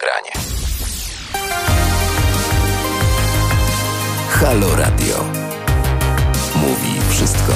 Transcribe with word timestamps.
nagranie. 0.00 0.30
Halo 4.30 4.76
Radio. 4.76 5.24
Mówi 6.56 7.00
wszystko. 7.10 7.52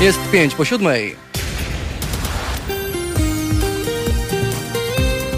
Jest 0.00 0.18
pięć 0.32 0.54
po 0.54 0.64
siódmej. 0.64 1.16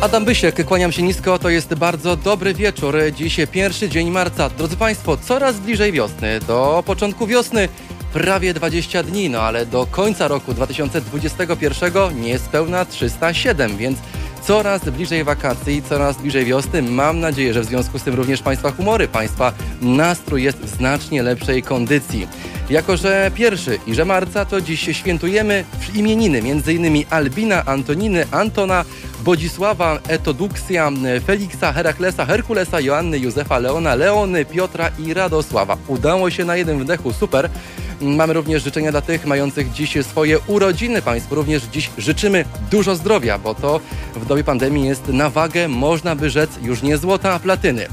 Adam 0.01 0.25
Bysiek, 0.25 0.65
kłaniam 0.65 0.93
się 0.93 1.03
nisko, 1.03 1.39
to 1.39 1.49
jest 1.49 1.75
bardzo 1.75 2.17
dobry 2.17 2.55
wieczór. 2.55 2.97
Dziś 3.17 3.41
pierwszy 3.53 3.89
dzień 3.89 4.11
marca. 4.11 4.51
Drodzy 4.51 4.77
Państwo, 4.77 5.17
coraz 5.17 5.61
bliżej 5.61 5.93
wiosny. 5.93 6.41
Do 6.41 6.83
początku 6.87 7.27
wiosny 7.27 7.69
prawie 8.13 8.55
20 8.55 9.03
dni, 9.03 9.31
no 9.31 9.41
ale 9.41 9.67
do 9.67 9.87
końca 9.87 10.29
roku 10.29 10.55
2021 10.55 12.21
niespełna 12.21 12.85
307, 12.85 13.77
więc 13.77 13.99
coraz 14.43 14.85
bliżej 14.85 15.25
wakacji, 15.25 15.83
coraz 15.89 16.17
bliżej 16.17 16.45
wiosny. 16.45 16.83
Mam 16.83 17.21
nadzieję, 17.21 17.55
że 17.55 17.61
w 17.61 17.65
związku 17.65 17.99
z 17.99 18.03
tym 18.03 18.15
również 18.15 18.43
Państwa 18.43 18.71
humory, 18.71 19.09
Państwa 19.09 19.53
nastrój 19.81 20.43
jest 20.43 20.59
w 20.59 20.77
znacznie 20.77 21.23
lepszej 21.23 21.63
kondycji. 21.63 22.29
Jako, 22.71 22.97
że 22.97 23.31
pierwszy 23.35 23.79
i 23.87 23.95
że 23.95 24.05
marca, 24.05 24.45
to 24.45 24.61
dziś 24.61 24.97
świętujemy 24.97 25.65
imieniny, 25.95 26.39
m.in. 26.39 27.05
Albina, 27.11 27.65
Antoniny, 27.65 28.27
Antona, 28.31 28.85
Bodzisława, 29.25 29.99
Etoduksja, 30.09 30.91
Feliksa, 31.27 31.73
Heraklesa, 31.73 32.27
Herkulesa, 32.27 32.81
Joanny, 32.81 33.19
Józefa, 33.19 33.59
Leona, 33.59 33.95
Leony, 33.95 34.45
Piotra 34.45 34.91
i 34.99 35.15
Radosława. 35.15 35.77
Udało 35.89 36.31
się 36.31 36.45
na 36.45 36.57
jednym 36.57 36.79
wdechu, 36.79 37.13
super. 37.13 37.51
Mamy 38.03 38.33
również 38.33 38.63
życzenia 38.63 38.91
dla 38.91 39.01
tych 39.01 39.27
mających 39.27 39.73
dziś 39.73 39.99
swoje 40.03 40.39
urodziny. 40.39 41.03
Państwu 41.03 41.35
również 41.35 41.63
dziś 41.63 41.91
życzymy 41.99 42.45
dużo 42.71 42.97
zdrowia, 42.97 43.39
bo 43.39 43.55
to 43.55 43.81
w 44.15 44.27
dobie 44.27 44.45
pandemii 44.45 44.87
jest 44.87 45.09
na 45.09 45.31
wagę, 45.31 45.69
można 45.69 46.17
by 46.17 46.31
rzec, 46.31 46.51
już 46.63 46.83
nie 46.83 46.99
złota, 46.99 47.33
a 47.33 47.39
platyny. 47.39 47.87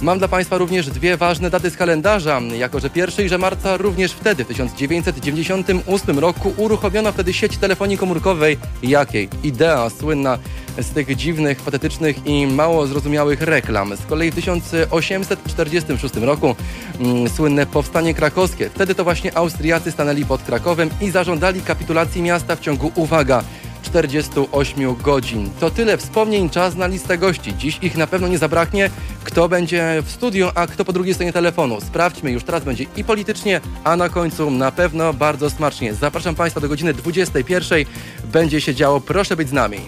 Mam 0.00 0.18
dla 0.18 0.28
Państwa 0.28 0.58
również 0.58 0.90
dwie 0.90 1.16
ważne 1.16 1.50
daty 1.50 1.70
z 1.70 1.76
kalendarza, 1.76 2.40
jako 2.58 2.80
że 2.80 2.90
1 2.94 3.40
marca 3.40 3.76
również 3.76 4.12
wtedy, 4.12 4.44
w 4.44 4.48
1998 4.48 6.18
roku, 6.18 6.54
uruchomiono 6.56 7.12
wtedy 7.12 7.32
sieć 7.32 7.56
telefonii 7.56 7.98
komórkowej. 7.98 8.58
Jakiej? 8.82 9.28
Idea 9.42 9.90
słynna 9.90 10.38
z 10.78 10.90
tych 10.90 11.16
dziwnych, 11.16 11.58
patetycznych 11.58 12.26
i 12.26 12.46
mało 12.46 12.86
zrozumiałych 12.86 13.42
reklam. 13.42 13.96
Z 13.96 14.06
kolei 14.06 14.30
w 14.30 14.34
1846 14.34 16.16
roku 16.16 16.56
mm, 17.00 17.28
słynne 17.28 17.66
powstanie 17.66 18.14
krakowskie. 18.14 18.70
Wtedy 18.70 18.94
to 18.94 19.04
właśnie 19.04 19.36
Austriacy 19.36 19.92
stanęli 19.92 20.24
pod 20.24 20.42
Krakowem 20.42 20.90
i 21.00 21.10
zażądali 21.10 21.60
kapitulacji 21.60 22.22
miasta 22.22 22.56
w 22.56 22.60
ciągu, 22.60 22.92
uwaga, 22.94 23.44
48 23.86 24.96
godzin. 25.02 25.50
To 25.60 25.70
tyle 25.70 25.96
wspomnień, 25.96 26.50
czas 26.50 26.74
na 26.74 26.86
listę 26.86 27.18
gości. 27.18 27.56
Dziś 27.56 27.78
ich 27.82 27.96
na 27.96 28.06
pewno 28.06 28.28
nie 28.28 28.38
zabraknie. 28.38 28.90
Kto 29.24 29.48
będzie 29.48 30.02
w 30.06 30.10
studiu, 30.10 30.50
a 30.54 30.66
kto 30.66 30.84
po 30.84 30.92
drugiej 30.92 31.14
stronie 31.14 31.32
telefonu. 31.32 31.80
Sprawdźmy, 31.80 32.30
już 32.30 32.44
teraz 32.44 32.64
będzie 32.64 32.84
i 32.96 33.04
politycznie, 33.04 33.60
a 33.84 33.96
na 33.96 34.08
końcu 34.08 34.50
na 34.50 34.72
pewno 34.72 35.12
bardzo 35.12 35.50
smacznie. 35.50 35.94
Zapraszam 35.94 36.34
Państwa 36.34 36.60
do 36.60 36.68
godziny 36.68 36.94
21. 36.94 37.84
Będzie 38.24 38.60
się 38.60 38.74
działo. 38.74 39.00
Proszę 39.00 39.36
być 39.36 39.48
z 39.48 39.52
nami. 39.52 39.78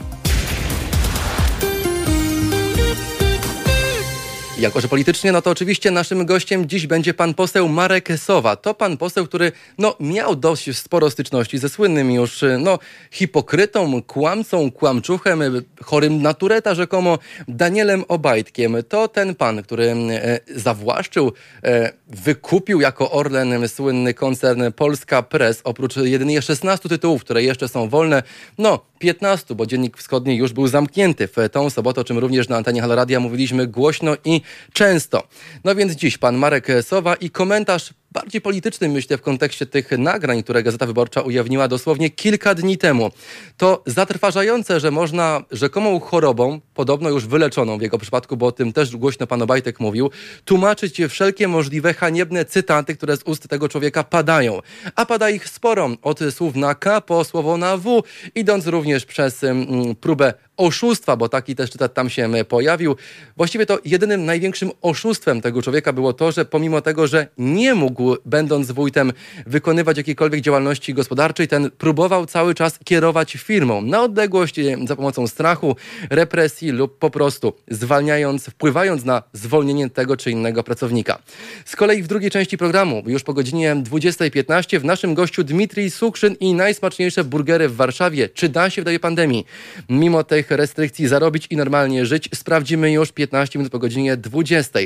Jako, 4.58 4.80
że 4.80 4.88
politycznie, 4.88 5.32
no 5.32 5.42
to 5.42 5.50
oczywiście 5.50 5.90
naszym 5.90 6.26
gościem 6.26 6.68
dziś 6.68 6.86
będzie 6.86 7.14
pan 7.14 7.34
poseł 7.34 7.68
Marek 7.68 8.08
Sowa. 8.16 8.56
To 8.56 8.74
pan 8.74 8.96
poseł, 8.96 9.26
który 9.26 9.52
no, 9.78 9.96
miał 10.00 10.36
dość 10.36 10.76
sporo 10.76 11.10
styczności 11.10 11.58
ze 11.58 11.68
słynnym 11.68 12.10
już 12.10 12.44
no, 12.58 12.78
hipokrytą, 13.10 14.02
kłamcą, 14.02 14.70
kłamczuchem, 14.70 15.42
chorym 15.82 16.22
natureta 16.22 16.74
rzekomo 16.74 17.18
Danielem 17.48 18.04
Obajtkiem. 18.08 18.76
To 18.88 19.08
ten 19.08 19.34
pan, 19.34 19.62
który 19.62 19.84
e, 19.90 20.40
zawłaszczył, 20.56 21.32
e, 21.64 21.92
wykupił 22.08 22.80
jako 22.80 23.10
Orlen 23.10 23.68
słynny 23.68 24.14
koncern 24.14 24.62
Polska 24.76 25.22
Press. 25.22 25.60
Oprócz 25.64 25.96
jedynie 25.96 26.42
16 26.42 26.88
tytułów, 26.88 27.24
które 27.24 27.42
jeszcze 27.42 27.68
są 27.68 27.88
wolne, 27.88 28.22
no 28.58 28.80
15, 28.98 29.54
bo 29.54 29.66
Dziennik 29.66 29.96
Wschodni 29.96 30.36
już 30.36 30.52
był 30.52 30.68
zamknięty 30.68 31.28
w 31.28 31.36
tą 31.52 31.70
sobotę, 31.70 32.00
o 32.00 32.04
czym 32.04 32.18
również 32.18 32.48
na 32.48 32.56
antenie 32.56 32.80
Haloradia 32.80 33.20
mówiliśmy 33.20 33.66
głośno 33.66 34.16
i 34.24 34.40
często. 34.72 35.28
No 35.64 35.74
więc 35.74 35.92
dziś 35.92 36.18
pan 36.18 36.36
Marek 36.36 36.66
Sowa 36.82 37.14
i 37.14 37.30
komentarz 37.30 37.94
bardziej 38.10 38.40
polityczny, 38.40 38.88
myślę, 38.88 39.18
w 39.18 39.22
kontekście 39.22 39.66
tych 39.66 39.90
nagrań, 39.90 40.42
które 40.42 40.62
Gazeta 40.62 40.86
Wyborcza 40.86 41.20
ujawniła 41.20 41.68
dosłownie 41.68 42.10
kilka 42.10 42.54
dni 42.54 42.78
temu. 42.78 43.10
To 43.56 43.82
zatrważające, 43.86 44.80
że 44.80 44.90
można 44.90 45.44
rzekomą 45.50 46.00
chorobą, 46.00 46.60
podobno 46.74 47.08
już 47.08 47.26
wyleczoną 47.26 47.78
w 47.78 47.82
jego 47.82 47.98
przypadku, 47.98 48.36
bo 48.36 48.46
o 48.46 48.52
tym 48.52 48.72
też 48.72 48.96
głośno 48.96 49.26
pan 49.26 49.42
Obajtek 49.42 49.80
mówił, 49.80 50.10
tłumaczyć 50.44 51.00
wszelkie 51.08 51.48
możliwe 51.48 51.94
haniebne 51.94 52.44
cytaty, 52.44 52.96
które 52.96 53.16
z 53.16 53.22
ust 53.22 53.48
tego 53.48 53.68
człowieka 53.68 54.04
padają. 54.04 54.60
A 54.94 55.06
pada 55.06 55.30
ich 55.30 55.48
sporo, 55.48 55.90
od 56.02 56.20
słów 56.30 56.56
na 56.56 56.74
K 56.74 57.00
po 57.00 57.24
słowo 57.24 57.56
na 57.56 57.76
W, 57.76 58.02
idąc 58.34 58.66
również 58.66 59.06
przez 59.06 59.44
mm, 59.44 59.94
próbę 60.00 60.34
oszustwa, 60.56 61.16
bo 61.16 61.28
taki 61.28 61.56
też 61.56 61.70
cytat 61.70 61.94
tam 61.94 62.10
się 62.10 62.30
pojawił. 62.48 62.96
Właściwie 63.36 63.66
to 63.66 63.78
jedynym 63.84 64.24
największym 64.24 64.70
oszustwem 64.82 65.40
tego 65.40 65.62
człowieka 65.62 65.92
było 65.92 66.12
to, 66.12 66.32
że 66.32 66.44
pomimo 66.44 66.80
tego, 66.80 67.06
że 67.06 67.26
nie 67.38 67.74
mógł, 67.74 67.97
będąc 68.24 68.70
wójtem, 68.70 69.12
wykonywać 69.46 69.96
jakiejkolwiek 69.96 70.40
działalności 70.40 70.94
gospodarczej, 70.94 71.48
ten 71.48 71.70
próbował 71.70 72.26
cały 72.26 72.54
czas 72.54 72.78
kierować 72.84 73.32
firmą 73.32 73.82
na 73.82 74.02
odległość 74.02 74.58
e, 74.58 74.76
za 74.86 74.96
pomocą 74.96 75.26
strachu, 75.26 75.76
represji 76.10 76.70
lub 76.70 76.98
po 76.98 77.10
prostu 77.10 77.52
zwalniając, 77.68 78.46
wpływając 78.46 79.04
na 79.04 79.22
zwolnienie 79.32 79.90
tego 79.90 80.16
czy 80.16 80.30
innego 80.30 80.62
pracownika. 80.62 81.18
Z 81.64 81.76
kolei 81.76 82.02
w 82.02 82.06
drugiej 82.06 82.30
części 82.30 82.58
programu, 82.58 83.02
już 83.06 83.22
po 83.22 83.34
godzinie 83.34 83.76
20.15 83.76 84.78
w 84.78 84.84
naszym 84.84 85.14
gościu 85.14 85.44
Dmitrij 85.44 85.90
Sukrzyn 85.90 86.36
i 86.40 86.54
najsmaczniejsze 86.54 87.24
burgery 87.24 87.68
w 87.68 87.76
Warszawie. 87.76 88.28
Czy 88.28 88.48
da 88.48 88.70
się 88.70 88.82
w 88.82 88.84
dobie 88.84 89.00
pandemii, 89.00 89.46
mimo 89.88 90.24
tych 90.24 90.50
restrykcji 90.50 91.08
zarobić 91.08 91.46
i 91.50 91.56
normalnie 91.56 92.06
żyć. 92.06 92.28
Sprawdzimy 92.34 92.92
już 92.92 93.12
15 93.12 93.58
minut 93.58 93.72
po 93.72 93.78
godzinie 93.78 94.16
20. 94.16 94.78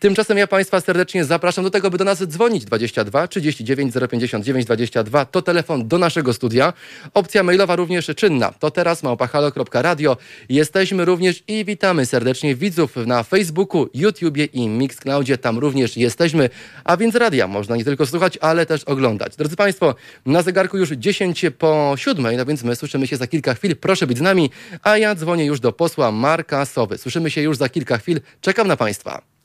Tymczasem 0.00 0.38
ja 0.38 0.46
Państwa 0.46 0.80
serdecznie 0.80 1.24
zapraszam 1.24 1.64
do 1.64 1.70
tego, 1.70 1.90
by 1.90 1.98
do 1.98 2.04
nas 2.04 2.22
dzwonić 2.26 2.55
22 2.64 3.28
39 3.28 3.94
059 4.10 4.66
22. 4.66 5.24
To 5.24 5.42
telefon 5.42 5.88
do 5.88 5.98
naszego 5.98 6.32
studia. 6.32 6.72
Opcja 7.14 7.42
mailowa 7.42 7.76
również 7.76 8.06
czynna. 8.16 8.52
To 8.52 8.70
teraz 8.70 9.02
małpachalo.radio. 9.02 10.16
Jesteśmy 10.48 11.04
również 11.04 11.42
i 11.48 11.64
witamy 11.64 12.06
serdecznie 12.06 12.54
widzów 12.54 12.96
na 12.96 13.22
Facebooku, 13.22 13.88
YouTubie 13.94 14.44
i 14.44 14.68
Mixcloudzie. 14.68 15.38
Tam 15.38 15.58
również 15.58 15.96
jesteśmy, 15.96 16.50
a 16.84 16.96
więc 16.96 17.14
radia 17.14 17.46
można 17.46 17.76
nie 17.76 17.84
tylko 17.84 18.06
słuchać, 18.06 18.38
ale 18.40 18.66
też 18.66 18.84
oglądać. 18.84 19.36
Drodzy 19.36 19.56
Państwo, 19.56 19.94
na 20.26 20.42
zegarku 20.42 20.78
już 20.78 20.90
10 20.90 21.44
po 21.58 21.94
7, 21.96 22.36
no 22.36 22.46
więc 22.46 22.62
my 22.64 22.76
słyszymy 22.76 23.06
się 23.06 23.16
za 23.16 23.26
kilka 23.26 23.54
chwil. 23.54 23.76
Proszę 23.76 24.06
być 24.06 24.18
z 24.18 24.20
nami, 24.20 24.50
a 24.82 24.98
ja 24.98 25.14
dzwonię 25.14 25.44
już 25.44 25.60
do 25.60 25.72
posła 25.72 26.12
Marka 26.12 26.64
Sowy. 26.64 26.98
Słyszymy 26.98 27.30
się 27.30 27.40
już 27.40 27.56
za 27.56 27.68
kilka 27.68 27.98
chwil. 27.98 28.20
Czekam 28.40 28.68
na 28.68 28.76
Państwa. 28.76 29.35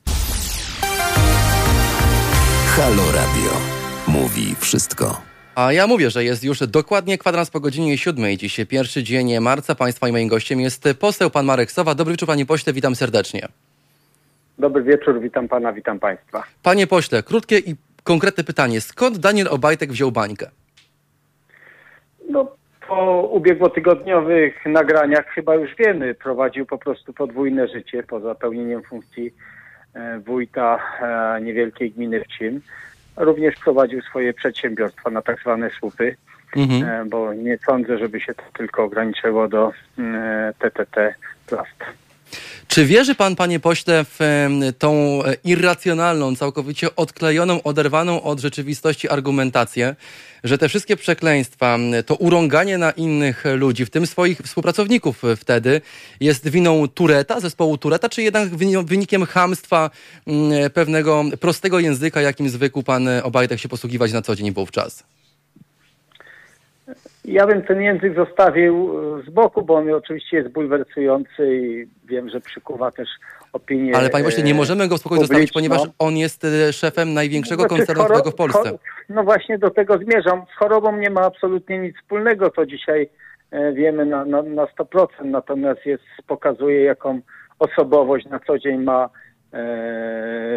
Halo 2.76 3.02
Radio. 3.20 3.50
Mówi 4.08 4.54
wszystko. 4.60 5.20
A 5.54 5.72
ja 5.72 5.86
mówię, 5.86 6.10
że 6.10 6.24
jest 6.24 6.44
już 6.44 6.58
dokładnie 6.58 7.18
kwadrans 7.18 7.50
po 7.50 7.60
godzinie 7.60 7.98
siódmej. 7.98 8.36
Dziś 8.36 8.60
pierwszy 8.68 9.02
dzień 9.02 9.40
marca. 9.40 9.74
Państwa 9.74 10.08
i 10.08 10.12
moim 10.12 10.28
gościem 10.28 10.60
jest 10.60 10.88
poseł 11.00 11.30
pan 11.30 11.46
Marek 11.46 11.70
Sowa. 11.72 11.94
Dobry 11.94 12.12
wieczór 12.12 12.28
panie 12.28 12.46
pośle, 12.46 12.72
witam 12.72 12.94
serdecznie. 12.94 13.48
Dobry 14.58 14.82
wieczór, 14.82 15.20
witam 15.20 15.48
pana, 15.48 15.72
witam 15.72 15.98
państwa. 15.98 16.42
Panie 16.62 16.86
pośle, 16.86 17.22
krótkie 17.22 17.58
i 17.58 17.76
konkretne 18.04 18.44
pytanie. 18.44 18.80
Skąd 18.80 19.18
Daniel 19.18 19.48
Obajtek 19.50 19.90
wziął 19.90 20.12
bańkę? 20.12 20.50
No, 22.30 22.56
po 22.88 23.22
ubiegłotygodniowych 23.22 24.66
nagraniach 24.66 25.26
chyba 25.26 25.54
już 25.54 25.70
wiemy, 25.78 26.14
prowadził 26.14 26.66
po 26.66 26.78
prostu 26.78 27.12
podwójne 27.12 27.68
życie 27.68 28.02
poza 28.02 28.34
pełnieniem 28.34 28.82
funkcji 28.82 29.34
wójta 30.26 30.78
e, 31.00 31.40
niewielkiej 31.40 31.90
gminy 31.90 32.24
Wcim. 32.24 32.60
Również 33.16 33.54
prowadził 33.64 34.02
swoje 34.02 34.34
przedsiębiorstwa 34.34 35.10
na 35.10 35.22
tak 35.22 35.40
zwane 35.40 35.70
słupy, 35.70 36.16
mhm. 36.56 36.84
E, 36.84 37.04
bo 37.04 37.34
nie 37.34 37.58
sądzę, 37.58 37.98
żeby 37.98 38.20
się 38.20 38.34
to 38.34 38.42
tylko 38.52 38.84
ograniczyło 38.84 39.48
do 39.48 39.72
TTT 40.58 41.14
Plast. 41.46 41.84
Czy 42.68 42.86
wierzy 42.86 43.14
pan, 43.14 43.36
panie 43.36 43.60
pośle, 43.60 44.04
w 44.18 44.48
tą 44.78 45.22
irracjonalną, 45.44 46.36
całkowicie 46.36 46.96
odklejoną, 46.96 47.62
oderwaną 47.62 48.22
od 48.22 48.40
rzeczywistości 48.40 49.08
argumentację, 49.08 49.96
że 50.44 50.58
te 50.58 50.68
wszystkie 50.68 50.96
przekleństwa, 50.96 51.78
to 52.06 52.14
urąganie 52.14 52.78
na 52.78 52.90
innych 52.90 53.44
ludzi, 53.54 53.84
w 53.84 53.90
tym 53.90 54.06
swoich 54.06 54.38
współpracowników 54.38 55.22
wtedy, 55.36 55.80
jest 56.20 56.48
winą 56.48 56.88
Tureta, 56.88 57.40
zespołu 57.40 57.78
Tureta, 57.78 58.08
czy 58.08 58.22
jednak 58.22 58.48
wynikiem 58.84 59.26
hamstwa 59.26 59.90
pewnego 60.74 61.24
prostego 61.40 61.78
języka, 61.78 62.20
jakim 62.20 62.48
zwykł 62.50 62.82
pan 62.82 63.08
Obajtek 63.22 63.60
się 63.60 63.68
posługiwać 63.68 64.12
na 64.12 64.22
co 64.22 64.36
dzień 64.36 64.52
wówczas? 64.52 65.04
Ja 67.24 67.46
bym 67.46 67.62
ten 67.62 67.82
język 67.82 68.14
zostawił 68.14 68.90
z 69.26 69.30
boku, 69.30 69.62
bo 69.62 69.74
on 69.74 69.90
oczywiście 69.92 70.36
jest 70.36 70.48
bulwersujący 70.48 71.56
i 71.56 71.86
wiem, 72.04 72.28
że 72.28 72.40
przykuwa 72.40 72.90
też 72.90 73.08
opinię. 73.52 73.96
Ale 73.96 74.10
panie 74.10 74.24
pośle, 74.24 74.42
nie 74.42 74.54
możemy 74.54 74.88
go 74.88 74.96
w 74.96 75.00
spokoju 75.00 75.20
zostawić, 75.20 75.52
ponieważ 75.52 75.80
on 75.98 76.16
jest 76.16 76.46
szefem 76.72 77.14
największego 77.14 77.62
znaczy, 77.62 77.76
koncernu 77.76 78.30
w 78.30 78.34
Polsce. 78.34 78.78
No 79.08 79.24
właśnie 79.24 79.58
do 79.58 79.70
tego 79.70 79.98
zmierzam. 79.98 80.42
Z 80.54 80.58
chorobą 80.58 80.96
nie 80.96 81.10
ma 81.10 81.20
absolutnie 81.20 81.78
nic 81.78 81.96
wspólnego, 81.96 82.50
to 82.50 82.66
dzisiaj 82.66 83.08
E, 83.52 83.72
wiemy 83.72 84.06
na, 84.06 84.24
na, 84.24 84.42
na 84.42 84.64
100%, 84.64 85.06
natomiast 85.24 85.86
jest, 85.86 86.04
pokazuje 86.26 86.84
jaką 86.84 87.20
osobowość 87.58 88.26
na 88.26 88.40
co 88.46 88.58
dzień 88.58 88.82
ma 88.82 89.04
e, 89.04 89.08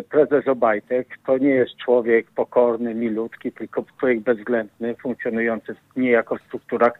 prezes 0.09 0.47
Obajtek. 0.47 1.07
To 1.25 1.37
nie 1.37 1.49
jest 1.49 1.77
człowiek 1.77 2.27
pokorny, 2.35 2.95
milutki, 2.95 3.51
tylko 3.51 3.83
człowiek 3.99 4.19
bezwzględny, 4.19 4.95
funkcjonujący 4.95 5.75
niejako 5.95 6.37
w 6.37 6.41
strukturach 6.41 6.93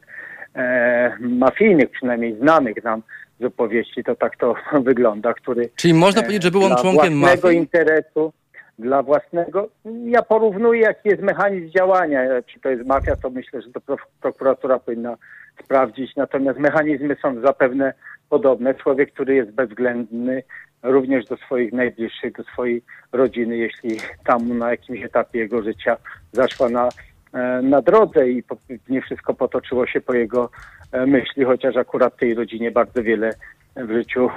e, 0.55 1.17
mafijnych, 1.19 1.91
przynajmniej 1.91 2.37
znanych 2.37 2.83
nam 2.83 3.01
z 3.39 3.43
opowieści, 3.43 4.03
to 4.03 4.15
tak 4.15 4.37
to 4.37 4.55
wygląda, 4.89 5.33
który... 5.33 5.69
Czyli 5.75 5.93
można 5.93 6.21
powiedzieć, 6.21 6.43
że 6.43 6.51
był 6.51 6.63
on 6.63 6.75
członkiem 6.75 7.13
mafii? 7.13 7.57
interesu, 7.57 8.33
dla 8.79 9.03
własnego. 9.03 9.69
Ja 10.05 10.21
porównuję, 10.21 10.81
jaki 10.81 11.09
jest 11.09 11.21
mechanizm 11.21 11.69
działania. 11.69 12.41
Czy 12.45 12.59
to 12.59 12.69
jest 12.69 12.85
mafia, 12.85 13.15
to 13.15 13.29
myślę, 13.29 13.61
że 13.61 13.71
to 13.71 13.97
prokuratura 14.21 14.79
powinna 14.79 15.17
sprawdzić. 15.63 16.15
Natomiast 16.15 16.59
mechanizmy 16.59 17.15
są 17.21 17.41
zapewne 17.41 17.93
podobne. 18.29 18.73
Człowiek, 18.73 19.13
który 19.13 19.35
jest 19.35 19.51
bezwzględny 19.51 20.43
również 20.85 21.25
do 21.25 21.37
swoich 21.37 21.73
najbliższych, 21.73 22.33
do 22.33 22.43
swojej 22.43 22.81
rodziny, 23.11 23.57
jeśli 23.57 23.97
tam 24.25 24.57
na 24.57 24.71
jakimś 24.71 25.03
etapie 25.03 25.39
jego 25.39 25.63
życia 25.63 25.97
zaszła 26.31 26.69
na, 26.69 26.89
e, 27.33 27.61
na 27.61 27.81
drodze 27.81 28.29
i 28.29 28.43
nie 28.89 29.01
wszystko 29.01 29.33
potoczyło 29.33 29.87
się 29.87 30.01
po 30.01 30.13
jego 30.13 30.49
e, 30.91 31.05
myśli, 31.05 31.43
chociaż 31.43 31.75
akurat 31.75 32.17
tej 32.17 32.33
rodzinie 32.33 32.71
bardzo 32.71 33.03
wiele 33.03 33.29
w 33.75 33.91
życiu 33.91 34.29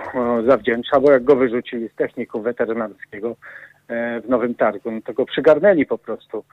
zawdzięcza, 0.47 1.01
bo 1.01 1.13
jak 1.13 1.25
go 1.25 1.37
wyrzucili 1.37 1.89
z 1.89 1.95
techniku 1.95 2.43
weterynarskiego 2.43 3.37
e, 3.89 4.21
w 4.21 4.29
Nowym 4.29 4.55
Targu, 4.55 4.91
no 4.91 5.01
to 5.05 5.13
go 5.13 5.27
przygarnęli 5.27 5.87
po 5.87 5.99
prostu 5.99 6.45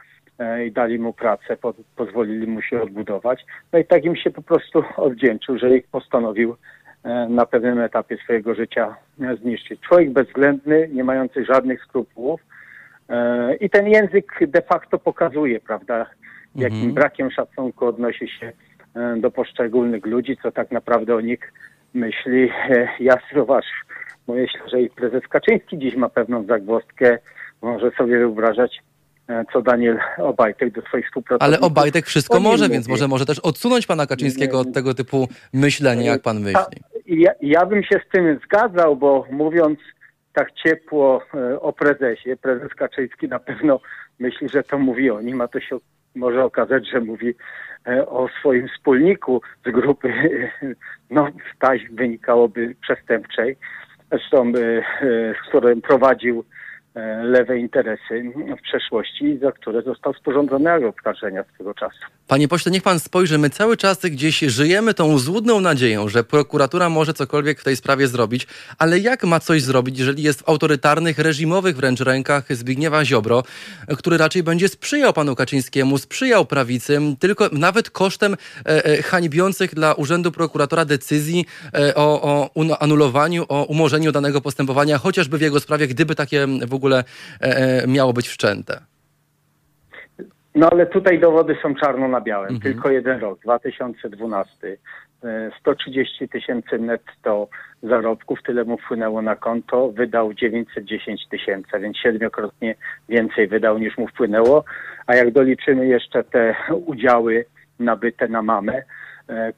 i 0.67 0.71
dali 0.71 0.99
mu 0.99 1.13
pracę, 1.13 1.57
po, 1.57 1.73
pozwolili 1.95 2.47
mu 2.47 2.61
się 2.61 2.81
odbudować. 2.81 3.45
No 3.73 3.79
i 3.79 3.85
tak 3.85 4.05
im 4.05 4.15
się 4.15 4.31
po 4.31 4.41
prostu 4.41 4.83
odwdzięczył, 4.97 5.57
że 5.57 5.77
ich 5.77 5.87
postanowił 5.87 6.55
na 7.29 7.45
pewnym 7.45 7.79
etapie 7.79 8.17
swojego 8.17 8.55
życia 8.55 8.95
e, 9.21 9.35
zniszczyć. 9.35 9.81
Człowiek 9.81 10.11
bezwzględny, 10.11 10.89
nie 10.93 11.03
mający 11.03 11.45
żadnych 11.45 11.83
skrupułów 11.83 12.41
i 13.59 13.69
ten 13.69 13.87
język 13.87 14.39
de 14.47 14.61
facto 14.61 14.99
pokazuje, 14.99 15.59
prawda, 15.59 16.05
jakim 16.55 16.77
mhm. 16.77 16.93
brakiem 16.93 17.31
szacunku 17.31 17.85
odnosi 17.85 18.27
się 18.29 18.51
do 19.17 19.31
poszczególnych 19.31 20.05
ludzi, 20.05 20.37
co 20.43 20.51
tak 20.51 20.71
naprawdę 20.71 21.15
o 21.15 21.21
nich 21.21 21.53
myśli. 21.93 22.49
Ja 22.99 23.17
zauważ, 23.33 23.65
bo 24.27 24.33
myślę, 24.33 24.61
że 24.71 24.81
i 24.81 24.89
prezes 24.89 25.27
Kaczyński 25.27 25.77
dziś 25.77 25.95
ma 25.95 26.09
pewną 26.09 26.43
zagwozdkę, 26.43 27.17
może 27.61 27.91
sobie 27.91 28.17
wyobrażać, 28.17 28.81
E, 28.94 28.94
co 29.53 29.61
Daniel 29.61 29.99
Obajtek 30.17 30.73
do 30.73 30.81
swoich 30.81 31.05
współpracowników. 31.05 31.63
Ale 31.63 31.67
Obajtek 31.67 32.05
wszystko 32.05 32.39
może, 32.39 32.69
więc 32.69 32.87
może, 32.87 33.07
może 33.07 33.25
też 33.25 33.39
odsunąć 33.39 33.87
pana 33.87 34.07
Kaczyńskiego 34.07 34.59
od 34.59 34.73
tego 34.73 34.93
typu 34.93 35.27
myślenia, 35.53 36.11
jak 36.11 36.21
pan 36.21 36.39
myśli. 36.39 36.81
Ja, 37.05 37.31
ja 37.41 37.65
bym 37.65 37.83
się 37.83 37.99
z 38.07 38.11
tym 38.11 38.39
zgadzał, 38.45 38.95
bo 38.95 39.25
mówiąc 39.31 39.79
tak 40.33 40.51
ciepło 40.51 41.21
e, 41.33 41.59
o 41.59 41.73
prezesie, 41.73 42.37
prezes 42.41 42.73
Kaczyński 42.73 43.27
na 43.27 43.39
pewno 43.39 43.79
myśli, 44.19 44.49
że 44.49 44.63
to 44.63 44.79
mówi 44.79 45.11
o 45.11 45.21
nim, 45.21 45.41
a 45.41 45.47
to 45.47 45.59
się 45.59 45.77
może 46.15 46.43
okazać, 46.43 46.89
że 46.89 47.01
mówi 47.01 47.35
e, 47.87 48.05
o 48.05 48.27
swoim 48.39 48.67
wspólniku 48.67 49.41
z 49.65 49.71
grupy, 49.71 50.13
no 51.09 51.27
staś 51.55 51.81
wynikałoby 51.91 52.75
przestępczej, 52.81 53.57
zresztą 54.11 54.51
z 55.43 55.49
którym 55.49 55.81
prowadził 55.81 56.43
E, 56.43 56.64
lewe 57.23 57.59
interesy 57.59 58.33
w 58.59 58.61
przeszłości, 58.61 59.37
za 59.41 59.51
które 59.51 59.81
został 59.81 60.13
sporządzony 60.13 60.71
akt 60.71 60.85
oskarżenia 60.85 61.43
tego 61.57 61.73
czasu. 61.73 61.97
Panie 62.27 62.47
pośle, 62.47 62.71
niech 62.71 62.83
pan 62.83 62.99
spojrzy, 62.99 63.37
my 63.37 63.49
cały 63.49 63.77
czas 63.77 63.99
gdzieś 64.01 64.39
żyjemy 64.39 64.93
tą 64.93 65.17
złudną 65.17 65.61
nadzieją, 65.61 66.09
że 66.09 66.23
prokuratura 66.23 66.89
może 66.89 67.13
cokolwiek 67.13 67.59
w 67.59 67.63
tej 67.63 67.75
sprawie 67.75 68.07
zrobić, 68.07 68.47
ale 68.79 68.99
jak 68.99 69.23
ma 69.23 69.39
coś 69.39 69.61
zrobić, 69.61 69.99
jeżeli 69.99 70.23
jest 70.23 70.41
w 70.41 70.49
autorytarnych, 70.49 71.19
reżimowych 71.19 71.75
wręcz 71.75 71.99
rękach 71.99 72.55
Zbigniewa 72.55 73.05
Ziobro, 73.05 73.43
który 73.97 74.17
raczej 74.17 74.43
będzie 74.43 74.67
sprzyjał 74.67 75.13
panu 75.13 75.35
Kaczyńskiemu, 75.35 75.97
sprzyjał 75.97 76.45
prawicy, 76.45 76.99
tylko 77.19 77.49
nawet 77.51 77.89
kosztem 77.89 78.33
e, 78.33 78.85
e, 78.85 79.01
hańbiących 79.01 79.75
dla 79.75 79.93
Urzędu 79.93 80.31
Prokuratora 80.31 80.85
decyzji 80.85 81.45
e, 81.73 81.95
o, 81.95 82.49
o 82.55 82.79
anulowaniu, 82.79 83.45
o 83.49 83.63
umorzeniu 83.63 84.11
danego 84.11 84.41
postępowania, 84.41 84.97
chociażby 84.97 85.37
w 85.37 85.41
jego 85.41 85.59
sprawie, 85.59 85.87
gdyby 85.87 86.15
takie 86.15 86.47
w 86.67 86.73
ogóle 86.73 86.84
e, 86.93 87.03
e, 87.41 87.87
miało 87.87 88.13
być 88.13 88.27
wszczęte. 88.27 88.79
No 90.55 90.69
ale 90.71 90.85
tutaj 90.85 91.19
dowody 91.19 91.57
są 91.61 91.75
czarno 91.75 92.07
na 92.07 92.21
białym. 92.21 92.55
Mhm. 92.55 92.73
Tylko 92.73 92.89
jeden 92.89 93.19
rok, 93.19 93.39
2012. 93.39 94.77
130 95.59 96.23
e, 96.23 96.27
tysięcy 96.27 96.79
netto 96.79 97.47
zarobków, 97.83 98.39
tyle 98.43 98.63
mu 98.63 98.77
wpłynęło 98.77 99.21
na 99.21 99.35
konto, 99.35 99.89
wydał 99.89 100.33
910 100.33 101.27
tysięcy, 101.29 101.79
więc 101.79 101.97
siedmiokrotnie 101.97 102.75
więcej 103.09 103.47
wydał 103.47 103.77
niż 103.77 103.97
mu 103.97 104.07
wpłynęło. 104.07 104.63
A 105.07 105.15
jak 105.15 105.31
doliczymy 105.31 105.87
jeszcze 105.87 106.23
te 106.23 106.55
udziały 106.85 107.45
nabyte 107.79 108.27
na 108.27 108.41
mamę, 108.41 108.83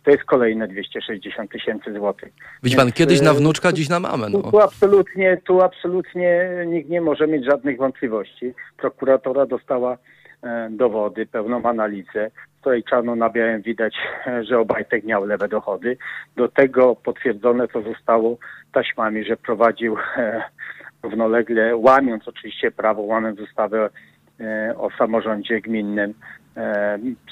to 0.04 0.12
jest 0.12 0.24
kolejne 0.24 0.68
260 0.68 1.52
tysięcy 1.52 1.94
złotych. 1.94 2.34
Widzi 2.64 2.76
pan, 2.76 2.92
kiedyś 2.92 3.22
na 3.22 3.32
e, 3.32 3.34
wnuczka, 3.34 3.72
dziś 3.74 3.90
na 3.90 4.00
mamę. 4.00 4.30
No. 4.30 4.52
Tu, 4.52 4.60
absolutnie, 4.60 5.38
tu 5.46 5.62
absolutnie 5.62 6.50
nikt 6.68 6.90
nie 6.90 7.02
może 7.02 7.28
mieć 7.28 7.46
żadnych 7.46 7.78
wątpliwości. 7.78 8.54
Prokuratora 8.78 9.46
dostała 9.46 9.98
e, 10.44 10.70
dowody, 10.72 11.26
pełną 11.26 11.64
analizę, 11.64 12.32
w 12.58 12.60
której 12.62 12.84
czarno 12.84 13.16
na 13.16 13.30
białym 13.30 13.62
widać, 13.62 13.96
że 14.50 14.60
Obajtek 14.60 15.04
miał 15.04 15.26
lewe 15.26 15.48
dochody. 15.48 15.98
Do 16.36 16.48
tego 16.48 16.96
potwierdzone 16.96 17.68
to 17.68 17.82
zostało 17.82 18.38
taśmami, 18.72 19.24
że 19.24 19.38
prowadził 19.38 19.96
równolegle, 21.04 21.76
łamiąc 21.76 22.28
oczywiście 22.28 22.72
prawo, 22.72 23.02
łamiąc 23.02 23.40
ustawę 23.40 23.90
o 24.78 24.90
samorządzie 24.98 25.62
gminnym, 25.62 26.14
E, 26.14 26.14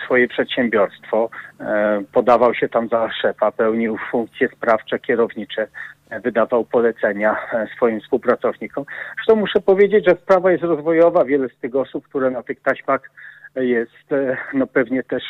swoje 0.06 0.28
przedsiębiorstwo, 0.28 1.30
e, 1.60 2.04
podawał 2.14 2.54
się 2.56 2.70
tam 2.70 2.88
za 2.90 3.10
szefa, 3.22 3.52
pełnił 3.52 3.98
funkcje 4.12 4.48
sprawcze, 4.48 5.00
kierownicze, 5.00 5.68
e, 6.10 6.20
wydawał 6.20 6.66
polecenia 6.66 7.36
swoim 7.76 8.02
współpracownikom. 8.02 8.86
Zresztą 9.16 9.36
muszę 9.36 9.62
powiedzieć, 9.62 10.06
że 10.06 10.16
sprawa 10.16 10.52
jest 10.52 10.64
rozwojowa. 10.64 11.26
Wiele 11.26 11.50
z 11.50 11.58
tych 11.58 11.76
osób, 11.76 12.08
które 12.08 12.32
na 12.32 12.44
tych 12.44 12.62
taśmach 12.62 13.12
jest, 13.56 14.14
no 14.54 14.68
pewnie 14.68 15.04
też 15.04 15.24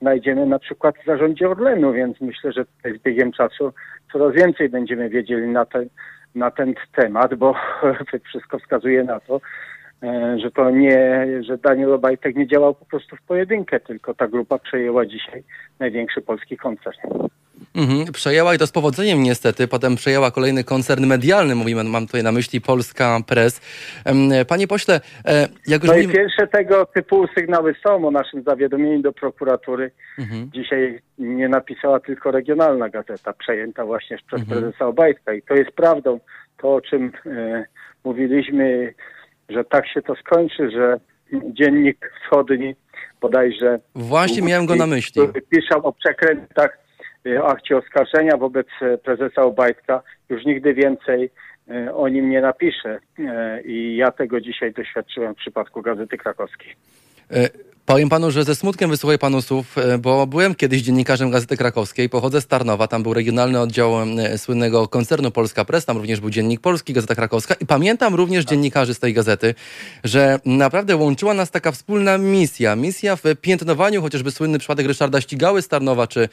znajdziemy 0.00 0.46
na 0.46 0.58
przykład 0.58 0.94
w 0.98 1.06
zarządzie 1.06 1.48
Orlenu, 1.48 1.92
więc 1.92 2.20
myślę, 2.20 2.52
że 2.52 2.64
z 2.64 3.02
biegiem 3.02 3.32
czasu 3.32 3.72
coraz 4.12 4.34
więcej 4.34 4.68
będziemy 4.68 5.08
wiedzieli 5.08 5.48
na 5.48 5.64
ten, 5.64 5.88
na 6.34 6.50
ten 6.50 6.74
temat, 6.94 7.34
bo 7.34 7.54
wszystko 8.28 8.58
wskazuje 8.58 9.04
na 9.04 9.20
to, 9.20 9.40
E, 9.40 9.71
że 10.36 10.50
to 10.50 10.70
nie, 10.70 11.26
że 11.40 11.58
Daniel 11.58 11.92
Obajtek 11.92 12.36
nie 12.36 12.46
działał 12.46 12.74
po 12.74 12.84
prostu 12.84 13.16
w 13.16 13.22
pojedynkę, 13.22 13.80
tylko 13.80 14.14
ta 14.14 14.28
grupa 14.28 14.58
przejęła 14.58 15.06
dzisiaj 15.06 15.42
największy 15.78 16.20
polski 16.20 16.56
koncern. 16.56 17.28
Mhm, 17.74 18.12
przejęła 18.12 18.54
i 18.54 18.58
to 18.58 18.66
z 18.66 18.72
powodzeniem 18.72 19.22
niestety. 19.22 19.68
Potem 19.68 19.96
przejęła 19.96 20.30
kolejny 20.30 20.64
koncern 20.64 21.06
medialny, 21.06 21.54
mówimy, 21.54 21.84
mam 21.84 22.06
tutaj 22.06 22.22
na 22.22 22.32
myśli 22.32 22.60
Polska 22.60 23.18
Press. 23.26 23.60
Panie 24.48 24.66
pośle, 24.66 25.00
e, 25.24 25.48
jak 25.66 25.82
już 25.82 25.88
No 25.90 25.94
mówimy... 25.94 26.12
i 26.12 26.16
pierwsze 26.16 26.46
tego 26.46 26.86
typu 26.86 27.26
sygnały 27.38 27.74
są 27.86 28.08
o 28.08 28.10
naszym 28.10 28.42
zawiadomieniu 28.42 29.02
do 29.02 29.12
prokuratury. 29.12 29.90
Mhm. 30.18 30.50
Dzisiaj 30.54 31.00
nie 31.18 31.48
napisała 31.48 32.00
tylko 32.00 32.30
regionalna 32.30 32.88
gazeta, 32.88 33.32
przejęta 33.32 33.84
właśnie 33.84 34.18
przez 34.26 34.40
mhm. 34.40 34.60
prezesa 34.60 34.86
Obajtka 34.86 35.32
i 35.34 35.42
to 35.42 35.54
jest 35.54 35.70
prawdą. 35.70 36.20
To, 36.56 36.74
o 36.74 36.80
czym 36.80 37.12
e, 37.26 37.64
mówiliśmy 38.04 38.94
że 39.48 39.64
tak 39.64 39.88
się 39.88 40.02
to 40.02 40.14
skończy, 40.14 40.70
że 40.70 41.00
dziennik 41.32 42.12
wschodni 42.24 42.74
bodajże... 43.20 43.78
Właśnie 43.94 44.42
miałem 44.42 44.66
go 44.66 44.76
na 44.76 44.86
myśli. 44.86 45.22
Piszał 45.50 45.86
o 45.86 45.92
przekrętach, 45.92 46.78
e, 47.26 47.42
akcie 47.44 47.76
oskarżenia 47.76 48.36
wobec 48.36 48.66
e, 48.82 48.98
prezesa 48.98 49.42
Obajtka. 49.42 50.02
Już 50.28 50.44
nigdy 50.44 50.74
więcej 50.74 51.30
e, 51.70 51.94
o 51.94 52.08
nim 52.08 52.30
nie 52.30 52.40
napisze. 52.40 52.98
I 53.64 53.96
ja 53.96 54.10
tego 54.10 54.40
dzisiaj 54.40 54.72
doświadczyłem 54.72 55.34
w 55.34 55.38
przypadku 55.38 55.82
Gazety 55.82 56.18
Krakowskiej. 56.18 56.74
Powiem 57.86 58.08
panu, 58.08 58.30
że 58.30 58.44
ze 58.44 58.54
smutkiem 58.54 58.90
wysłuchuję 58.90 59.18
panu 59.18 59.42
słów, 59.42 59.78
e, 59.78 59.98
bo 59.98 60.26
byłem 60.26 60.54
kiedyś 60.54 60.82
dziennikarzem 60.82 61.30
Gazety 61.30 61.56
Krakowskiej, 61.56 62.08
pochodzę 62.08 62.40
z 62.40 62.46
Tarnowa, 62.46 62.86
tam 62.86 63.02
był 63.02 63.14
regionalny 63.14 63.60
oddział 63.60 63.92
e, 64.02 64.38
słynnego 64.38 64.88
koncernu 64.88 65.30
Polska 65.30 65.64
Press, 65.64 65.84
tam 65.84 65.96
również 65.96 66.20
był 66.20 66.30
Dziennik 66.30 66.60
Polski, 66.60 66.92
Gazeta 66.92 67.14
Krakowska 67.14 67.54
i 67.60 67.66
pamiętam 67.66 68.14
również 68.14 68.44
dziennikarzy 68.44 68.94
z 68.94 68.98
tej 68.98 69.14
gazety, 69.14 69.54
że 70.04 70.38
naprawdę 70.46 70.96
łączyła 70.96 71.34
nas 71.34 71.50
taka 71.50 71.72
wspólna 71.72 72.18
misja, 72.18 72.76
misja 72.76 73.16
w 73.16 73.22
piętnowaniu 73.40 74.02
chociażby 74.02 74.30
słynny 74.30 74.58
przypadek 74.58 74.86
Ryszarda 74.86 75.20
Ścigały 75.20 75.62
z 75.62 75.68
Tarnowa, 75.68 76.06
czy, 76.06 76.28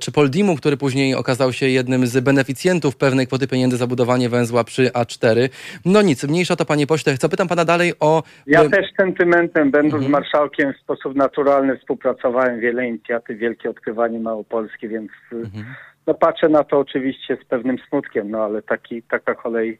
czy 0.00 0.12
Poldimu, 0.12 0.56
który 0.56 0.76
później 0.76 1.14
okazał 1.14 1.52
się 1.52 1.68
jednym 1.68 2.06
z 2.06 2.24
beneficjentów 2.24 2.96
pewnej 2.96 3.26
kwoty 3.26 3.48
pieniędzy 3.48 3.76
za 3.76 3.86
budowanie 3.86 4.28
węzła 4.28 4.64
przy 4.64 4.86
A4. 4.86 5.48
No 5.84 6.02
nic, 6.02 6.24
mniejsza 6.24 6.56
to 6.56 6.64
panie 6.64 6.86
pośle, 6.86 7.16
zapytam 7.20 7.48
pana 7.48 7.64
dalej 7.64 7.92
o... 8.00 8.22
Ja 8.46 8.62
e, 8.62 8.70
też 8.70 8.86
sentymentem, 8.96 9.70
będąc 9.70 10.04
mhm. 10.04 10.12
marszałkiem 10.12 10.67
w 10.72 10.80
sposób 10.80 11.14
naturalny 11.14 11.78
współpracowałem 11.78 12.60
wiele 12.60 12.88
inicjatyw, 12.88 13.38
wielkie 13.38 13.70
odkrywanie 13.70 14.20
Małopolski, 14.20 14.88
więc 14.88 15.10
mhm. 15.32 15.64
no, 16.06 16.14
patrzę 16.14 16.48
na 16.48 16.64
to 16.64 16.78
oczywiście 16.78 17.36
z 17.36 17.44
pewnym 17.44 17.78
smutkiem, 17.88 18.30
no 18.30 18.44
ale 18.44 18.62
taki, 18.62 19.02
taka 19.02 19.34
kolej 19.34 19.78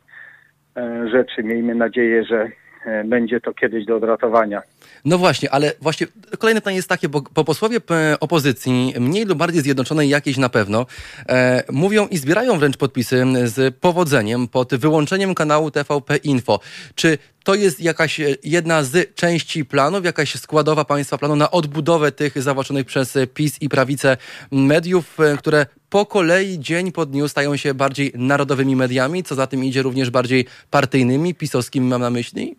e, 0.77 1.09
rzeczy. 1.09 1.43
Miejmy 1.43 1.75
nadzieję, 1.75 2.25
że 2.25 2.51
e, 2.87 3.05
będzie 3.05 3.41
to 3.41 3.55
kiedyś 3.55 3.85
do 3.85 3.97
odratowania. 3.97 4.63
No 5.05 5.19
właśnie, 5.19 5.51
ale 5.51 5.73
właśnie 5.81 6.07
kolejne 6.39 6.61
pytanie 6.61 6.77
jest 6.77 6.89
takie, 6.89 7.09
bo, 7.09 7.23
bo 7.35 7.45
posłowie 7.45 7.81
opozycji, 8.21 8.95
mniej 9.01 9.25
lub 9.25 9.39
bardziej 9.39 9.63
zjednoczonej 9.63 10.09
jakiejś 10.09 10.37
na 10.37 10.49
pewno, 10.49 10.87
e, 11.29 11.63
mówią 11.73 12.07
i 12.07 12.19
zbierają 12.19 12.59
wręcz 12.59 12.77
podpisy 12.77 13.25
z 13.45 13.75
powodzeniem 13.77 14.49
pod 14.49 14.75
wyłączeniem 14.75 15.35
kanału 15.35 15.71
TVP 15.71 16.17
Info. 16.17 16.61
Czy 16.95 17.19
to 17.45 17.55
jest 17.55 17.81
jakaś 17.81 18.21
jedna 18.45 18.83
z 18.83 19.15
części 19.15 19.65
planów, 19.65 20.05
jakaś 20.05 20.35
składowa 20.35 20.85
państwa 20.85 21.19
planu 21.19 21.37
na 21.37 21.51
odbudowę 21.51 22.13
tych 22.13 22.43
zawłaszczonych 22.43 22.87
przez 22.87 23.19
PiS 23.35 23.63
i 23.63 23.69
prawicę 23.69 24.17
mediów, 24.51 25.21
e, 25.21 25.37
które 25.37 25.67
po 25.91 26.07
kolei, 26.07 26.59
dzień 26.59 26.93
po 26.93 27.07
dniu 27.07 27.29
stają 27.29 27.57
się 27.57 27.75
bardziej 27.75 28.13
narodowymi 28.15 28.77
mediami, 28.77 29.25
co 29.25 29.35
za 29.35 29.47
tym 29.47 29.65
idzie 29.65 29.83
również 29.83 30.11
bardziej 30.11 30.47
partyjnymi, 30.71 31.35
pisowskimi 31.35 31.89
mam 31.89 32.01
na 32.01 32.11
myśli? 32.11 32.57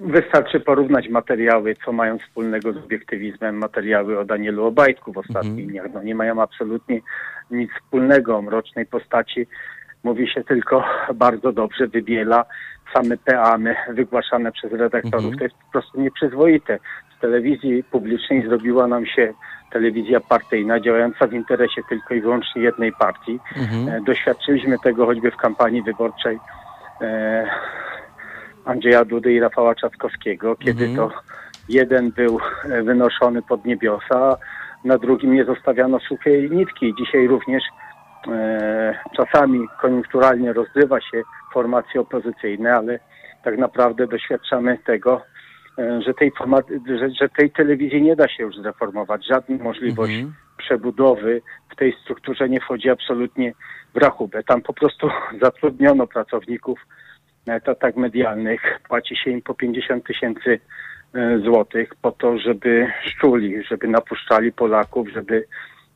Wystarczy 0.00 0.60
porównać 0.60 1.08
materiały, 1.08 1.76
co 1.84 1.92
mają 1.92 2.18
wspólnego 2.18 2.72
z 2.72 2.76
obiektywizmem, 2.76 3.56
materiały 3.56 4.18
o 4.18 4.24
Danielu 4.24 4.64
Obajtku 4.64 5.12
w 5.12 5.18
ostatnich 5.18 5.52
mhm. 5.52 5.68
dniach. 5.68 5.86
No, 5.94 6.02
nie 6.02 6.14
mają 6.14 6.42
absolutnie 6.42 7.00
nic 7.50 7.70
wspólnego 7.72 8.36
o 8.36 8.42
mrocznej 8.42 8.86
postaci. 8.86 9.46
Mówi 10.04 10.28
się 10.28 10.44
tylko 10.44 10.84
bardzo 11.14 11.52
dobrze, 11.52 11.86
wybiela 11.86 12.44
same 12.94 13.16
peamy 13.16 13.76
wygłaszane 13.88 14.52
przez 14.52 14.72
redaktorów. 14.72 15.32
Mhm. 15.32 15.38
To 15.38 15.44
jest 15.44 15.56
po 15.56 15.72
prostu 15.72 16.00
nieprzyzwoite. 16.00 16.78
Z 17.18 17.20
telewizji 17.20 17.84
publicznej 17.84 18.42
zrobiła 18.48 18.86
nam 18.86 19.06
się 19.06 19.32
telewizja 19.72 20.20
partyjna, 20.20 20.80
działająca 20.80 21.26
w 21.26 21.32
interesie 21.32 21.82
tylko 21.88 22.14
i 22.14 22.20
wyłącznie 22.20 22.62
jednej 22.62 22.92
partii. 22.92 23.38
Mhm. 23.56 23.88
E, 23.88 24.00
doświadczyliśmy 24.00 24.78
tego 24.78 25.06
choćby 25.06 25.30
w 25.30 25.36
kampanii 25.36 25.82
wyborczej 25.82 26.38
e, 27.00 27.46
Andrzeja 28.64 29.04
Dudy 29.04 29.32
i 29.32 29.40
Rafała 29.40 29.74
Trzaskowskiego, 29.74 30.56
kiedy 30.56 30.84
mhm. 30.84 30.96
to 30.96 31.16
jeden 31.68 32.10
był 32.10 32.38
e, 32.64 32.82
wynoszony 32.82 33.42
pod 33.42 33.64
niebiosa, 33.64 34.36
na 34.84 34.98
drugim 34.98 35.34
nie 35.34 35.44
zostawiano 35.44 35.98
suchej 36.00 36.50
nitki. 36.50 36.94
Dzisiaj 36.98 37.26
również 37.26 37.62
e, 38.28 38.98
czasami 39.16 39.66
koniunkturalnie 39.80 40.52
rozgrywa 40.52 41.00
się 41.00 41.22
formacje 41.52 42.00
opozycyjne, 42.00 42.74
ale 42.74 42.98
tak 43.44 43.58
naprawdę 43.58 44.06
doświadczamy 44.06 44.78
tego, 44.86 45.22
e, 45.78 46.02
że 46.02 46.14
tej, 46.14 46.32
że, 46.86 47.10
że, 47.10 47.28
tej 47.28 47.50
telewizji 47.50 48.02
nie 48.02 48.16
da 48.16 48.28
się 48.28 48.42
już 48.42 48.56
zreformować. 48.56 49.26
Żadna 49.26 49.64
możliwość 49.64 50.14
mhm. 50.14 50.34
przebudowy 50.56 51.42
w 51.72 51.76
tej 51.76 51.96
strukturze 52.02 52.48
nie 52.48 52.60
wchodzi 52.60 52.90
absolutnie 52.90 53.52
w 53.94 53.96
rachubę. 53.96 54.42
Tam 54.42 54.62
po 54.62 54.72
prostu 54.72 55.08
zatrudniono 55.42 56.06
pracowników 56.06 56.78
etatach 57.52 57.96
medialnych. 57.96 58.60
Płaci 58.88 59.16
się 59.16 59.30
im 59.30 59.42
po 59.42 59.54
50 59.54 60.06
tysięcy 60.06 60.60
e, 61.14 61.38
złotych 61.38 61.94
po 62.02 62.12
to, 62.12 62.38
żeby 62.38 62.86
szczuli, 63.02 63.64
żeby 63.70 63.88
napuszczali 63.88 64.52
Polaków, 64.52 65.08
żeby 65.08 65.46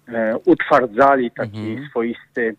e, 0.08 0.36
utwardzali 0.44 1.30
taki 1.30 1.70
mhm. 1.70 1.88
swoisty 1.90 2.56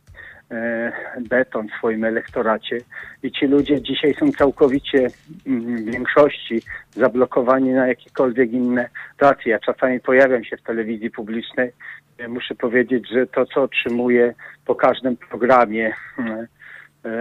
e, 0.51 0.91
beton 1.29 1.67
w 1.67 1.77
swoim 1.77 2.03
elektoracie. 2.03 2.77
I 3.23 3.31
ci 3.31 3.47
ludzie 3.47 3.81
dzisiaj 3.81 4.13
są 4.13 4.31
całkowicie 4.31 5.07
mm, 5.47 5.77
w 5.77 5.91
większości 5.91 6.61
zablokowani 6.91 7.69
na 7.69 7.87
jakiekolwiek 7.87 8.51
inne 8.51 8.89
racje. 9.19 9.51
Ja 9.51 9.59
czasami 9.59 9.99
pojawiam 9.99 10.43
się 10.43 10.57
w 10.57 10.63
telewizji 10.63 11.11
publicznej. 11.11 11.71
Muszę 12.27 12.55
powiedzieć, 12.55 13.09
że 13.09 13.27
to, 13.27 13.45
co 13.45 13.63
otrzymuję 13.63 14.33
po 14.65 14.75
każdym 14.75 15.17
programie, 15.17 15.93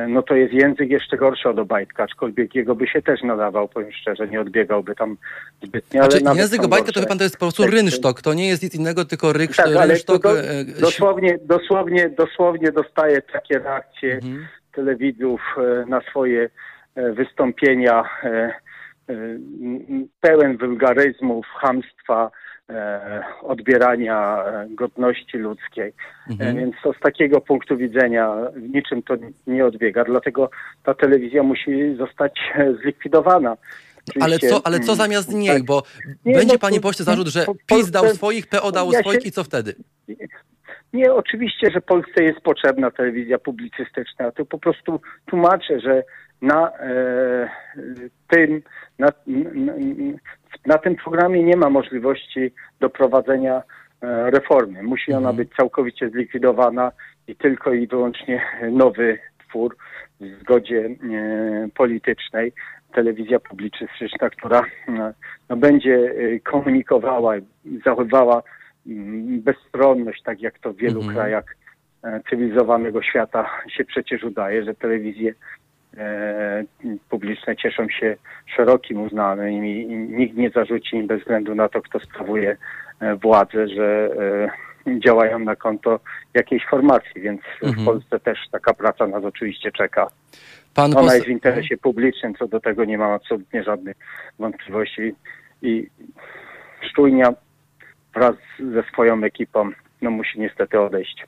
no 0.08 0.22
to 0.22 0.34
jest 0.34 0.52
język 0.52 0.90
jeszcze 0.90 1.16
gorszy 1.16 1.48
od 1.48 1.58
Obajtka, 1.58 2.04
aczkolwiek 2.04 2.54
jego 2.54 2.74
by 2.74 2.86
się 2.86 3.02
też 3.02 3.22
nadawał, 3.22 3.68
powiem 3.68 3.92
szczerze, 3.92 4.28
nie 4.28 4.40
odbiegałby 4.40 4.94
tam 4.94 5.16
zbytnio. 5.62 6.02
Znaczy, 6.02 6.18
ale 6.26 6.38
język 6.38 6.64
Obajtka 6.64 6.92
to 6.92 7.06
pan 7.06 7.18
to 7.18 7.24
jest 7.24 7.36
po 7.36 7.44
prostu 7.44 7.66
rynsztok, 7.66 8.22
to 8.22 8.34
nie 8.34 8.48
jest 8.48 8.62
nic 8.62 8.74
innego, 8.74 9.04
tylko 9.04 9.32
ryk, 9.32 9.56
tak, 9.56 9.88
rynsztok. 9.88 10.22
Do, 10.22 10.40
e, 10.40 10.64
dosłownie, 10.64 11.38
dosłownie, 11.44 12.08
dosłownie 12.08 12.72
dostaje 12.72 13.22
takie 13.22 13.58
reakcje 13.58 14.14
mhm. 14.14 14.46
telewidzów 14.72 15.40
e, 15.56 15.86
na 15.86 16.00
swoje 16.00 16.50
wystąpienia 17.14 18.04
pełen 20.20 20.56
wulgaryzmów, 20.56 21.46
hamstwa, 21.46 22.30
E, 22.30 22.47
odbierania 23.42 24.44
godności 24.70 25.38
ludzkiej. 25.38 25.92
E, 26.30 26.32
mhm. 26.32 26.56
Więc 26.56 26.74
to 26.82 26.92
z 26.92 27.00
takiego 27.00 27.40
punktu 27.40 27.76
widzenia 27.76 28.36
niczym 28.56 29.02
to 29.02 29.14
nie 29.46 29.66
odbiega. 29.66 30.04
Dlatego 30.04 30.50
ta 30.84 30.94
telewizja 30.94 31.42
musi 31.42 31.96
zostać 31.96 32.32
zlikwidowana. 32.82 33.56
Ale 34.20 34.38
co, 34.38 34.66
ale 34.66 34.80
co 34.80 34.94
zamiast 34.94 35.34
niej? 35.34 35.56
Tak. 35.56 35.64
Bo 35.64 35.82
nie, 36.24 36.34
będzie, 36.34 36.52
no, 36.52 36.58
panie 36.58 36.80
pośle, 36.80 37.04
zarzut, 37.04 37.28
że 37.28 37.46
PiS 37.66 37.90
dał 37.90 38.08
swoich, 38.08 38.46
PO 38.46 38.72
dało 38.72 38.92
ja 38.92 39.00
swoich 39.00 39.22
się, 39.22 39.28
i 39.28 39.32
co 39.32 39.44
wtedy? 39.44 39.74
Nie, 40.92 41.12
oczywiście, 41.12 41.70
że 41.70 41.80
Polsce 41.80 42.22
jest 42.24 42.40
potrzebna 42.40 42.90
telewizja 42.90 43.38
publicystyczna. 43.38 44.30
To 44.32 44.44
po 44.44 44.58
prostu 44.58 45.00
tłumaczę, 45.26 45.80
że 45.80 46.02
na 46.42 46.72
e, 46.72 47.48
tym, 48.28 48.62
na, 48.98 49.08
na, 49.54 49.72
na 50.66 50.78
tym 50.78 50.96
programie 50.96 51.42
nie 51.42 51.56
ma 51.56 51.70
możliwości 51.70 52.52
doprowadzenia 52.80 53.62
e, 54.02 54.30
reformy. 54.30 54.82
Musi 54.82 55.12
ona 55.12 55.30
mhm. 55.30 55.36
być 55.36 55.56
całkowicie 55.56 56.10
zlikwidowana 56.10 56.92
i 57.26 57.36
tylko 57.36 57.72
i 57.72 57.86
wyłącznie 57.86 58.42
nowy 58.72 59.18
twór 59.48 59.76
w 60.20 60.40
zgodzie 60.40 60.86
e, 60.86 61.68
politycznej, 61.74 62.52
telewizja 62.94 63.40
publicystyczna, 63.40 64.30
która 64.30 64.62
no, 65.48 65.56
będzie 65.56 66.14
komunikowała, 66.44 67.34
zachowywała 67.84 68.42
mm, 68.86 69.40
bezstronność, 69.40 70.22
tak 70.22 70.40
jak 70.40 70.58
to 70.58 70.72
w 70.72 70.76
wielu 70.76 71.00
mhm. 71.00 71.14
krajach 71.14 71.44
cywilizowanego 72.30 73.02
świata 73.02 73.50
się 73.76 73.84
przecież 73.84 74.24
udaje, 74.24 74.64
że 74.64 74.74
telewizje 74.74 75.34
publiczne 77.10 77.56
cieszą 77.56 77.88
się 77.88 78.16
szerokim 78.46 79.00
uznaniem 79.00 79.66
i 79.66 79.86
nikt 79.96 80.36
nie 80.36 80.50
zarzuci 80.50 80.96
im 80.96 81.06
bez 81.06 81.20
względu 81.20 81.54
na 81.54 81.68
to, 81.68 81.82
kto 81.82 82.00
sprawuje 82.00 82.56
e, 83.00 83.16
władzę, 83.16 83.68
że 83.68 84.10
e, 84.86 85.00
działają 85.00 85.38
na 85.38 85.56
konto 85.56 86.00
jakiejś 86.34 86.66
formacji, 86.66 87.20
więc 87.20 87.40
mhm. 87.62 87.82
w 87.82 87.84
Polsce 87.84 88.20
też 88.20 88.38
taka 88.52 88.74
praca 88.74 89.06
nas 89.06 89.24
oczywiście 89.24 89.72
czeka. 89.72 90.08
Pan 90.74 90.96
Ona 90.96 91.14
jest 91.14 91.26
w 91.26 91.30
interesie 91.30 91.76
publicznym, 91.76 92.34
co 92.34 92.48
do 92.48 92.60
tego 92.60 92.84
nie 92.84 92.98
mam 92.98 93.10
absolutnie 93.10 93.64
żadnych 93.64 93.96
wątpliwości 94.38 95.14
i 95.62 95.88
Szczujnia 96.90 97.32
wraz 98.14 98.34
ze 98.72 98.82
swoją 98.82 99.24
ekipą 99.24 99.70
no, 100.02 100.10
musi 100.10 100.40
niestety 100.40 100.80
odejść. 100.80 101.26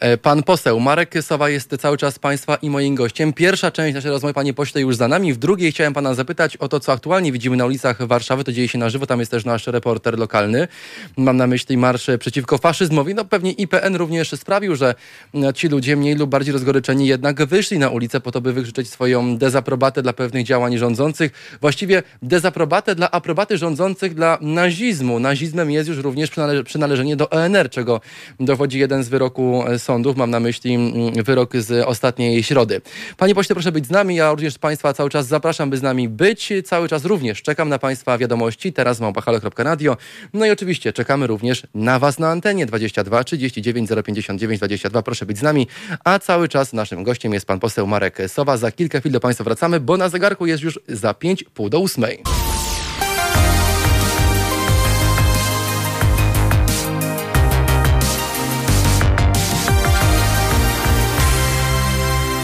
E, 0.00 0.16
pan 0.16 0.42
poseł 0.42 0.80
Marek 0.80 1.14
Sowa 1.20 1.50
jest 1.50 1.76
cały 1.80 1.96
czas 1.96 2.18
Państwa 2.18 2.56
i 2.56 2.70
moim 2.70 2.94
gościem. 2.94 3.32
Pierwsza 3.32 3.70
część 3.70 3.94
naszej 3.94 4.10
rozmowy, 4.10 4.34
panie 4.34 4.54
pośle, 4.54 4.80
już 4.80 4.96
za 4.96 5.08
nami. 5.08 5.32
W 5.32 5.36
drugiej 5.36 5.72
chciałem 5.72 5.92
Pana 5.92 6.14
zapytać 6.14 6.56
o 6.56 6.68
to, 6.68 6.80
co 6.80 6.92
aktualnie 6.92 7.32
widzimy 7.32 7.56
na 7.56 7.66
ulicach 7.66 8.06
Warszawy. 8.06 8.44
To 8.44 8.52
dzieje 8.52 8.68
się 8.68 8.78
na 8.78 8.90
żywo, 8.90 9.06
tam 9.06 9.20
jest 9.20 9.30
też 9.30 9.44
nasz 9.44 9.66
reporter 9.66 10.18
lokalny. 10.18 10.68
Mam 11.16 11.36
na 11.36 11.46
myśli 11.46 11.76
marsz 11.76 12.10
przeciwko 12.18 12.58
faszyzmowi. 12.58 13.14
No 13.14 13.24
pewnie 13.24 13.52
IPN 13.52 13.96
również 13.96 14.30
sprawił, 14.30 14.76
że 14.76 14.94
ci 15.54 15.68
ludzie 15.68 15.96
mniej 15.96 16.14
lub 16.14 16.30
bardziej 16.30 16.52
rozgoryczeni 16.52 17.06
jednak 17.06 17.44
wyszli 17.44 17.78
na 17.78 17.88
ulicę 17.88 18.20
po 18.20 18.32
to, 18.32 18.40
by 18.40 18.52
wykrzyczeć 18.52 18.90
swoją 18.90 19.38
dezaprobatę 19.38 20.02
dla 20.02 20.12
pewnych 20.12 20.46
działań 20.46 20.78
rządzących. 20.78 21.56
Właściwie 21.60 22.02
dezaprobatę 22.22 22.94
dla 22.94 23.10
aprobaty 23.10 23.58
rządzących 23.58 24.14
dla 24.14 24.38
nazizmu. 24.40 25.20
Nazizmem 25.20 25.70
jest 25.70 25.88
już 25.88 25.98
również 25.98 26.30
przynale 26.30 26.64
przynależenie 26.64 27.16
do 27.16 27.30
ONR, 27.30 27.70
czego 27.70 28.00
dowodzi 28.40 28.78
jeden 28.78 29.04
z 29.04 29.08
wyroku 29.08 29.64
sądów. 29.84 30.16
Mam 30.16 30.30
na 30.30 30.40
myśli 30.40 30.74
mm, 30.74 31.24
wyrok 31.24 31.56
z 31.56 31.86
ostatniej 31.86 32.42
środy. 32.42 32.80
Panie 33.16 33.34
pośle, 33.34 33.54
proszę 33.54 33.72
być 33.72 33.86
z 33.86 33.90
nami. 33.90 34.16
Ja 34.16 34.30
również 34.30 34.58
Państwa 34.58 34.92
cały 34.92 35.10
czas 35.10 35.26
zapraszam, 35.26 35.70
by 35.70 35.76
z 35.76 35.82
nami 35.82 36.08
być. 36.08 36.52
Cały 36.64 36.88
czas 36.88 37.04
również 37.04 37.42
czekam 37.42 37.68
na 37.68 37.78
Państwa 37.78 38.18
wiadomości. 38.18 38.72
Teraz 38.72 39.00
małpachalo.radio. 39.00 39.96
No 40.32 40.46
i 40.46 40.50
oczywiście 40.50 40.92
czekamy 40.92 41.26
również 41.26 41.62
na 41.74 41.98
Was 41.98 42.18
na 42.18 42.30
antenie 42.30 42.66
22 42.66 43.24
39 43.24 43.90
059 44.04 44.58
22. 44.58 45.02
Proszę 45.02 45.26
być 45.26 45.38
z 45.38 45.42
nami. 45.42 45.66
A 46.04 46.18
cały 46.18 46.48
czas 46.48 46.72
naszym 46.72 47.04
gościem 47.04 47.32
jest 47.34 47.46
pan 47.46 47.60
poseł 47.60 47.86
Marek 47.86 48.18
Sowa. 48.28 48.56
Za 48.56 48.72
kilka 48.72 49.00
chwil 49.00 49.12
do 49.12 49.20
Państwa 49.20 49.44
wracamy, 49.44 49.80
bo 49.80 49.96
na 49.96 50.08
zegarku 50.08 50.46
jest 50.46 50.62
już 50.62 50.80
za 50.88 51.14
5 51.14 51.44
pół 51.54 51.68
do 51.68 51.80
ósmej. 51.80 52.22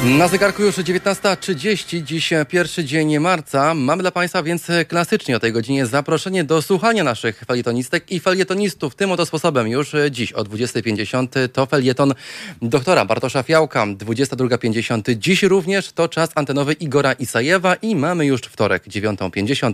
Na 0.04 0.28
zegarku 0.28 0.62
już 0.62 0.76
19.30, 0.76 2.02
dziś 2.02 2.30
pierwszy 2.48 2.84
dzień 2.84 3.18
marca. 3.18 3.74
Mamy 3.74 4.02
dla 4.02 4.10
Państwa 4.10 4.42
więc 4.42 4.66
klasycznie 4.88 5.36
o 5.36 5.40
tej 5.40 5.52
godzinie 5.52 5.86
zaproszenie 5.86 6.44
do 6.44 6.62
słuchania 6.62 7.04
naszych 7.04 7.42
felietonistek 7.46 8.12
i 8.12 8.20
felietonistów. 8.20 8.94
Tym 8.94 9.12
oto 9.12 9.26
sposobem 9.26 9.68
już 9.68 9.92
dziś 10.10 10.32
o 10.32 10.44
20.50 10.44 11.48
to 11.48 11.66
felieton 11.66 12.14
doktora 12.62 13.04
Bartosza 13.04 13.42
Fiałka. 13.42 13.86
22.50 13.86 15.16
dziś 15.18 15.42
również 15.42 15.92
to 15.92 16.08
czas 16.08 16.30
antenowy 16.34 16.72
Igora 16.72 17.12
Isajewa 17.12 17.74
i 17.74 17.96
mamy 17.96 18.26
już 18.26 18.40
wtorek 18.40 18.86
9.50 18.86 19.72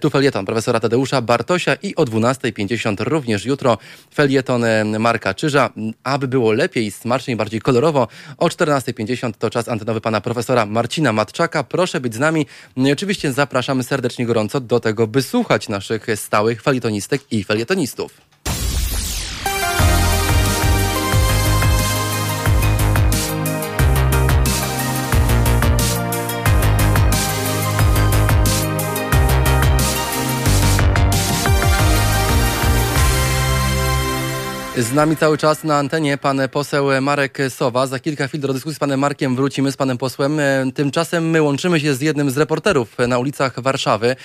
tu 0.00 0.10
felieton 0.10 0.46
profesora 0.46 0.80
Tadeusza 0.80 1.22
Bartosia 1.22 1.74
i 1.74 1.94
o 1.96 2.04
12.50 2.04 3.04
również 3.04 3.44
jutro 3.44 3.78
felieton 4.14 4.64
Marka 4.98 5.34
Czyża. 5.34 5.70
Aby 6.04 6.28
było 6.28 6.52
lepiej, 6.52 6.90
smaczniej, 6.90 7.36
bardziej 7.36 7.60
kolorowo 7.60 8.08
o 8.38 8.46
14.50 8.46 9.32
to 9.38 9.50
czas 9.50 9.59
czas 9.62 9.72
antenowy 9.72 10.00
pana 10.00 10.20
profesora 10.20 10.66
Marcina 10.66 11.12
Matczaka. 11.12 11.64
Proszę 11.64 12.00
być 12.00 12.14
z 12.14 12.18
nami. 12.18 12.46
No 12.76 12.88
i 12.88 12.92
oczywiście 12.92 13.32
zapraszamy 13.32 13.82
serdecznie 13.82 14.26
gorąco 14.26 14.60
do 14.60 14.80
tego, 14.80 15.06
by 15.06 15.22
słuchać 15.22 15.68
naszych 15.68 16.06
stałych 16.16 16.62
felitonistek 16.62 17.22
i 17.30 17.44
felietonistów. 17.44 18.29
Z 34.80 34.92
nami 34.92 35.16
cały 35.16 35.38
czas 35.38 35.64
na 35.64 35.78
antenie 35.78 36.18
pan 36.18 36.40
poseł 36.52 36.86
Marek 37.02 37.38
Sowa. 37.48 37.86
Za 37.86 37.98
kilka 37.98 38.28
chwil 38.28 38.40
do 38.40 38.52
dyskusji 38.52 38.76
z 38.76 38.78
panem 38.78 39.00
Markiem 39.00 39.36
wrócimy 39.36 39.72
z 39.72 39.76
panem 39.76 39.98
posłem. 39.98 40.40
Tymczasem 40.74 41.30
my 41.30 41.42
łączymy 41.42 41.80
się 41.80 41.94
z 41.94 42.00
jednym 42.00 42.30
z 42.30 42.36
reporterów 42.36 42.96
na 43.08 43.18
ulicach 43.18 43.60
Warszawy. 43.60 44.16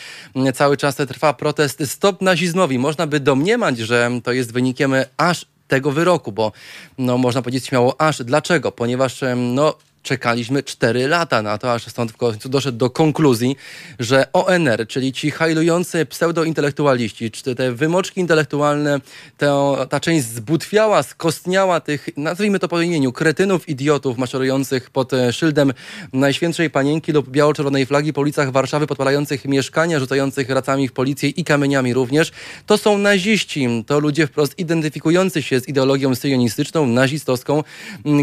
Cały 0.53 0.77
czas 0.77 0.95
trwa 0.95 1.33
protest 1.33 1.91
Stop 1.91 2.21
Nazizmowi. 2.21 2.79
Można 2.79 3.07
by 3.07 3.19
domniemać, 3.19 3.77
że 3.77 4.11
to 4.23 4.31
jest 4.31 4.53
wynikiem 4.53 4.93
aż 5.17 5.45
tego 5.67 5.91
wyroku, 5.91 6.31
bo 6.31 6.51
no, 6.97 7.17
można 7.17 7.41
powiedzieć 7.41 7.65
śmiało 7.65 8.01
aż. 8.01 8.23
Dlaczego? 8.23 8.71
Ponieważ 8.71 9.19
no, 9.35 9.75
czekaliśmy 10.05 10.63
4 10.63 11.07
lata 11.07 11.41
na 11.41 11.57
to, 11.57 11.73
aż 11.73 11.85
sąd 11.85 12.11
w 12.11 12.17
końcu 12.17 12.49
doszedł 12.49 12.77
do 12.77 12.89
konkluzji, 12.89 13.55
że 13.99 14.33
ONR, 14.33 14.87
czyli 14.87 15.13
ci 15.13 15.31
hajlujący 15.31 16.05
pseudointelektualiści, 16.05 17.31
czy 17.31 17.55
te 17.55 17.71
wymoczki 17.71 18.19
intelektualne, 18.19 18.99
to, 19.37 19.85
ta 19.89 19.99
część 19.99 20.25
zbutwiała, 20.25 21.03
skostniała 21.03 21.79
tych, 21.79 22.09
nazwijmy 22.17 22.59
to 22.59 22.67
po 22.67 22.81
imieniu, 22.81 23.11
kretynów, 23.11 23.69
idiotów 23.69 24.17
maszerujących 24.17 24.89
pod 24.89 25.13
e, 25.13 25.33
szyldem 25.33 25.73
Najświętszej 26.13 26.69
Panienki 26.69 27.11
lub 27.11 27.29
biało-czerwonej 27.29 27.85
flagi 27.85 28.13
po 28.13 28.21
ulicach 28.21 28.51
Warszawy, 28.51 28.87
podpalających 28.87 29.45
mieszkania, 29.45 29.99
rzucających 29.99 30.49
racami 30.49 30.87
w 30.87 30.93
policję 30.93 31.29
i 31.29 31.43
kamieniami 31.43 31.93
również. 31.93 32.31
To 32.65 32.77
są 32.77 32.97
naziści, 32.97 33.83
to 33.87 33.99
ludzie 33.99 34.27
wprost 34.27 34.59
identyfikujący 34.59 35.43
się 35.43 35.59
z 35.59 35.67
ideologią 35.67 36.15
syjonistyczną, 36.15 36.87
nazistowską, 36.87 37.63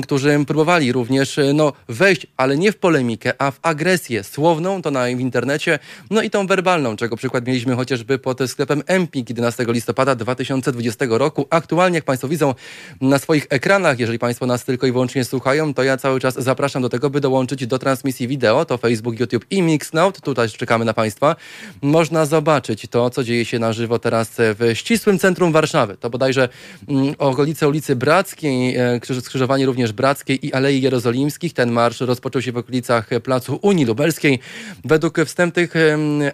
którzy 0.03 0.45
próbowali 0.47 0.93
również 0.93 1.41
no, 1.55 1.72
wejść, 1.89 2.27
ale 2.37 2.57
nie 2.57 2.73
w 2.73 2.77
polemikę, 2.77 3.33
a 3.39 3.51
w 3.51 3.59
agresję 3.63 4.25
słowną, 4.25 4.83
to 4.83 4.91
na, 4.91 5.05
w 5.05 5.21
internecie, 5.21 5.79
no 6.11 6.23
i 6.23 6.31
tą 6.31 6.47
werbalną, 6.47 6.97
czego 6.97 7.17
przykład 7.17 7.47
mieliśmy 7.47 7.77
chociażby 7.77 8.19
pod 8.19 8.39
sklepem 8.47 8.83
Empik 8.87 9.29
11 9.29 9.65
listopada 9.69 10.15
2020 10.15 11.07
roku. 11.11 11.47
Aktualnie, 11.51 11.95
jak 11.95 12.05
Państwo 12.05 12.29
widzą 12.29 12.55
na 13.01 13.19
swoich 13.19 13.47
ekranach, 13.51 13.99
jeżeli 13.99 14.19
Państwo 14.19 14.47
nas 14.47 14.65
tylko 14.65 14.87
i 14.87 14.93
wyłącznie 14.93 15.25
słuchają, 15.25 15.75
to 15.75 15.83
ja 15.83 15.97
cały 15.97 16.21
czas 16.21 16.35
zapraszam 16.35 16.83
do 16.83 16.89
tego, 16.89 17.11
by 17.11 17.21
dołączyć 17.21 17.67
do 17.67 17.79
transmisji 17.79 18.29
wideo, 18.29 18.65
to 18.65 18.79
Facebook, 18.79 19.21
YouTube 19.21 19.47
i 19.51 19.63
Mixnote, 19.63 20.21
tutaj 20.21 20.49
czekamy 20.49 20.85
na 20.85 20.95
Państwa. 20.95 21.37
Można 21.83 22.27
zobaczyć 22.27 22.87
to, 22.91 23.11
co 23.11 23.25
dzieje 23.25 23.45
się 23.45 23.59
na 23.59 23.73
żywo 23.73 23.99
teraz 23.99 24.31
w 24.39 24.71
ścisłym 24.75 25.19
centrum 25.19 25.53
Warszawy. 25.53 25.97
To 25.97 26.11
bodajże 26.11 26.49
mm, 26.89 27.15
okolice 27.19 27.69
ulicy 27.69 27.97
Brackiej, 27.97 28.77
e, 28.77 29.01
skrzyżowanie 29.21 29.67
również 29.67 29.93
Brackiej 29.93 30.47
i 30.47 30.53
Alei 30.53 30.81
Jerozolimskich, 30.81 31.53
ten 31.63 31.73
marsz 31.73 32.01
rozpoczął 32.01 32.43
się 32.43 32.53
w 32.53 32.57
okolicach 32.57 33.09
Placu 33.23 33.59
Unii 33.63 33.85
Lubelskiej. 33.85 34.39
Według 34.85 35.21
wstępnych 35.21 35.75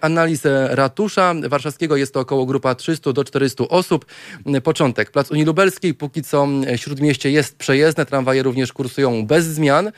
analiz 0.01 0.41
ratusza 0.69 1.33
warszawskiego 1.49 1.95
jest 1.95 2.13
to 2.13 2.19
około 2.19 2.45
grupa 2.45 2.75
300 2.75 3.13
do 3.13 3.23
400 3.23 3.63
osób. 3.63 4.05
Początek. 4.63 5.11
Plac 5.11 5.31
Unii 5.31 5.45
Lubelskiej, 5.45 5.93
póki 5.93 6.23
co 6.23 6.47
śródmieście 6.75 7.31
jest 7.31 7.57
przejezdne, 7.57 8.05
tramwaje 8.05 8.43
również 8.43 8.73
kursują 8.73 9.25
bez 9.25 9.45
zmian. 9.45 9.91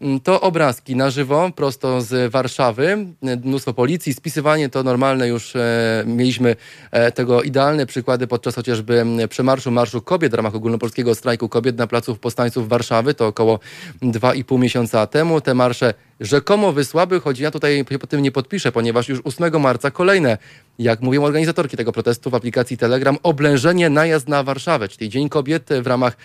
Mm, 0.00 0.20
to 0.20 0.40
obrazki 0.40 0.96
na 0.96 1.10
żywo, 1.10 1.50
prosto 1.56 2.00
z 2.00 2.32
Warszawy. 2.32 3.06
Mnóstwo 3.44 3.74
policji, 3.74 4.14
spisywanie 4.14 4.68
to 4.68 4.82
normalne, 4.82 5.28
już 5.28 5.56
e, 5.56 6.04
mieliśmy 6.06 6.56
e, 6.90 7.12
tego 7.12 7.42
idealne 7.42 7.86
przykłady 7.86 8.26
podczas 8.26 8.54
chociażby 8.54 9.04
przemarszu 9.28 9.70
Marszu 9.70 10.02
Kobiet 10.02 10.32
w 10.32 10.34
ramach 10.34 10.54
ogólnopolskiego 10.54 11.14
strajku 11.14 11.48
kobiet 11.48 11.78
na 11.78 11.86
placu 11.86 12.16
powstańców 12.16 12.68
Warszawy. 12.68 13.14
To 13.14 13.26
około 13.26 13.58
2,5 14.02 14.58
miesiąca 14.58 15.06
temu. 15.06 15.40
Te 15.40 15.54
marsze 15.54 15.94
rzekomo 16.20 16.72
wysłaby, 16.72 17.20
choć 17.20 17.38
ja 17.38 17.50
tutaj 17.50 17.84
po 18.00 18.06
tym 18.06 18.22
nie 18.22 18.32
podpiszę, 18.32 18.72
ponieważ 18.72 19.08
już 19.08 19.20
8 19.24 19.60
marca 19.60 19.90
kolejne, 19.90 20.38
jak 20.78 21.00
mówią 21.00 21.24
organizatorki 21.24 21.76
tego 21.76 21.92
protestu 21.92 22.30
w 22.30 22.34
aplikacji 22.34 22.76
Telegram, 22.76 23.18
oblężenie 23.22 23.90
najazd 23.90 24.28
na 24.28 24.42
Warszawę, 24.42 24.88
czyli 24.88 25.10
Dzień 25.10 25.28
Kobiet 25.28 25.68
w 25.82 25.86
ramach 25.86 26.16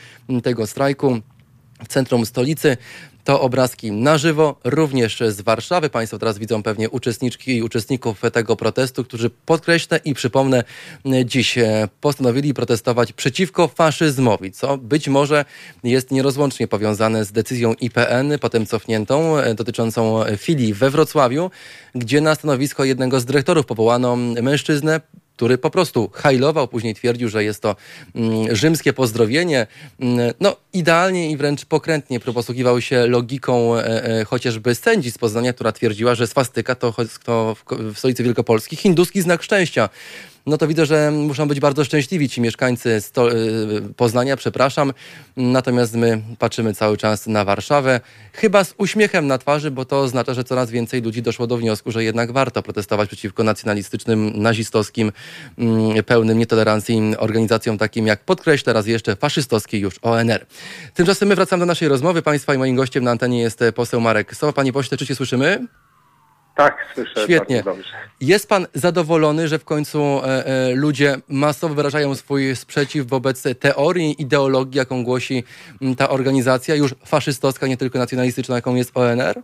tego 0.44 0.68
strajku 0.68 1.22
w 1.84 1.88
centrum 1.88 2.26
stolicy. 2.26 2.78
To 3.30 3.42
obrazki 3.42 3.92
na 3.92 4.18
żywo, 4.18 4.56
również 4.64 5.24
z 5.28 5.42
Warszawy. 5.42 5.90
Państwo 5.90 6.20
teraz 6.20 6.38
widzą 6.38 6.64
pewnie 6.64 6.90
uczestniczki 6.90 7.56
i 7.56 7.64
uczestników 7.64 8.22
tego 8.34 8.56
protestu, 8.56 9.04
którzy 9.04 9.30
podkreślę 9.30 10.00
i 10.06 10.14
przypomnę, 10.14 10.64
dziś 11.26 11.56
postanowili 12.02 12.54
protestować 12.54 13.14
przeciwko 13.14 13.68
faszyzmowi, 13.68 14.52
co 14.52 14.78
być 14.78 15.08
może 15.08 15.46
jest 15.84 16.12
nierozłącznie 16.12 16.68
powiązane 16.68 17.26
z 17.26 17.32
decyzją 17.32 17.74
IPN, 17.74 18.40
potem 18.42 18.66
cofniętą, 18.66 19.36
dotyczącą 19.56 20.24
filii 20.38 20.74
we 20.74 20.90
Wrocławiu, 20.90 21.52
gdzie 21.96 22.22
na 22.22 22.36
stanowisko 22.36 22.84
jednego 22.84 23.20
z 23.20 23.26
dyrektorów 23.26 23.66
powołano 23.66 24.16
mężczyznę 24.16 25.02
który 25.40 25.58
po 25.58 25.70
prostu 25.70 26.10
hajlował, 26.14 26.68
później 26.68 26.96
twierdził, 26.96 27.30
że 27.30 27.44
jest 27.44 27.62
to 27.62 27.76
mm, 28.16 28.56
rzymskie 28.56 28.94
pozdrowienie. 28.94 29.68
Mm, 30.00 30.34
no, 30.40 30.56
idealnie 30.74 31.32
i 31.32 31.38
wręcz 31.38 31.66
pokrętnie 31.66 32.20
posługiwał 32.20 32.82
się 32.82 33.08
logiką 33.08 33.76
e, 33.76 34.04
e, 34.04 34.26
chociażby 34.26 34.76
sędzi 34.76 35.12
z 35.12 35.18
Poznania, 35.18 35.54
która 35.54 35.72
twierdziła, 35.72 36.16
że 36.16 36.28
swastyka 36.28 36.76
to, 36.76 36.94
w 37.94 38.00
stolicy 38.00 38.24
Wielkopolski 38.24 38.76
hinduski 38.76 39.22
znak 39.22 39.44
szczęścia 39.44 39.90
no 40.46 40.58
to 40.58 40.68
widzę, 40.68 40.86
że 40.86 41.12
muszą 41.12 41.48
być 41.48 41.60
bardzo 41.60 41.86
szczęśliwi 41.86 42.30
ci 42.30 42.42
mieszkańcy 42.42 43.02
Sto 43.02 43.32
y, 43.32 43.36
Poznania, 43.96 44.38
przepraszam. 44.38 44.94
Natomiast 45.38 45.96
my 45.96 46.22
patrzymy 46.40 46.74
cały 46.74 46.98
czas 46.98 47.28
na 47.28 47.46
Warszawę, 47.46 48.02
chyba 48.34 48.64
z 48.64 48.74
uśmiechem 48.78 49.28
na 49.28 49.38
twarzy, 49.38 49.72
bo 49.72 49.86
to 49.86 50.00
oznacza, 50.00 50.34
że 50.34 50.44
coraz 50.44 50.72
więcej 50.72 51.02
ludzi 51.02 51.22
doszło 51.22 51.48
do 51.48 51.58
wniosku, 51.58 51.92
że 51.92 52.04
jednak 52.04 52.32
warto 52.32 52.64
protestować 52.64 53.08
przeciwko 53.08 53.44
nacjonalistycznym, 53.44 54.42
nazistowskim, 54.42 55.12
mm, 55.58 56.04
pełnym 56.04 56.38
nietolerancji 56.38 57.02
organizacjom 57.18 57.78
takim 57.78 58.08
jak, 58.08 58.24
podkreślę 58.24 58.74
raz 58.74 58.88
jeszcze, 58.88 59.16
faszystowskiej 59.16 59.82
już 59.82 60.00
ONR. 60.02 60.46
Tymczasem 60.94 61.28
my 61.28 61.36
wracamy 61.36 61.60
do 61.60 61.66
naszej 61.66 61.88
rozmowy. 61.88 62.22
Państwa 62.22 62.56
i 62.56 62.58
moim 62.58 62.76
gościem 62.76 63.04
na 63.04 63.12
antenie 63.12 63.42
jest 63.42 63.60
poseł 63.76 64.02
Marek 64.02 64.36
Sowa. 64.36 64.54
Panie 64.54 64.74
pośle, 64.74 64.98
czy 64.98 65.06
się 65.06 65.16
słyszymy? 65.16 65.68
Tak, 66.60 66.86
słyszę. 66.94 67.22
Świetnie. 67.24 67.64
Jest 68.22 68.50
pan 68.50 68.68
zadowolony, 68.74 69.48
że 69.48 69.60
w 69.60 69.66
końcu 69.66 70.00
e, 70.00 70.46
e, 70.46 70.76
ludzie 70.76 71.16
masowo 71.30 71.76
wyrażają 71.76 72.16
swój 72.16 72.56
sprzeciw 72.56 73.08
wobec 73.08 73.44
teorii, 73.60 74.22
ideologii, 74.22 74.78
jaką 74.78 75.04
głosi 75.04 75.44
ta 75.98 76.10
organizacja, 76.10 76.76
już 76.76 76.96
faszystowska, 77.06 77.68
nie 77.68 77.78
tylko 77.78 78.00
nacjonalistyczna, 78.00 78.56
jaką 78.56 78.76
jest 78.76 78.98
ONR? 78.98 79.42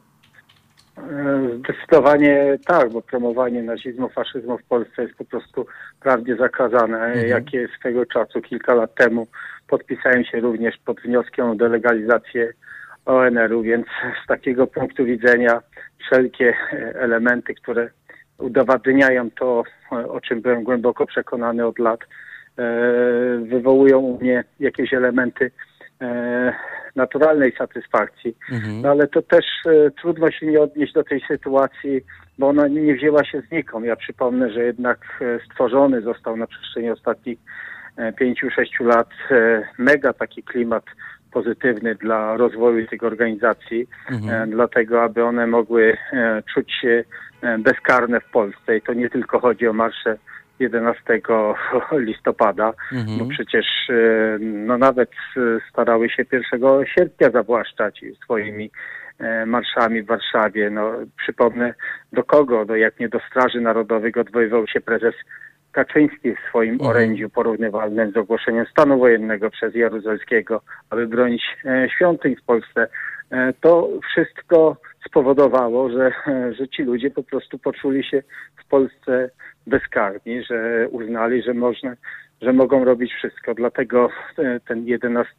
Zdecydowanie 1.60 2.58
tak, 2.66 2.92
bo 2.92 3.02
promowanie 3.02 3.64
nazizmu, 3.64 4.10
faszyzmu 4.10 4.58
w 4.58 4.64
Polsce 4.64 5.02
jest 5.04 5.16
po 5.16 5.26
prostu 5.26 5.66
prawdzie 6.00 6.36
zakazane. 6.36 6.98
Mhm. 6.98 7.28
Jakie 7.28 7.68
swego 7.80 8.06
czasu, 8.06 8.42
kilka 8.42 8.74
lat 8.74 8.96
temu, 8.96 9.28
podpisałem 9.68 10.26
się 10.26 10.40
również 10.40 10.76
pod 10.86 11.02
wnioskiem 11.02 11.50
o 11.50 11.56
delegalizację 11.56 12.54
ONR-u, 13.06 13.62
więc 13.62 13.88
z 14.24 14.28
takiego 14.28 14.68
punktu 14.68 15.06
widzenia 15.06 15.62
wszelkie 16.06 16.54
elementy, 16.96 17.54
które 17.54 17.90
udowadniają 18.38 19.32
to, 19.32 19.64
o 19.92 20.22
czym 20.22 20.42
byłem 20.42 20.64
głęboko 20.64 21.06
przekonany 21.06 21.66
od 21.66 21.80
lat, 21.80 22.00
e, 22.02 22.64
wywołują 23.46 24.00
u 24.00 24.20
mnie 24.20 24.44
jakieś 24.60 24.94
elementy 24.94 25.52
e, 26.02 26.54
naturalnej 26.96 27.52
satysfakcji. 27.58 28.38
Mhm. 28.52 28.82
No 28.82 28.90
ale 28.90 29.08
to 29.08 29.22
też 29.22 29.46
e, 29.66 29.92
trudno 30.02 30.32
się 30.32 30.46
nie 30.46 30.62
odnieść 30.62 30.94
do 30.94 31.04
tej 31.04 31.22
sytuacji, 31.28 32.02
bo 32.40 32.48
ona 32.48 32.68
nie 32.68 32.96
wzięła 32.96 33.24
się 33.24 33.42
znikąd. 33.42 33.86
Ja 33.86 33.96
przypomnę, 33.96 34.52
że 34.52 34.64
jednak 34.64 35.24
stworzony 35.46 36.02
został 36.02 36.38
na 36.38 36.48
przestrzeni 36.48 36.90
ostatnich 36.90 37.40
pięciu, 38.20 38.50
sześciu 38.50 38.84
lat 38.84 39.10
mega 39.78 40.14
taki 40.14 40.44
klimat 40.44 40.84
pozytywny 41.38 41.96
dla 41.96 42.38
rozwoju 42.38 42.88
tych 42.88 43.04
organizacji, 43.04 43.88
mhm. 44.12 44.50
dlatego 44.50 45.04
aby 45.04 45.24
one 45.24 45.48
mogły 45.48 45.98
czuć 46.54 46.72
się 46.82 47.04
E, 47.46 47.58
bezkarne 47.58 48.20
w 48.20 48.30
Polsce 48.32 48.78
i 48.78 48.82
to 48.82 48.94
nie 48.94 49.10
tylko 49.10 49.40
chodzi 49.40 49.68
o 49.68 49.74
marsze 49.74 50.18
11 50.60 51.02
listopada, 52.10 52.74
mhm. 52.94 53.20
bo 53.20 53.26
przecież 53.26 53.66
e, 53.90 54.38
no 54.40 54.78
nawet 54.78 55.12
e, 55.38 55.40
starały 55.70 56.10
się 56.10 56.26
1 56.32 56.86
sierpnia 56.96 57.30
zawłaszczać 57.30 58.06
swoimi 58.24 58.72
marszami 59.46 60.04
w 60.04 60.06
Warszawie. 60.06 60.70
No, 60.70 60.92
przypomnę 61.18 61.74
do 62.14 62.24
kogo, 62.24 62.66
do, 62.66 62.76
jak 62.76 63.00
nie 63.00 63.10
do 63.10 63.20
Straży 63.30 63.62
Narodowych 63.62 64.18
odwoływał 64.18 64.68
się 64.68 64.82
prezes 64.82 65.16
Kaczyński 65.76 66.36
w 66.36 66.50
swoim 66.50 66.74
mhm. 66.74 66.90
orędziu 66.90 67.30
porównywalnym 67.30 68.12
z 68.12 68.18
ogłoszeniem 68.18 68.66
stanu 68.72 69.00
wojennego 69.00 69.50
przez 69.50 69.76
Jaruzelskiego, 69.76 70.62
aby 70.90 71.08
bronić 71.08 71.44
świątyń 71.96 72.36
w 72.36 72.46
Polsce. 72.46 72.88
To 73.62 73.90
wszystko 74.12 74.78
spowodowało, 75.08 75.90
że, 75.90 76.12
że 76.58 76.68
ci 76.68 76.84
ludzie 76.84 77.12
po 77.12 77.24
prostu 77.24 77.60
poczuli 77.60 78.04
się 78.04 78.24
w 78.66 78.70
Polsce 78.70 79.30
bezkarni, 79.68 80.44
że 80.44 80.88
uznali, 80.92 81.44
że 81.44 81.54
można, 81.54 81.96
że 82.42 82.54
mogą 82.54 82.86
robić 82.86 83.14
wszystko. 83.14 83.54
Dlatego 83.54 84.10
e, 84.38 84.60
ten 84.68 84.88
11 84.88 85.34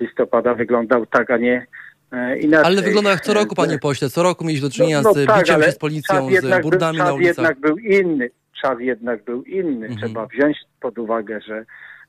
listopada 0.00 0.54
wyglądał 0.54 1.06
tak, 1.06 1.30
a 1.30 1.36
nie 1.36 1.66
e, 2.12 2.38
Inaczej. 2.38 2.72
Ale 2.72 2.82
wygląda 2.82 3.10
jak 3.10 3.20
co 3.20 3.34
roku, 3.34 3.54
panie 3.54 3.78
pośle. 3.78 4.10
Co 4.10 4.22
roku 4.22 4.44
mieliśmy 4.44 4.68
do 4.68 4.74
czynienia 4.74 5.02
no, 5.02 5.12
no, 5.14 5.22
z 5.22 5.26
tak, 5.26 5.40
biciem 5.40 5.62
się 5.62 5.72
z 5.72 5.78
policją, 5.78 6.28
z 6.30 6.62
burdami 6.62 6.98
był, 6.98 7.06
na 7.06 7.12
ulicach. 7.14 7.36
jednak 7.36 7.60
był 7.60 7.78
inny. 7.78 8.30
Czas 8.62 8.80
jednak 8.80 9.24
był 9.24 9.42
inny. 9.42 9.86
Mhm. 9.86 9.96
Trzeba 9.96 10.26
wziąć 10.26 10.58
pod 10.80 10.98
uwagę, 10.98 11.40
że 11.40 11.64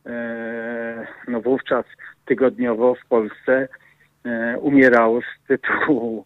e, 0.05 1.07
no 1.27 1.41
wówczas 1.41 1.85
tygodniowo 2.25 2.95
w 2.95 3.07
Polsce 3.07 3.67
e, 4.25 4.57
umierało 4.59 5.21
z 5.21 5.47
tytułu 5.47 6.25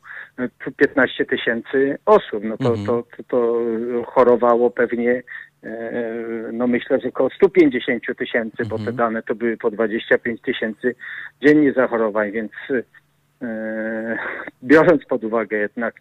15 0.77 1.25
tysięcy 1.25 1.97
osób. 2.05 2.43
No 2.43 2.57
to, 2.57 2.69
mhm. 2.69 2.85
to, 2.87 3.03
to, 3.17 3.23
to 3.23 3.63
chorowało 4.05 4.71
pewnie 4.71 5.23
e, 5.63 5.93
no 6.53 6.67
myślę, 6.67 6.99
że 6.99 7.09
około 7.09 7.29
150 7.29 8.03
tysięcy, 8.17 8.63
mhm. 8.63 8.69
bo 8.69 8.75
te 8.75 8.89
mhm. 8.89 8.95
dane 8.95 9.23
to 9.23 9.35
były 9.35 9.57
po 9.57 9.71
25 9.71 10.41
tysięcy 10.41 10.95
dziennie 11.41 11.73
zachorowań, 11.73 12.31
więc 12.31 12.51
e, 13.41 14.17
biorąc 14.63 15.05
pod 15.05 15.23
uwagę 15.23 15.57
jednak 15.57 15.95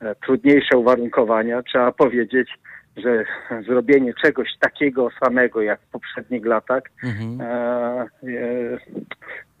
e, 0.00 0.14
trudniejsze 0.14 0.78
uwarunkowania, 0.78 1.62
trzeba 1.62 1.92
powiedzieć, 1.92 2.50
że 2.96 3.24
zrobienie 3.66 4.14
czegoś 4.22 4.48
takiego 4.60 5.08
samego 5.24 5.62
jak 5.62 5.80
w 5.80 5.90
poprzednich 5.90 6.46
latach 6.46 6.82
mhm. 7.04 7.40
e, 7.40 8.06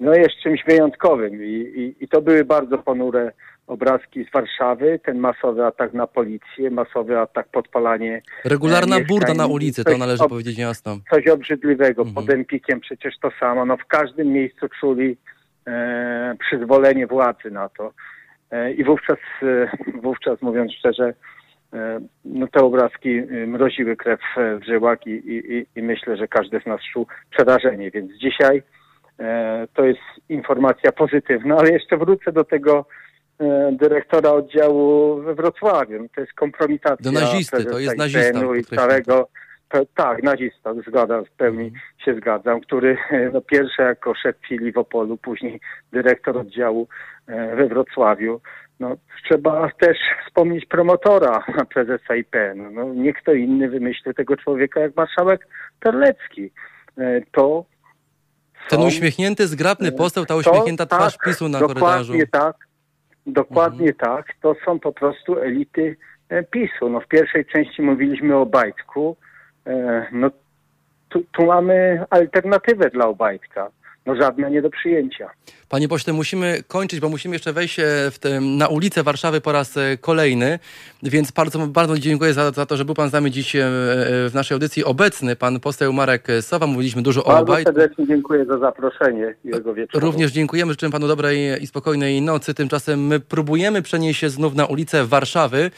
no 0.00 0.14
jest 0.14 0.34
czymś 0.42 0.64
wyjątkowym 0.64 1.44
I, 1.44 1.48
i, 1.48 2.04
i 2.04 2.08
to 2.08 2.22
były 2.22 2.44
bardzo 2.44 2.78
ponure 2.78 3.32
obrazki 3.66 4.24
z 4.24 4.32
Warszawy, 4.32 5.00
ten 5.04 5.18
masowy 5.18 5.64
atak 5.66 5.94
na 5.94 6.06
policję, 6.06 6.70
masowy 6.70 7.18
atak, 7.18 7.48
podpalanie. 7.48 8.22
Regularna 8.44 8.96
e, 8.96 9.04
burda 9.04 9.34
na 9.34 9.46
ulicy, 9.46 9.84
to 9.84 9.98
należy 9.98 10.22
ob, 10.22 10.28
powiedzieć 10.28 10.58
jasno. 10.58 10.98
Coś 11.10 11.26
obrzydliwego. 11.26 12.02
Mhm. 12.02 12.14
Pod 12.14 12.34
Empikiem 12.34 12.80
przecież 12.80 13.18
to 13.18 13.30
samo. 13.40 13.66
No 13.66 13.76
w 13.76 13.86
każdym 13.86 14.28
miejscu 14.28 14.66
czuli 14.80 15.16
e, 15.66 16.34
przyzwolenie 16.40 17.06
władzy 17.06 17.50
na 17.50 17.68
to. 17.68 17.92
E, 18.50 18.72
I 18.72 18.84
wówczas, 18.84 19.18
e, 19.42 19.68
wówczas 20.02 20.42
mówiąc 20.42 20.72
szczerze, 20.72 21.04
e, 21.04 21.14
no 22.24 22.46
te 22.46 22.60
obrazki 22.60 23.18
e, 23.18 23.46
mroziły 23.46 23.96
krew 23.96 24.20
w 24.36 24.64
żyłach 24.66 25.06
i, 25.06 25.10
i, 25.10 25.66
i 25.76 25.82
myślę, 25.82 26.16
że 26.16 26.28
każdy 26.28 26.60
z 26.60 26.66
nas 26.66 26.80
czuł 26.92 27.06
przerażenie. 27.30 27.90
Więc 27.90 28.12
dzisiaj 28.12 28.62
to 29.74 29.84
jest 29.84 30.00
informacja 30.28 30.92
pozytywna, 30.92 31.56
ale 31.56 31.72
jeszcze 31.72 31.96
wrócę 31.96 32.32
do 32.32 32.44
tego 32.44 32.86
E, 33.40 33.72
dyrektora 33.72 34.30
oddziału 34.30 35.20
we 35.22 35.34
Wrocławiu. 35.34 36.08
To 36.14 36.20
jest 36.20 36.32
kompromitacja. 36.32 37.12
Do 37.12 37.20
nazisty, 37.20 37.64
to 37.64 37.78
jest 37.78 37.98
nazista. 37.98 38.56
I 38.56 38.64
całego, 38.64 39.28
tak, 39.94 40.22
nazista, 40.22 40.74
zgadzam, 40.88 41.24
w 41.24 41.30
pełni 41.30 41.64
mhm. 41.64 41.82
się 42.04 42.14
zgadzam, 42.14 42.60
który 42.60 42.96
no, 43.32 43.40
pierwszy 43.40 43.82
jako 43.82 44.14
szef 44.14 44.36
filii 44.48 44.72
w 44.72 44.78
Opolu, 44.78 45.16
później 45.16 45.60
dyrektor 45.92 46.38
oddziału 46.38 46.88
e, 47.26 47.56
we 47.56 47.66
Wrocławiu. 47.68 48.40
No, 48.80 48.96
trzeba 49.24 49.70
też 49.80 49.98
wspomnieć 50.26 50.66
promotora 50.66 51.44
prezesa 51.74 52.16
IPN. 52.16 52.74
No, 52.74 52.94
nie 52.94 53.12
kto 53.12 53.32
inny 53.32 53.68
wymyśli 53.68 54.14
tego 54.14 54.36
człowieka 54.36 54.80
jak 54.80 54.96
marszałek 54.96 55.48
Terlecki. 55.80 56.50
E, 56.98 57.20
to 57.32 57.64
ten 58.68 58.80
uśmiechnięty, 58.80 59.46
zgrabny 59.46 59.92
poseł, 59.92 60.26
ta 60.26 60.36
uśmiechnięta 60.36 60.86
to, 60.86 60.96
twarz 60.96 61.16
tak, 61.16 61.26
PiSu 61.26 61.48
na 61.48 61.58
korytarzu. 61.58 62.12
Dokładnie 62.12 62.26
tak. 62.26 62.56
Dokładnie 63.26 63.88
mhm. 63.88 64.16
tak. 64.16 64.34
To 64.42 64.56
są 64.64 64.80
po 64.80 64.92
prostu 64.92 65.38
elity 65.38 65.96
e, 66.28 66.42
PiSu. 66.42 66.88
No 66.88 67.00
w 67.00 67.08
pierwszej 67.08 67.46
części 67.46 67.82
mówiliśmy 67.82 68.36
o 68.36 68.46
Bajtku. 68.46 69.16
E, 69.66 70.06
no 70.12 70.30
tu, 71.08 71.24
tu 71.32 71.46
mamy 71.46 72.04
alternatywę 72.10 72.90
dla 72.90 73.06
Obajtka 73.06 73.70
no 74.06 74.14
żadne 74.14 74.50
nie 74.50 74.62
do 74.62 74.70
przyjęcia. 74.70 75.30
Panie 75.68 75.88
pośle, 75.88 76.12
musimy 76.12 76.62
kończyć, 76.68 77.00
bo 77.00 77.08
musimy 77.08 77.34
jeszcze 77.34 77.52
wejść 77.52 77.78
e, 77.78 77.84
na 78.40 78.68
ulicę 78.68 79.02
Warszawy 79.02 79.40
po 79.40 79.52
raz 79.52 79.76
e, 79.76 79.96
kolejny, 80.00 80.58
więc 81.02 81.30
bardzo, 81.30 81.66
bardzo 81.66 81.98
dziękuję 81.98 82.34
za, 82.34 82.50
za 82.50 82.66
to, 82.66 82.76
że 82.76 82.84
był 82.84 82.94
pan 82.94 83.10
z 83.10 83.12
nami 83.12 83.30
dziś 83.30 83.56
e, 83.56 83.60
w 84.28 84.30
naszej 84.34 84.54
audycji 84.54 84.84
obecny. 84.84 85.36
Pan 85.36 85.60
poseł 85.60 85.92
Marek 85.92 86.26
Sowa, 86.40 86.66
mówiliśmy 86.66 87.02
dużo 87.02 87.22
bardzo 87.22 87.42
o. 87.42 87.46
Bardzo 87.46 87.64
serdecznie 87.64 88.06
dziękuję 88.06 88.44
za 88.44 88.58
zaproszenie 88.58 89.34
jego 89.44 89.74
wieczoru. 89.74 90.06
Również 90.06 90.32
dziękujemy, 90.32 90.72
życzymy 90.72 90.92
panu 90.92 91.08
dobrej 91.08 91.62
i 91.62 91.66
spokojnej 91.66 92.22
nocy. 92.22 92.54
Tymczasem 92.54 93.06
my 93.06 93.20
próbujemy 93.20 93.82
przenieść 93.82 94.20
się 94.20 94.30
znów 94.30 94.54
na 94.54 94.66
ulicę 94.66 95.04
Warszawy 95.04 95.70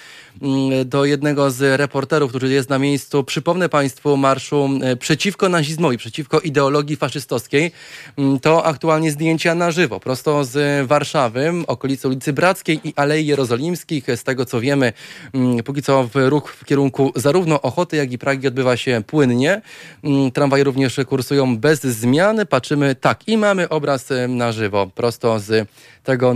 mm, 0.42 0.88
do 0.88 1.04
jednego 1.04 1.50
z 1.50 1.80
reporterów, 1.80 2.30
który 2.30 2.48
jest 2.48 2.70
na 2.70 2.78
miejscu. 2.78 3.24
Przypomnę 3.24 3.68
państwu 3.68 4.16
marszu 4.16 4.68
przeciwko 4.98 5.48
nazizmowi, 5.48 5.98
przeciwko 5.98 6.40
ideologii 6.40 6.96
faszystowskiej. 6.96 7.72
Mm, 8.18 8.40
to 8.40 8.64
aktualnie 8.64 9.10
zdjęcia 9.10 9.54
na 9.54 9.70
żywo, 9.70 10.00
prosto 10.00 10.44
z 10.44 10.86
Warszawy, 10.86 11.52
okolicy 11.66 12.08
ulicy 12.08 12.32
Brackiej 12.32 12.80
i 12.84 12.92
Alei 12.96 13.26
Jerozolimskich. 13.26 14.06
Z 14.16 14.24
tego 14.24 14.44
co 14.44 14.60
wiemy, 14.60 14.92
mm, 15.34 15.62
póki 15.62 15.82
co 15.82 16.08
ruch 16.14 16.52
w 16.52 16.64
kierunku 16.64 17.12
zarówno 17.16 17.62
Ochoty, 17.62 17.96
jak 17.96 18.12
i 18.12 18.18
Pragi 18.18 18.48
odbywa 18.48 18.76
się 18.76 19.02
płynnie. 19.06 19.62
Mm, 20.04 20.30
tramwaje 20.30 20.64
również 20.64 21.00
kursują 21.08 21.58
bez 21.58 21.80
zmiany. 21.80 22.46
Patrzymy 22.46 22.94
tak 22.94 23.28
i 23.28 23.36
mamy 23.36 23.68
obraz 23.68 24.08
na 24.28 24.52
żywo, 24.52 24.86
prosto 24.94 25.38
z 25.38 25.68
tego, 26.04 26.34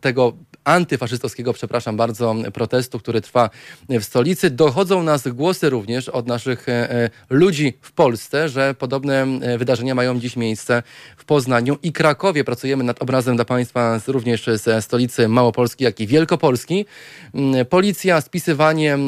tego 0.00 0.32
antyfaszystowskiego, 0.64 1.52
przepraszam 1.52 1.96
bardzo, 1.96 2.34
protestu, 2.54 2.98
który 2.98 3.20
trwa 3.20 3.50
w 3.88 4.04
stolicy. 4.04 4.50
Dochodzą 4.50 5.02
nas 5.02 5.28
głosy 5.28 5.70
również 5.70 6.08
od 6.08 6.26
naszych 6.26 6.68
e, 6.68 6.90
e, 6.90 7.10
ludzi 7.30 7.72
w 7.80 7.92
Polsce, 7.92 8.48
że 8.48 8.74
podobne 8.74 9.26
e, 9.40 9.58
wydarzenia 9.58 9.94
mają 9.94 10.20
dziś 10.20 10.36
miejsce 10.36 10.82
w 11.16 11.24
Poznaniu 11.24 11.78
i 11.82 11.92
Krakowie. 11.92 12.44
Pracujemy 12.44 12.84
nad 12.84 13.02
obrazem 13.02 13.36
dla 13.36 13.44
Państwa 13.44 14.00
również 14.06 14.46
ze 14.54 14.82
stolicy 14.82 15.28
Małopolski, 15.28 15.84
jak 15.84 16.00
i 16.00 16.06
Wielkopolski. 16.06 16.86
Mm, 17.34 17.66
policja, 17.66 18.20
spisywanie, 18.20 18.98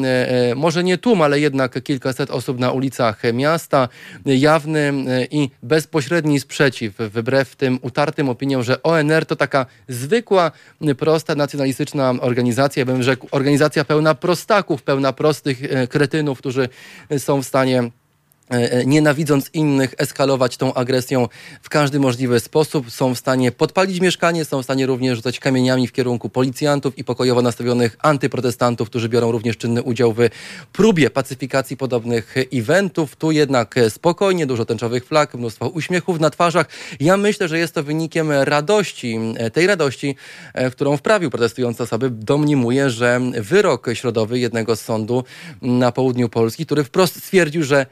może 0.55 0.83
nie 0.83 0.97
tłum, 0.97 1.21
ale 1.21 1.39
jednak 1.39 1.83
kilkaset 1.83 2.31
osób 2.31 2.59
na 2.59 2.71
ulicach 2.71 3.21
miasta. 3.33 3.89
Jawny 4.25 4.93
i 5.31 5.49
bezpośredni 5.63 6.39
sprzeciw, 6.39 6.93
wbrew 6.97 7.55
tym 7.55 7.79
utartym 7.81 8.29
opiniom, 8.29 8.63
że 8.63 8.83
ONR 8.83 9.25
to 9.25 9.35
taka 9.35 9.65
zwykła, 9.87 10.51
prosta, 10.97 11.35
nacjonalistyczna 11.43 12.13
organizacja, 12.21 12.81
ja 12.81 12.85
bym 12.85 13.03
rzekł, 13.03 13.27
organizacja 13.31 13.85
pełna 13.85 14.15
prostaków, 14.15 14.83
pełna 14.83 15.13
prostych 15.13 15.63
e, 15.63 15.87
kretynów, 15.87 16.37
którzy 16.37 16.69
są 17.17 17.41
w 17.41 17.45
stanie 17.45 17.91
nienawidząc 18.85 19.49
innych, 19.53 19.93
eskalować 19.97 20.57
tą 20.57 20.73
agresją 20.73 21.27
w 21.61 21.69
każdy 21.69 21.99
możliwy 21.99 22.39
sposób. 22.39 22.91
Są 22.91 23.15
w 23.15 23.19
stanie 23.19 23.51
podpalić 23.51 23.99
mieszkanie, 23.99 24.45
są 24.45 24.61
w 24.61 24.63
stanie 24.63 24.85
również 24.85 25.15
rzucać 25.15 25.39
kamieniami 25.39 25.87
w 25.87 25.91
kierunku 25.91 26.29
policjantów 26.29 26.97
i 26.97 27.03
pokojowo 27.03 27.41
nastawionych 27.41 27.97
antyprotestantów, 28.01 28.89
którzy 28.89 29.09
biorą 29.09 29.31
również 29.31 29.57
czynny 29.57 29.83
udział 29.83 30.13
w 30.13 30.17
próbie 30.71 31.09
pacyfikacji 31.09 31.77
podobnych 31.77 32.35
eventów. 32.53 33.15
Tu 33.15 33.31
jednak 33.31 33.75
spokojnie, 33.89 34.45
dużo 34.45 34.65
tęczowych 34.65 35.05
flag, 35.05 35.33
mnóstwo 35.33 35.67
uśmiechów 35.67 36.19
na 36.19 36.29
twarzach. 36.29 36.67
Ja 36.99 37.17
myślę, 37.17 37.47
że 37.47 37.59
jest 37.59 37.75
to 37.75 37.83
wynikiem 37.83 38.31
radości, 38.31 39.19
e, 39.37 39.51
tej 39.51 39.67
radości, 39.67 40.15
którą 40.71 40.97
wprawił 40.97 41.29
protestujące 41.29 41.83
osoby. 41.83 42.09
Domniemuje, 42.09 42.89
że 42.89 43.21
wyrok 43.33 43.87
środowy 43.93 44.39
jednego 44.39 44.75
z 44.75 44.81
sądu 44.81 45.23
na 45.61 45.91
południu 45.91 46.29
Polski, 46.29 46.65
który 46.65 46.83
wprost 46.83 47.15
stwierdził, 47.15 47.63
że 47.63 47.85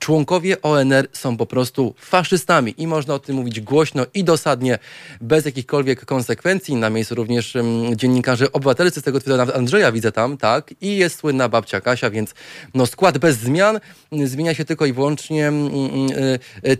członkowie 0.00 0.62
ONR 0.62 1.08
są 1.12 1.36
po 1.36 1.46
prostu 1.46 1.94
faszystami 1.98 2.74
i 2.78 2.86
można 2.86 3.14
o 3.14 3.18
tym 3.18 3.36
mówić 3.36 3.60
głośno 3.60 4.06
i 4.14 4.24
dosadnie, 4.24 4.78
bez 5.20 5.44
jakichkolwiek 5.44 6.04
konsekwencji. 6.04 6.76
Na 6.76 6.90
miejscu 6.90 7.14
również 7.14 7.54
um, 7.54 7.96
dziennikarze 7.96 8.52
obywatelscy 8.52 9.00
z 9.00 9.02
tego 9.02 9.18
tytułu, 9.18 9.36
nawet 9.36 9.56
Andrzeja 9.56 9.92
widzę 9.92 10.12
tam, 10.12 10.36
tak, 10.36 10.74
i 10.80 10.96
jest 10.96 11.18
słynna 11.18 11.48
babcia 11.48 11.80
Kasia, 11.80 12.10
więc 12.10 12.34
no, 12.74 12.86
skład 12.86 13.18
bez 13.18 13.38
zmian, 13.38 13.80
zmienia 14.24 14.54
się 14.54 14.64
tylko 14.64 14.86
i 14.86 14.92
wyłącznie 14.92 15.44
um, 15.44 15.68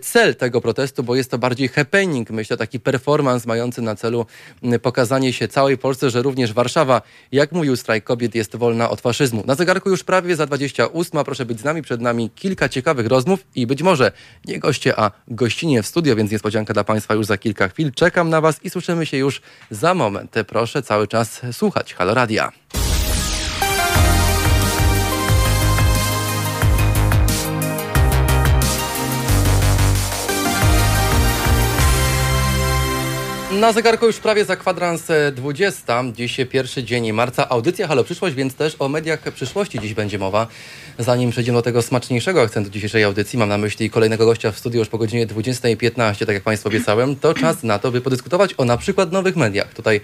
cel 0.01 0.35
tego 0.35 0.61
protestu, 0.61 1.03
bo 1.03 1.15
jest 1.15 1.31
to 1.31 1.37
bardziej 1.37 1.67
happening, 1.67 2.29
myślę, 2.29 2.57
taki 2.57 2.79
performance 2.79 3.47
mający 3.47 3.81
na 3.81 3.95
celu 3.95 4.25
pokazanie 4.81 5.33
się 5.33 5.47
całej 5.47 5.77
Polsce, 5.77 6.09
że 6.09 6.21
również 6.21 6.53
Warszawa, 6.53 7.01
jak 7.31 7.51
mówił 7.51 7.75
strajk 7.75 8.03
kobiet, 8.03 8.35
jest 8.35 8.55
wolna 8.55 8.89
od 8.89 9.01
faszyzmu. 9.01 9.43
Na 9.45 9.55
zegarku 9.55 9.89
już 9.89 10.03
prawie 10.03 10.35
za 10.35 10.45
28, 10.45 11.23
proszę 11.23 11.45
być 11.45 11.59
z 11.59 11.63
nami, 11.63 11.81
przed 11.81 12.01
nami 12.01 12.29
kilka 12.35 12.69
ciekawych 12.69 13.10
rozmów 13.11 13.45
i 13.55 13.67
być 13.67 13.81
może 13.81 14.11
nie 14.45 14.59
goście, 14.59 14.99
a 14.99 15.11
gościnie 15.27 15.83
w 15.83 15.87
studio, 15.87 16.15
więc 16.15 16.31
niespodzianka 16.31 16.73
dla 16.73 16.83
Państwa 16.83 17.13
już 17.13 17.25
za 17.25 17.37
kilka 17.37 17.67
chwil. 17.67 17.91
Czekam 17.91 18.29
na 18.29 18.41
Was 18.41 18.63
i 18.63 18.69
słyszymy 18.69 19.05
się 19.05 19.17
już 19.17 19.41
za 19.71 19.93
moment. 19.93 20.35
Proszę 20.47 20.81
cały 20.81 21.07
czas 21.07 21.41
słuchać 21.51 21.93
Halo 21.93 22.13
Radia. 22.13 22.51
Na 33.51 33.73
zegarku 33.73 34.05
już 34.05 34.17
prawie 34.17 34.45
za 34.45 34.55
kwadrans 34.55 35.07
20. 35.31 36.03
Dziś 36.13 36.37
pierwszy 36.49 36.83
dzień 36.83 37.11
marca. 37.11 37.49
Audycja 37.49 37.87
Halo 37.87 38.03
Przyszłość, 38.03 38.35
więc 38.35 38.55
też 38.55 38.75
o 38.79 38.89
mediach 38.89 39.19
przyszłości 39.19 39.79
dziś 39.79 39.93
będzie 39.93 40.19
mowa. 40.19 40.47
Zanim 40.99 41.31
przejdziemy 41.31 41.57
do 41.57 41.61
tego 41.61 41.81
smaczniejszego 41.81 42.41
akcentu 42.41 42.69
dzisiejszej 42.69 43.03
audycji, 43.03 43.39
mam 43.39 43.49
na 43.49 43.57
myśli 43.57 43.89
kolejnego 43.89 44.25
gościa 44.25 44.51
w 44.51 44.57
studiu 44.57 44.79
już 44.79 44.89
po 44.89 44.97
godzinie 44.97 45.27
20.15, 45.27 46.25
tak 46.25 46.35
jak 46.35 46.43
Państwu 46.43 46.69
obiecałem, 46.69 47.15
to 47.15 47.33
czas 47.33 47.63
na 47.63 47.79
to, 47.79 47.91
by 47.91 48.01
podyskutować 48.01 48.53
o 48.57 48.65
na 48.65 48.77
przykład 48.77 49.11
nowych 49.11 49.35
mediach. 49.35 49.73
Tutaj 49.73 50.01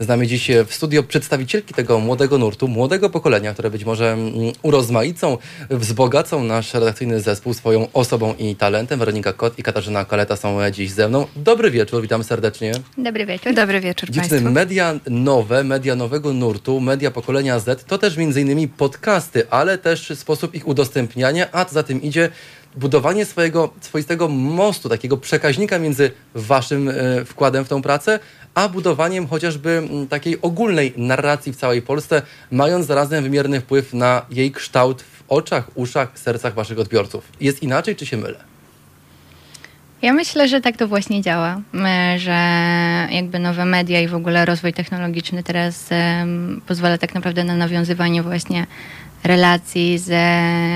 znamy 0.00 0.26
dziś 0.26 0.50
w 0.66 0.74
studio 0.74 1.02
przedstawicielki 1.02 1.74
tego 1.74 1.98
młodego 1.98 2.38
nurtu, 2.38 2.68
młodego 2.68 3.10
pokolenia, 3.10 3.52
które 3.52 3.70
być 3.70 3.84
może 3.84 4.12
mm, 4.12 4.32
urozmaicą, 4.62 5.38
wzbogacą 5.70 6.44
nasz 6.44 6.74
redakcyjny 6.74 7.20
zespół 7.20 7.54
swoją 7.54 7.88
osobą 7.92 8.34
i 8.38 8.56
talentem. 8.56 8.98
Weronika 8.98 9.32
Kot 9.32 9.58
i 9.58 9.62
Katarzyna 9.62 10.04
Kaleta 10.04 10.36
są 10.36 10.58
dziś 10.70 10.90
ze 10.90 11.08
mną. 11.08 11.26
Dobry 11.36 11.70
wieczór, 11.70 12.02
witam 12.02 12.24
serdecznie. 12.24 12.72
Dobry 12.98 13.26
wieczór. 13.26 13.54
Dobry 13.54 13.80
wieczór 13.80 14.10
Dziewczyny, 14.10 14.30
Państwu. 14.30 14.50
media 14.50 14.94
nowe, 15.10 15.64
media 15.64 15.94
nowego 15.94 16.32
nurtu, 16.32 16.80
media 16.80 17.10
pokolenia 17.10 17.58
Z, 17.58 17.84
to 17.84 17.98
też 17.98 18.16
między 18.16 18.40
innymi 18.40 18.68
podcasty, 18.68 19.50
ale 19.50 19.78
też 19.78 20.12
sposób 20.26 20.54
ich 20.54 20.68
udostępniania, 20.68 21.46
a 21.52 21.64
za 21.64 21.82
tym 21.82 22.02
idzie 22.02 22.28
budowanie 22.76 23.24
swojego 23.24 23.70
swoistego 23.80 24.28
mostu, 24.28 24.88
takiego 24.88 25.16
przekaźnika 25.16 25.78
między 25.78 26.10
waszym 26.34 26.88
e, 26.88 27.24
wkładem 27.24 27.64
w 27.64 27.68
tą 27.68 27.82
pracę, 27.82 28.18
a 28.54 28.68
budowaniem 28.68 29.26
chociażby 29.26 29.88
takiej 30.08 30.40
ogólnej 30.42 30.92
narracji 30.96 31.52
w 31.52 31.56
całej 31.56 31.82
Polsce, 31.82 32.22
mając 32.50 32.86
zarazem 32.86 33.24
wymierny 33.24 33.60
wpływ 33.60 33.94
na 33.94 34.26
jej 34.30 34.52
kształt 34.52 35.02
w 35.02 35.22
oczach, 35.28 35.70
uszach, 35.74 36.18
sercach 36.18 36.54
waszych 36.54 36.78
odbiorców. 36.78 37.24
Jest 37.40 37.62
inaczej, 37.62 37.96
czy 37.96 38.06
się 38.06 38.16
mylę? 38.16 38.38
Ja 40.02 40.12
myślę, 40.12 40.48
że 40.48 40.60
tak 40.60 40.76
to 40.76 40.88
właśnie 40.88 41.22
działa, 41.22 41.60
że 42.16 42.38
jakby 43.10 43.38
nowe 43.38 43.64
media 43.64 44.00
i 44.00 44.08
w 44.08 44.14
ogóle 44.14 44.44
rozwój 44.44 44.72
technologiczny 44.72 45.42
teraz 45.42 45.88
pozwala 46.66 46.98
tak 46.98 47.14
naprawdę 47.14 47.44
na 47.44 47.56
nawiązywanie 47.56 48.22
właśnie 48.22 48.66
relacji 49.26 49.98
z 49.98 50.12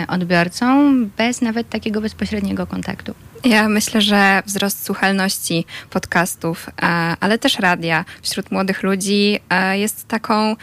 odbiorcą 0.09 0.95
bez 1.07 1.43
nawet 1.43 1.69
takiego 1.69 2.01
bezpośredniego 2.01 2.67
kontaktu. 2.67 3.15
Ja 3.45 3.69
myślę, 3.69 4.01
że 4.01 4.43
wzrost 4.47 4.85
słuchalności 4.85 5.65
podcastów, 5.91 6.67
e, 6.69 6.83
ale 7.21 7.39
też 7.39 7.59
radia 7.59 8.05
wśród 8.23 8.51
młodych 8.51 8.83
ludzi 8.83 9.39
e, 9.51 9.79
jest 9.79 10.09
taką, 10.09 10.57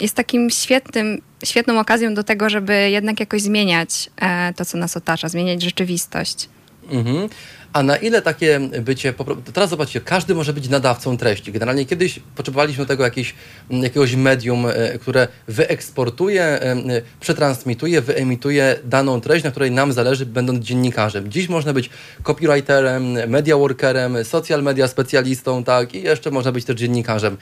jest 0.00 0.16
takim 0.16 0.50
świetnym, 0.50 1.22
świetną 1.44 1.80
okazją 1.80 2.14
do 2.14 2.24
tego, 2.24 2.50
żeby 2.50 2.90
jednak 2.90 3.20
jakoś 3.20 3.42
zmieniać 3.42 4.10
e, 4.16 4.54
to, 4.54 4.64
co 4.64 4.78
nas 4.78 4.96
otacza, 4.96 5.28
zmieniać 5.28 5.62
rzeczywistość. 5.62 6.48
Mhm. 6.90 7.28
A 7.72 7.82
na 7.82 7.96
ile 7.96 8.22
takie 8.22 8.60
bycie, 8.60 9.14
teraz 9.52 9.70
zobaczcie, 9.70 10.00
każdy 10.00 10.34
może 10.34 10.52
być 10.52 10.68
nadawcą 10.68 11.16
treści. 11.16 11.52
Generalnie 11.52 11.86
kiedyś 11.86 12.20
potrzebowaliśmy 12.36 12.86
tego 12.86 13.04
jakieś, 13.04 13.34
jakiegoś 13.70 14.14
medium, 14.14 14.66
e, 14.66 14.98
które 14.98 15.28
wyeksportuje, 15.48 16.42
e, 16.42 16.76
przetransmituje, 17.20 18.00
wyemituje 18.00 18.76
daną 18.84 19.20
treść, 19.20 19.44
na 19.44 19.50
której 19.50 19.70
nam 19.70 19.92
zależy, 19.92 20.26
będąc 20.26 20.64
dziennikarzem. 20.64 21.30
Dziś 21.30 21.48
można 21.48 21.72
być 21.72 21.90
copywriterem, 22.22 23.12
media 23.28 23.56
workerem, 23.56 24.24
social 24.24 24.62
media 24.62 24.88
specjalistą, 24.88 25.64
tak, 25.64 25.94
i 25.94 26.02
jeszcze 26.02 26.30
można 26.30 26.52
być 26.52 26.64
też 26.64 26.76
dziennikarzem. 26.76 27.36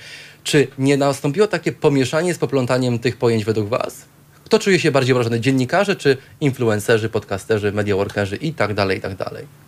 Czy 0.44 0.68
nie 0.78 0.96
nastąpiło 0.96 1.46
takie 1.46 1.72
pomieszanie 1.72 2.34
z 2.34 2.38
poplątaniem 2.38 2.98
tych 2.98 3.16
pojęć 3.16 3.44
według 3.44 3.68
Was? 3.68 4.04
Kto 4.44 4.58
czuje 4.58 4.80
się 4.80 4.90
bardziej 4.90 5.12
obrażony? 5.12 5.40
Dziennikarze 5.40 5.96
czy 5.96 6.16
influencerzy, 6.40 7.08
podcasterzy, 7.08 7.72
media 7.72 7.96
workerzy 7.96 8.36
i 8.36 8.52
tak 8.52 8.74
dalej, 8.74 8.98
i 8.98 9.00
tak 9.00 9.16
dalej? 9.16 9.67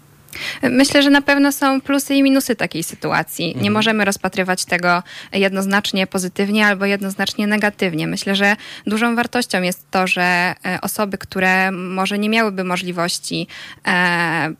Myślę, 0.63 1.03
że 1.03 1.11
na 1.11 1.23
pewno 1.23 1.53
są 1.53 1.81
plusy 1.81 2.15
i 2.15 2.23
minusy 2.23 2.57
takiej 2.57 2.83
sytuacji. 2.83 3.47
Mhm. 3.47 3.65
Nie 3.65 3.71
możemy 3.71 4.05
rozpatrywać 4.05 4.65
tego 4.65 5.03
jednoznacznie 5.33 6.07
pozytywnie 6.07 6.67
albo 6.67 6.85
jednoznacznie 6.85 7.47
negatywnie. 7.47 8.07
Myślę, 8.07 8.37
że 8.37 8.57
dużą 8.87 9.17
wartością 9.17 9.63
jest 9.63 9.91
to, 9.91 10.07
że 10.07 10.23
e, 10.23 10.79
osoby, 10.83 11.19
które 11.19 11.71
może 11.71 12.19
nie 12.19 12.29
miałyby 12.29 12.65
możliwości 12.65 13.47
e, 13.87 14.55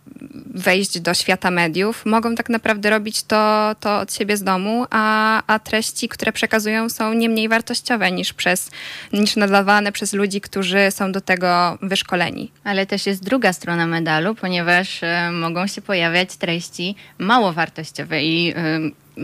wejść 0.55 1.01
do 1.01 1.15
świata 1.15 1.51
mediów, 1.51 2.07
mogą 2.07 2.35
tak 2.35 2.49
naprawdę 2.49 2.91
robić 2.91 3.23
to, 3.23 3.75
to 3.81 3.99
od 3.99 4.15
siebie 4.15 4.37
z 4.37 4.43
domu, 4.43 4.87
a, 4.91 5.43
a 5.47 5.59
treści, 5.59 6.09
które 6.09 6.33
przekazują 6.33 6.89
są 6.89 7.13
nie 7.13 7.29
mniej 7.29 7.49
wartościowe 7.49 8.13
niż, 8.13 8.33
przez, 8.33 8.71
niż 9.13 9.37
nadawane 9.37 9.93
przez 9.93 10.13
ludzi, 10.13 10.41
którzy 10.41 10.91
są 10.91 11.13
do 11.13 11.21
tego 11.21 11.79
wyszkoleni. 11.83 12.53
Ale 12.65 12.87
też 12.87 13.07
jest 13.07 13.25
druga 13.25 13.53
strona 13.53 13.87
medalu, 13.87 14.35
ponieważ 14.35 15.03
e, 15.03 15.31
mogą 15.33 15.60
mogą 15.61 15.67
się 15.67 15.83
pojawiać 15.83 16.37
treści 16.37 16.95
mało 17.19 17.53
wartościowe 17.53 18.23
i 18.23 18.55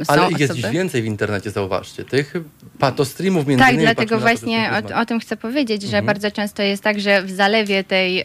są 0.04 0.12
Ale 0.12 0.30
ich 0.30 0.38
jest 0.38 0.54
dziś 0.54 0.66
więcej 0.66 1.02
w 1.02 1.04
internecie, 1.04 1.50
zauważcie. 1.50 2.04
Tych 2.04 2.34
patostreamów 2.78 3.46
między 3.46 3.64
tak, 3.64 3.72
innymi. 3.72 3.86
Tak, 3.86 3.96
dlatego 3.96 4.20
właśnie 4.20 4.70
o, 4.94 5.00
o, 5.00 5.06
tym 5.06 5.20
chcę 5.20 5.36
powiedzieć, 5.36 5.82
że 5.82 5.98
mhm. 5.98 6.06
bardzo 6.06 6.30
często 6.30 6.62
jest 6.62 6.82
tak, 6.82 7.00
że 7.00 7.22
w 7.22 7.30
zalewie 7.30 7.84
tej 7.84 8.24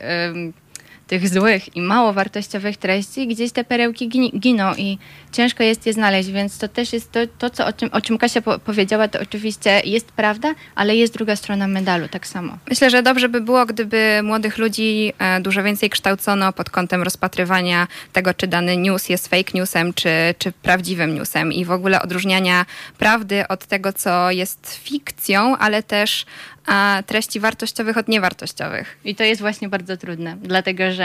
tych 1.12 1.30
złych 1.30 1.76
i 1.76 1.82
mało 1.82 2.13
wartościowych 2.13 2.78
treści, 2.78 3.28
gdzieś 3.28 3.52
te 3.52 3.63
perełki 3.63 4.10
giną 4.39 4.74
i 4.78 4.97
ciężko 5.32 5.63
jest 5.63 5.86
je 5.86 5.93
znaleźć, 5.93 6.32
więc 6.32 6.58
to 6.58 6.67
też 6.67 6.93
jest 6.93 7.12
to, 7.12 7.19
to 7.38 7.50
co, 7.50 7.65
o, 7.65 7.74
czym, 7.74 7.89
o 7.93 8.02
czym 8.02 8.17
Kasia 8.17 8.41
po 8.41 8.60
powiedziała, 8.60 9.08
to 9.08 9.19
oczywiście 9.19 9.82
jest 9.86 10.12
prawda, 10.12 10.54
ale 10.76 10.95
jest 10.95 11.13
druga 11.13 11.36
strona 11.36 11.67
medalu 11.67 12.08
tak 12.08 12.28
samo. 12.28 12.58
Myślę, 12.69 12.89
że 12.89 13.04
dobrze 13.04 13.30
by 13.30 13.41
było, 13.41 13.65
gdyby 13.65 14.19
młodych 14.24 14.58
ludzi 14.58 15.13
e, 15.19 15.41
dużo 15.41 15.63
więcej 15.63 15.89
kształcono 15.89 16.54
pod 16.54 16.69
kątem 16.69 17.04
rozpatrywania 17.04 17.88
tego, 18.13 18.34
czy 18.34 18.47
dany 18.47 18.78
news 18.78 19.10
jest 19.10 19.28
fake 19.28 19.52
newsem, 19.54 19.93
czy, 19.93 20.10
czy 20.38 20.52
prawdziwym 20.52 21.15
newsem 21.15 21.54
i 21.54 21.65
w 21.65 21.71
ogóle 21.71 22.02
odróżniania 22.02 22.65
prawdy 22.97 23.47
od 23.47 23.65
tego, 23.65 23.93
co 23.93 24.32
jest 24.32 24.80
fikcją, 24.84 25.58
ale 25.58 25.84
też 25.84 26.26
a 26.65 27.04
treści 27.06 27.39
wartościowych 27.39 27.97
od 27.97 28.08
niewartościowych. 28.08 28.97
I 29.06 29.15
to 29.15 29.24
jest 29.24 29.41
właśnie 29.41 29.69
bardzo 29.69 29.97
trudne, 29.97 30.38
dlatego 30.41 30.91
że 30.91 31.04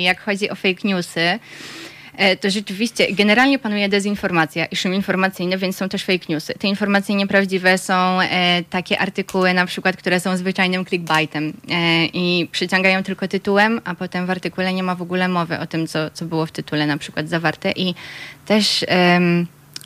jak 0.00 0.20
chodzi 0.20 0.50
o 0.50 0.54
fake 0.54 0.88
newsy, 0.88 1.38
e, 2.16 2.36
to 2.36 2.50
rzeczywiście 2.50 3.12
generalnie 3.12 3.58
panuje 3.58 3.88
dezinformacja 3.88 4.66
i 4.66 4.76
szum 4.76 4.94
informacyjny, 4.94 5.58
więc 5.58 5.76
są 5.76 5.88
też 5.88 6.04
fake 6.04 6.24
newsy. 6.28 6.54
Te 6.54 6.68
informacje 6.68 7.14
nieprawdziwe 7.14 7.78
są 7.78 8.20
e, 8.20 8.62
takie 8.70 8.98
artykuły 8.98 9.54
na 9.54 9.66
przykład, 9.66 9.96
które 9.96 10.20
są 10.20 10.36
zwyczajnym 10.36 10.84
clickbaitem 10.84 11.52
e, 11.70 12.06
i 12.06 12.48
przyciągają 12.52 13.02
tylko 13.02 13.28
tytułem, 13.28 13.80
a 13.84 13.94
potem 13.94 14.26
w 14.26 14.30
artykule 14.30 14.72
nie 14.72 14.82
ma 14.82 14.94
w 14.94 15.02
ogóle 15.02 15.28
mowy 15.28 15.58
o 15.58 15.66
tym, 15.66 15.86
co, 15.86 16.10
co 16.10 16.24
było 16.24 16.46
w 16.46 16.52
tytule 16.52 16.86
na 16.86 16.98
przykład 16.98 17.28
zawarte 17.28 17.72
i 17.72 17.94
też... 18.46 18.84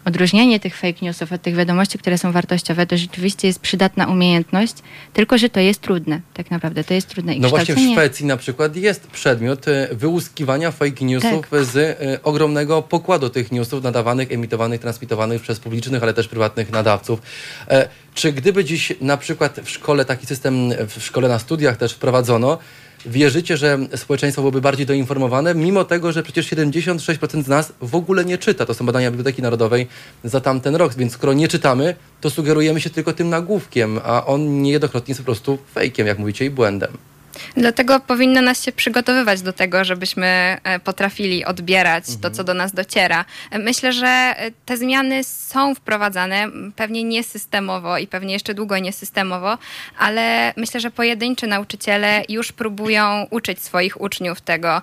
odróżnianie 0.05 0.61
tych 0.61 0.77
fake 0.77 0.99
newsów 1.03 1.33
od 1.33 1.43
tych 1.43 1.55
wiadomości, 1.55 1.99
które 1.99 2.19
są 2.19 2.33
wartościowe, 2.33 2.87
to 2.87 2.97
rzeczywiście 2.97 3.49
jest 3.49 3.61
przydatna 3.61 4.07
umiejętność, 4.07 4.75
tylko 5.13 5.39
że 5.39 5.49
to 5.49 5.61
jest 5.61 5.81
trudne, 5.81 6.21
tak 6.35 6.51
naprawdę, 6.51 6.85
to 6.85 6.95
jest 6.95 7.09
trudne. 7.09 7.35
I 7.35 7.41
No 7.41 7.49
właśnie 7.49 7.75
w 7.75 7.79
Szwecji 7.79 8.27
na 8.27 8.37
przykład 8.37 8.77
jest 8.77 9.07
przedmiot 9.07 9.69
e, 9.69 9.89
wyłuskiwania 9.93 10.71
fake 10.71 11.05
newsów 11.05 11.51
Tak. 11.51 11.65
z 11.65 11.77
e, 11.77 12.23
ogromnego 12.23 12.83
pokładu 12.83 13.31
tych 13.31 13.53
newsów 13.53 13.83
nadawanych, 13.85 14.33
emitowanych, 14.33 14.81
transmitowanych 14.81 15.43
przez 15.43 15.61
publicznych, 15.61 16.03
ale 16.03 16.15
też 16.15 16.29
prywatnych 16.29 16.71
nadawców. 16.71 17.23
E, 17.69 17.89
Czy 18.15 18.33
gdyby 18.33 18.65
dziś 18.65 18.93
na 19.01 19.17
przykład 19.17 19.61
w 19.65 19.71
szkole 19.71 20.05
taki 20.05 20.27
system, 20.27 20.71
w 20.89 21.03
szkole 21.03 21.29
na 21.29 21.39
studiach 21.39 21.77
też 21.77 21.93
wprowadzono, 21.93 22.59
wierzycie, 23.07 23.57
że 23.57 23.79
społeczeństwo 23.97 24.43
byłoby 24.43 24.61
bardziej 24.61 24.87
doinformowane, 24.87 25.55
mimo 25.55 25.85
tego, 25.85 26.13
że 26.13 26.23
przecież 26.23 26.51
76% 26.51 27.43
z 27.43 27.49
nas 27.49 27.73
w 27.81 27.95
ogóle 27.95 28.25
nie 28.25 28.39
czyta. 28.39 28.67
To 28.67 28.75
są 28.75 28.87
badania 28.87 29.11
Biblioteki 29.11 29.43
Narodowej 29.43 29.87
za 30.25 30.41
tamten 30.41 30.77
rok, 30.77 30.95
więc 30.95 31.13
skoro 31.13 31.33
nie 31.33 31.49
czytamy, 31.49 31.95
to 32.21 32.31
sugerujemy 32.31 32.81
się 32.81 32.91
tylko 32.91 33.13
tym 33.13 33.29
nagłówkiem, 33.29 34.01
a 34.05 34.27
on 34.27 34.63
niejednokrotnie 34.63 35.13
jest 35.13 35.21
po 35.21 35.25
prostu 35.25 35.59
fejkiem, 35.75 36.07
jak 36.07 36.19
mówicie, 36.19 36.45
i 36.45 36.51
błędem. 36.51 37.12
Dlatego 37.57 38.01
powinno 38.01 38.43
nas 38.43 38.65
się 38.65 38.73
przygotowywać 38.73 39.43
do 39.43 39.53
tego, 39.53 39.85
żebyśmy 39.85 40.27
e, 40.65 40.81
potrafili 40.81 41.45
odbierać 41.45 42.05
to, 42.23 42.31
co 42.31 42.45
do 42.45 42.55
nas 42.55 42.73
dociera. 42.73 43.25
E, 43.51 43.59
Myślę, 43.59 43.93
że 43.93 44.07
e, 44.07 44.51
te 44.67 44.77
zmiany 44.77 45.25
są 45.25 45.75
wprowadzane, 45.75 46.49
pewnie 46.77 47.05
nie 47.05 47.25
systemowo 47.25 47.99
i 47.99 48.07
pewnie 48.07 48.33
jeszcze 48.33 48.55
długo 48.55 48.79
nie 48.79 48.93
systemowo, 48.93 49.59
ale 49.99 50.55
myślę, 50.57 50.81
że 50.81 50.91
pojedynczy 50.91 51.47
nauczyciele 51.47 52.23
już 52.29 52.53
próbują 52.53 53.27
uczyć 53.31 53.63
swoich 53.63 54.01
uczniów 54.01 54.41
tego, 54.41 54.83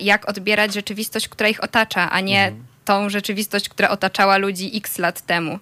jak 0.00 0.28
odbierać 0.28 0.74
rzeczywistość, 0.74 1.28
która 1.28 1.48
ich 1.48 1.64
otacza, 1.64 2.10
a 2.10 2.20
nie 2.20 2.52
tą 2.84 3.08
rzeczywistość, 3.08 3.68
która 3.68 3.90
otaczała 3.90 4.36
ludzi 4.36 4.70
x 4.74 4.98
lat 4.98 5.20
temu. 5.20 5.58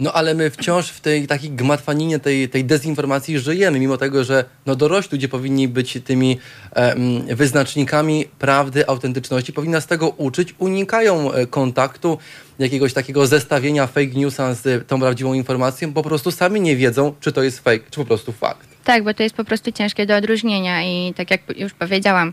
No 0.00 0.12
ale 0.12 0.34
my 0.34 0.50
wciąż 0.50 0.90
w 0.90 1.00
tej 1.00 1.26
takiej 1.26 1.50
gmatwaninie, 1.50 2.18
tej, 2.18 2.48
tej 2.48 2.64
dezinformacji 2.64 3.38
żyjemy, 3.38 3.80
mimo 3.80 3.96
tego, 3.96 4.24
że 4.24 4.44
no, 4.66 4.76
dorośli 4.76 5.10
ludzie 5.12 5.28
powinni 5.28 5.68
być 5.68 5.98
tymi 6.04 6.38
em, 6.72 7.22
wyznacznikami 7.36 8.26
prawdy, 8.38 8.88
autentyczności, 8.88 9.52
powinni 9.52 9.72
nas 9.72 9.86
tego 9.86 10.08
uczyć, 10.08 10.54
unikają 10.58 11.32
e, 11.32 11.46
kontaktu, 11.46 12.18
jakiegoś 12.58 12.92
takiego 12.92 13.26
zestawienia 13.26 13.86
fake 13.86 14.06
newsa 14.06 14.54
z 14.54 14.88
tą 14.88 15.00
prawdziwą 15.00 15.34
informacją, 15.34 15.92
po 15.92 16.02
prostu 16.02 16.30
sami 16.30 16.60
nie 16.60 16.76
wiedzą, 16.76 17.14
czy 17.20 17.32
to 17.32 17.42
jest 17.42 17.60
fake, 17.60 17.84
czy 17.90 18.00
po 18.00 18.06
prostu 18.06 18.32
fakt. 18.32 18.70
Tak, 18.84 19.04
bo 19.04 19.14
to 19.14 19.22
jest 19.22 19.34
po 19.34 19.44
prostu 19.44 19.72
ciężkie 19.72 20.06
do 20.06 20.16
odróżnienia 20.16 20.82
i 20.82 21.14
tak 21.14 21.30
jak 21.30 21.40
już 21.56 21.72
powiedziałam, 21.72 22.32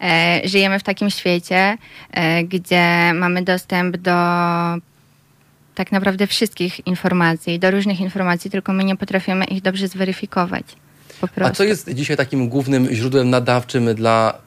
e, 0.00 0.40
żyjemy 0.44 0.78
w 0.78 0.82
takim 0.82 1.10
świecie, 1.10 1.78
e, 2.10 2.44
gdzie 2.44 3.12
mamy 3.14 3.42
dostęp 3.42 3.96
do 3.96 4.12
tak 5.76 5.92
naprawdę 5.92 6.26
wszystkich 6.26 6.86
informacji, 6.86 7.58
do 7.58 7.70
różnych 7.70 8.00
informacji, 8.00 8.50
tylko 8.50 8.72
my 8.72 8.84
nie 8.84 8.96
potrafimy 8.96 9.44
ich 9.44 9.62
dobrze 9.62 9.88
zweryfikować. 9.88 10.64
A 11.40 11.50
co 11.50 11.64
jest 11.64 11.94
dzisiaj 11.94 12.16
takim 12.16 12.48
głównym 12.48 12.88
źródłem 12.92 13.30
nadawczym 13.30 13.94
dla 13.94 14.45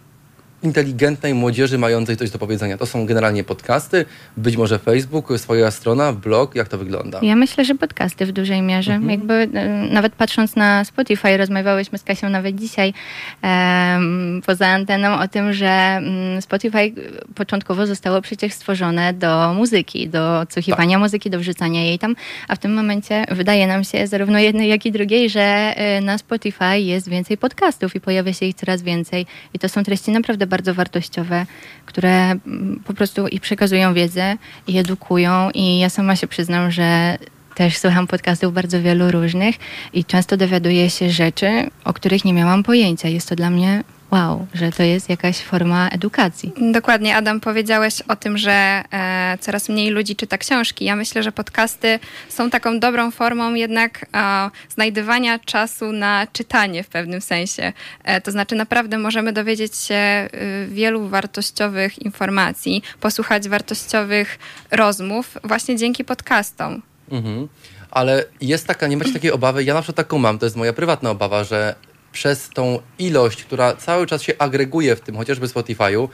inteligentnej 0.64 1.34
młodzieży 1.34 1.78
mającej 1.78 2.18
coś 2.18 2.30
do 2.32 2.40
powiedzenia? 2.40 2.78
To 2.78 2.86
są 2.86 3.06
generalnie 3.06 3.44
podcasty, 3.44 4.06
być 4.38 4.58
może 4.58 4.80
Facebook, 4.80 5.28
swoja 5.38 5.72
strona, 5.72 6.14
blog, 6.14 6.56
jak 6.56 6.68
to 6.68 6.78
wygląda? 6.78 7.20
Ja 7.22 7.36
myślę, 7.36 7.66
że 7.66 7.76
podcasty 7.76 8.26
w 8.26 8.32
dużej 8.32 8.62
mierze. 8.62 9.00
Jakby 9.08 9.34
e, 9.34 9.70
nawet 9.92 10.16
patrząc 10.16 10.56
na 10.56 10.86
Spotify, 10.86 11.38
rozmawiałyśmy 11.38 11.98
z 11.98 12.04
Kasią 12.04 12.30
nawet 12.30 12.56
dzisiaj 12.56 12.94
em, 13.42 14.42
poza 14.46 14.68
anteną 14.68 15.20
o 15.20 15.28
tym, 15.28 15.54
że 15.54 15.68
mm, 15.68 16.42
Spotify 16.42 16.94
początkowo 17.36 17.88
zostało 17.88 18.22
przecież 18.22 18.54
stworzone 18.54 19.14
do 19.14 19.54
muzyki, 19.54 20.10
do 20.10 20.40
odsłuchiwania 20.40 21.00
muzyki, 21.00 21.30
do 21.30 21.40
wrzucania 21.40 21.84
jej 21.84 22.00
tam, 22.00 22.16
a 22.48 22.56
w 22.56 22.60
tym 22.60 22.74
momencie 22.74 23.26
wydaje 23.32 23.68
nam 23.68 23.84
się 23.84 24.08
zarówno 24.08 24.40
jednej, 24.40 24.70
jak 24.70 24.86
i 24.86 24.92
drugiej, 24.92 25.30
że 25.30 25.42
e, 25.42 26.02
na 26.02 26.18
Spotify 26.18 26.80
jest 26.80 27.10
więcej 27.10 27.38
podcastów 27.38 27.96
i 27.96 28.02
pojawia 28.02 28.34
się 28.34 28.46
ich 28.46 28.56
coraz 28.56 28.82
więcej. 28.82 29.26
I 29.54 29.60
to 29.60 29.70
są 29.70 29.84
treści 29.84 30.12
naprawdę 30.12 30.48
bardzo 30.50 30.74
wartościowe, 30.74 31.46
które 31.86 32.12
mm, 32.12 32.82
po 32.86 32.94
prostu 32.94 33.28
i 33.28 33.40
przekazują 33.40 33.94
wiedzę, 33.94 34.38
i 34.68 34.78
edukują. 34.78 35.50
I 35.54 35.80
ja 35.80 35.90
sama 35.90 36.16
się 36.16 36.28
przyznam, 36.28 36.72
że 36.72 37.18
też 37.56 37.78
słucham 37.78 38.08
podcastów 38.08 38.54
bardzo 38.54 38.82
wielu 38.82 39.12
różnych 39.12 39.56
i 39.94 40.06
często 40.06 40.38
dowiaduję 40.38 40.90
się 40.90 41.10
rzeczy, 41.10 41.70
o 41.86 41.94
których 41.94 42.26
nie 42.26 42.34
miałam 42.34 42.64
pojęcia. 42.64 43.08
Jest 43.08 43.30
to 43.30 43.36
dla 43.36 43.50
mnie 43.50 43.84
wow, 44.12 44.48
że 44.54 44.72
to 44.72 44.84
jest 44.84 45.10
jakaś 45.10 45.38
forma 45.38 45.90
edukacji. 45.90 46.52
Dokładnie, 46.72 47.16
Adam, 47.16 47.40
powiedziałeś 47.40 48.02
o 48.02 48.16
tym, 48.16 48.38
że 48.38 48.84
e, 48.92 49.38
coraz 49.40 49.70
mniej 49.70 49.90
ludzi 49.90 50.16
czyta 50.16 50.38
książki. 50.38 50.86
Ja 50.86 50.96
myślę, 50.96 51.24
że 51.24 51.32
podcasty 51.32 52.00
są 52.30 52.50
taką 52.50 52.80
dobrą 52.80 53.12
formą 53.12 53.54
jednak 53.54 54.06
e, 54.16 54.50
znajdywania 54.70 55.40
czasu 55.40 55.92
na 55.92 56.28
czytanie 56.34 56.84
w 56.84 56.88
pewnym 56.88 57.22
sensie. 57.22 57.74
E, 58.04 58.22
to 58.22 58.32
znaczy, 58.32 58.56
naprawdę 58.56 58.98
możemy 58.98 59.34
dowiedzieć 59.34 59.76
się 59.76 59.96
e, 59.96 60.30
wielu 60.68 61.08
wartościowych 61.08 62.00
informacji, 62.00 62.84
posłuchać 63.00 63.50
wartościowych 63.50 64.40
rozmów 64.72 65.38
właśnie 65.44 65.76
dzięki 65.78 66.06
podcastom. 66.06 66.82
Mhm. 67.12 67.48
Ale 67.92 68.26
jest 68.42 68.68
taka, 68.68 68.88
nie 68.88 68.98
macie 68.98 69.14
takiej 69.14 69.32
obawy, 69.32 69.64
ja 69.64 69.74
na 69.74 69.82
przykład 69.82 69.98
taką 69.98 70.18
mam, 70.18 70.40
to 70.40 70.46
jest 70.46 70.56
moja 70.56 70.74
prywatna 70.74 71.10
obawa, 71.10 71.44
że 71.44 71.76
przez 72.12 72.50
tą 72.50 72.80
ilość, 73.00 73.44
która 73.44 73.76
cały 73.76 74.08
czas 74.08 74.22
się 74.22 74.34
agreguje 74.38 74.96
w 74.96 75.02
tym 75.02 75.18
chociażby 75.18 75.48
Spotify'u, 75.48 76.08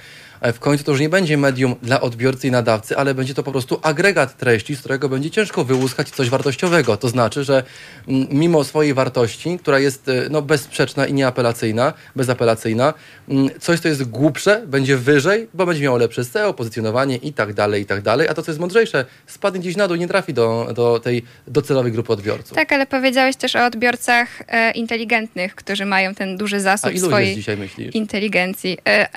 w 0.53 0.59
końcu 0.59 0.83
to 0.83 0.91
już 0.91 1.01
nie 1.01 1.09
będzie 1.09 1.37
medium 1.37 1.75
dla 1.81 2.01
odbiorcy 2.01 2.47
i 2.47 2.51
nadawcy, 2.51 2.97
ale 2.97 3.13
będzie 3.13 3.33
to 3.33 3.43
po 3.43 3.51
prostu 3.51 3.79
agregat 3.81 4.37
treści, 4.37 4.75
z 4.75 4.79
którego 4.79 5.09
będzie 5.09 5.31
ciężko 5.31 5.63
wyłuskać 5.63 6.09
coś 6.09 6.29
wartościowego. 6.29 6.97
To 6.97 7.09
znaczy, 7.09 7.43
że 7.43 7.63
mm, 8.07 8.27
mimo 8.31 8.63
swojej 8.63 8.93
wartości, 8.93 9.59
która 9.59 9.79
jest 9.79 10.09
e, 10.09 10.13
no, 10.29 10.41
bezsprzeczna 10.41 11.05
i 11.07 11.13
nieapelacyjna, 11.13 11.93
bezapelacyjna, 12.15 12.93
mm, 13.29 13.49
coś, 13.59 13.79
co 13.79 13.87
jest 13.87 14.09
głupsze, 14.09 14.63
będzie 14.67 14.97
wyżej, 14.97 15.47
bo 15.53 15.65
będzie 15.65 15.83
miało 15.83 15.97
lepsze 15.97 16.25
SEO, 16.25 16.53
pozycjonowanie 16.53 17.15
i 17.15 17.33
tak 17.33 17.53
dalej, 17.53 17.81
i 17.81 17.85
tak 17.85 18.01
dalej, 18.01 18.27
a 18.27 18.33
to, 18.33 18.41
co 18.41 18.51
jest 18.51 18.59
mądrzejsze, 18.59 19.05
spadnie 19.27 19.59
gdzieś 19.59 19.75
na 19.75 19.87
dół, 19.87 19.97
nie 19.97 20.07
trafi 20.07 20.33
do, 20.33 20.67
do 20.75 20.99
tej 20.99 21.23
docelowej 21.47 21.91
grupy 21.91 22.13
odbiorców. 22.13 22.57
Tak, 22.57 22.71
ale 22.73 22.85
powiedziałeś 22.85 23.35
też 23.35 23.55
o 23.55 23.65
odbiorcach 23.65 24.41
e, 24.47 24.71
inteligentnych, 24.71 25.55
którzy 25.55 25.85
mają 25.85 26.15
ten 26.15 26.37
duży 26.37 26.59
zasób 26.59 26.99
swojej 26.99 27.35
dzisiaj, 27.35 27.57
inteligencji. 27.93 28.77
E, 28.87 29.07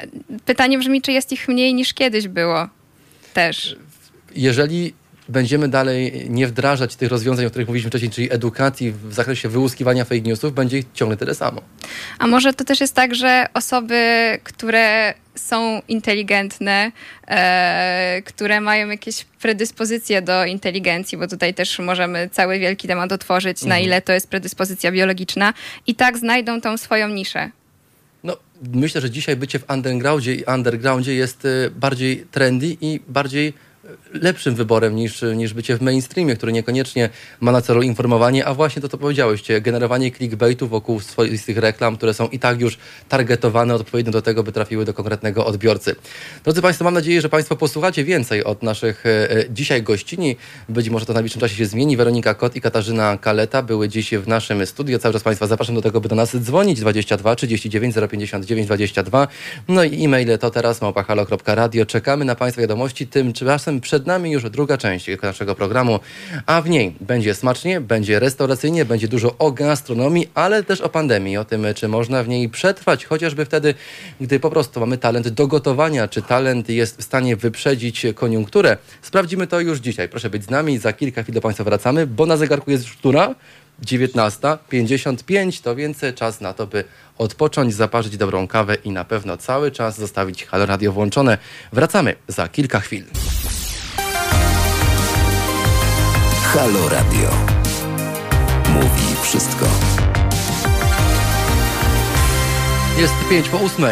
pytanie 0.44 0.78
brzmi, 0.78 1.02
czy 1.02 1.12
jest 1.18 1.32
ich 1.32 1.48
mniej 1.48 1.74
niż 1.74 1.94
kiedyś 1.94 2.28
było? 2.28 2.68
Też. 3.34 3.76
jeżeli 4.36 4.94
będziemy 5.28 5.68
dalej 5.68 6.26
nie 6.30 6.46
wdrażać 6.46 6.96
tych 6.96 7.10
rozwiązań, 7.10 7.46
o 7.46 7.50
których 7.50 7.68
mówiliśmy 7.68 7.90
wcześniej, 7.90 8.10
czyli 8.10 8.32
edukacji 8.32 8.92
w 8.92 9.12
zakresie 9.14 9.48
wyłuskiwania 9.48 10.04
fake 10.04 10.20
newsów, 10.20 10.52
będzie 10.52 10.78
ich 10.78 10.86
ciągle 10.94 11.16
tyle 11.16 11.34
samo. 11.34 11.60
A 12.18 12.26
może 12.26 12.54
to 12.54 12.64
też 12.64 12.80
jest 12.80 12.94
tak, 12.94 13.14
że 13.14 13.46
osoby, 13.54 13.98
które 14.44 15.14
są 15.34 15.82
inteligentne, 15.88 16.92
e, 17.28 18.22
które 18.24 18.60
mają 18.60 18.88
jakieś 18.88 19.24
predyspozycje 19.24 20.22
do 20.22 20.44
inteligencji, 20.44 21.18
bo 21.18 21.28
tutaj 21.28 21.54
też 21.54 21.78
możemy 21.78 22.28
cały 22.32 22.58
wielki 22.58 22.88
temat 22.88 23.12
otworzyć, 23.12 23.62
na 23.62 23.78
ile 23.78 24.02
to 24.02 24.12
jest 24.12 24.28
predyspozycja 24.28 24.92
biologiczna, 24.92 25.54
i 25.86 25.94
tak 25.94 26.18
znajdą 26.18 26.60
tą 26.60 26.76
swoją 26.76 27.08
niszę. 27.08 27.50
Myślę, 28.62 29.00
że 29.00 29.10
dzisiaj 29.10 29.36
bycie 29.36 29.58
w 29.58 29.70
undergroundzie 29.70 30.34
i 30.34 30.44
undergroundzie 30.44 31.14
jest 31.14 31.44
y, 31.44 31.70
bardziej 31.70 32.26
trendy 32.30 32.76
i 32.80 33.00
bardziej 33.08 33.52
lepszym 34.12 34.54
wyborem 34.54 34.96
niż, 34.96 35.22
niż 35.36 35.54
bycie 35.54 35.76
w 35.76 35.82
mainstreamie, 35.82 36.36
który 36.36 36.52
niekoniecznie 36.52 37.08
ma 37.40 37.52
na 37.52 37.60
celu 37.60 37.82
informowanie, 37.82 38.46
a 38.46 38.54
właśnie 38.54 38.82
to, 38.82 38.88
co 38.88 38.98
powiedziałyście, 38.98 39.60
generowanie 39.60 40.12
clickbaitu 40.12 40.68
wokół 40.68 41.00
swoistych 41.00 41.58
reklam, 41.58 41.96
które 41.96 42.14
są 42.14 42.28
i 42.28 42.38
tak 42.38 42.60
już 42.60 42.78
targetowane 43.08 43.74
odpowiednio 43.74 44.12
do 44.12 44.22
tego, 44.22 44.42
by 44.42 44.52
trafiły 44.52 44.84
do 44.84 44.94
konkretnego 44.94 45.46
odbiorcy. 45.46 45.96
Drodzy 46.44 46.62
Państwo, 46.62 46.84
mam 46.84 46.94
nadzieję, 46.94 47.20
że 47.20 47.28
Państwo 47.28 47.56
posłuchacie 47.56 48.04
więcej 48.04 48.44
od 48.44 48.62
naszych 48.62 49.06
e, 49.06 49.28
dzisiaj 49.50 49.82
gościni. 49.82 50.36
Być 50.68 50.90
może 50.90 51.06
to 51.06 51.12
w 51.12 51.14
najbliższym 51.14 51.40
czasie 51.40 51.54
się 51.56 51.66
zmieni. 51.66 51.96
Weronika 51.96 52.34
Kot 52.34 52.56
i 52.56 52.60
Katarzyna 52.60 53.18
Kaleta 53.18 53.62
były 53.62 53.88
dziś 53.88 54.10
w 54.14 54.28
naszym 54.28 54.66
studiu. 54.66 54.98
Cały 54.98 55.12
czas 55.12 55.22
Państwa 55.22 55.46
zapraszam 55.46 55.74
do 55.74 55.82
tego, 55.82 56.00
by 56.00 56.08
do 56.08 56.14
nas 56.14 56.36
dzwonić 56.36 56.80
22 56.80 57.36
39 57.36 57.94
059 58.10 58.66
22. 58.66 59.28
No 59.68 59.84
i 59.84 60.04
e-maile 60.04 60.38
to 60.38 60.50
teraz 60.50 60.80
małpahalo.radio. 60.80 61.86
Czekamy 61.86 62.24
na 62.24 62.34
Państwa 62.34 62.62
wiadomości. 62.62 63.06
Tymczasem 63.06 63.80
przed 63.80 63.97
nami 64.06 64.30
już 64.30 64.50
druga 64.50 64.78
część 64.78 65.06
naszego 65.22 65.54
programu, 65.54 66.00
a 66.46 66.62
w 66.62 66.70
niej 66.70 66.94
będzie 67.00 67.34
smacznie, 67.34 67.80
będzie 67.80 68.20
restauracyjnie, 68.20 68.84
będzie 68.84 69.08
dużo 69.08 69.38
o 69.38 69.52
gastronomii, 69.52 70.28
ale 70.34 70.62
też 70.62 70.80
o 70.80 70.88
pandemii, 70.88 71.36
o 71.36 71.44
tym, 71.44 71.66
czy 71.74 71.88
można 71.88 72.22
w 72.22 72.28
niej 72.28 72.48
przetrwać, 72.48 73.04
chociażby 73.04 73.44
wtedy, 73.44 73.74
gdy 74.20 74.40
po 74.40 74.50
prostu 74.50 74.80
mamy 74.80 74.98
talent 74.98 75.28
do 75.28 75.46
gotowania, 75.46 76.08
czy 76.08 76.22
talent 76.22 76.68
jest 76.68 76.98
w 76.98 77.02
stanie 77.02 77.36
wyprzedzić 77.36 78.06
koniunkturę. 78.14 78.76
Sprawdzimy 79.02 79.46
to 79.46 79.60
już 79.60 79.78
dzisiaj. 79.78 80.08
Proszę 80.08 80.30
być 80.30 80.44
z 80.44 80.50
nami, 80.50 80.78
za 80.78 80.92
kilka 80.92 81.22
chwil 81.22 81.34
do 81.34 81.40
Państwa 81.40 81.64
wracamy, 81.64 82.06
bo 82.06 82.26
na 82.26 82.36
zegarku 82.36 82.70
jest 82.70 82.84
już 82.84 82.96
która? 82.96 83.34
19.55, 83.82 85.62
to 85.62 85.76
więc 85.76 86.00
czas 86.14 86.40
na 86.40 86.52
to, 86.52 86.66
by 86.66 86.84
odpocząć, 87.18 87.74
zaparzyć 87.74 88.16
dobrą 88.16 88.48
kawę 88.48 88.74
i 88.74 88.90
na 88.90 89.04
pewno 89.04 89.36
cały 89.36 89.70
czas 89.70 89.98
zostawić 89.98 90.44
Halo 90.44 90.66
Radio 90.66 90.92
włączone. 90.92 91.38
Wracamy 91.72 92.14
za 92.28 92.48
kilka 92.48 92.80
chwil. 92.80 93.04
Halo 96.48 96.88
Radio. 96.88 97.30
Mówi 98.74 99.16
wszystko. 99.22 99.66
Jest 102.98 103.14
5 103.30 103.48
po 103.48 103.60
8. 103.60 103.84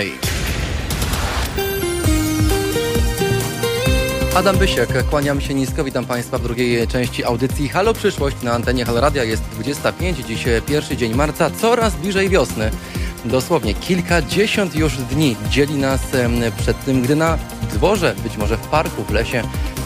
Adam 4.35 4.57
Bysiek, 4.57 5.07
kłaniam 5.11 5.41
się 5.41 5.55
nisko, 5.55 5.85
witam 5.85 6.05
Państwa 6.05 6.39
w 6.39 6.43
drugiej 6.43 6.89
części 6.89 7.25
audycji 7.25 7.69
Halo 7.69 7.95
Przyszłość 7.95 8.43
na 8.43 8.53
antenie 8.53 8.85
Halo 8.85 9.01
Radia. 9.01 9.25
Jest 9.25 9.43
25, 9.43 10.19
dziś 10.19 10.45
pierwszy 10.67 10.97
dzień 10.97 11.15
marca, 11.15 11.51
coraz 11.51 11.95
bliżej 11.95 12.29
wiosny. 12.29 12.71
Dosłownie 13.25 13.75
kilkadziesiąt 13.75 14.75
już 14.75 14.97
dni 14.97 15.37
dzieli 15.51 15.75
nas 15.75 16.01
przed 16.59 16.85
tym, 16.85 17.03
gdy 17.03 17.17
na 17.17 17.39
dworze, 17.73 18.15
być 18.23 18.37
może 18.37 18.57
w 18.57 18.69
parku, 18.69 19.05
w 19.05 19.11
lesie, 19.11 19.43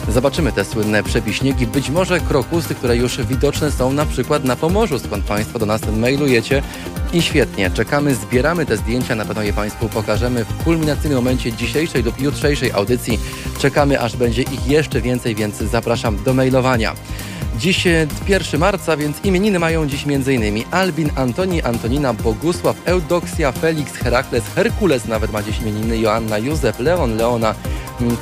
zobaczymy 0.09 0.51
te 0.51 0.65
słynne 0.65 1.03
przebiśniegi, 1.03 1.67
być 1.67 1.89
może 1.89 2.19
krokusy, 2.19 2.75
które 2.75 2.97
już 2.97 3.21
widoczne 3.21 3.71
są 3.71 3.93
na 3.93 4.05
przykład 4.05 4.43
na 4.43 4.55
Pomorzu, 4.55 4.99
skąd 4.99 5.25
Państwo 5.25 5.59
do 5.59 5.65
nas 5.65 5.81
mailujecie. 5.97 6.63
I 7.13 7.21
świetnie, 7.21 7.71
czekamy, 7.71 8.15
zbieramy 8.15 8.65
te 8.65 8.77
zdjęcia, 8.77 9.15
na 9.15 9.25
pewno 9.25 9.43
je 9.43 9.53
Państwu 9.53 9.89
pokażemy 9.89 10.45
w 10.45 10.63
kulminacyjnym 10.63 11.17
momencie 11.17 11.53
dzisiejszej 11.53 12.03
lub 12.03 12.21
jutrzejszej 12.21 12.71
audycji. 12.71 13.19
Czekamy, 13.59 14.01
aż 14.01 14.15
będzie 14.15 14.41
ich 14.41 14.67
jeszcze 14.67 15.01
więcej, 15.01 15.35
więc 15.35 15.57
zapraszam 15.57 16.23
do 16.23 16.33
mailowania. 16.33 16.93
Dziś 17.57 17.87
1 18.27 18.59
marca, 18.59 18.97
więc 18.97 19.25
imieniny 19.25 19.59
mają 19.59 19.87
dziś 19.87 20.05
m.in. 20.07 20.63
Albin, 20.71 21.09
Antoni, 21.15 21.61
Antonina, 21.61 22.13
Bogusław, 22.13 22.75
Eudoksja, 22.85 23.51
Felix, 23.51 23.93
Herakles, 23.93 24.43
Herkules 24.55 25.05
nawet 25.05 25.31
ma 25.31 25.43
dziś 25.43 25.59
imieniny, 25.59 25.97
Joanna, 25.97 26.37
Józef, 26.37 26.79
Leon, 26.79 27.17
Leona, 27.17 27.55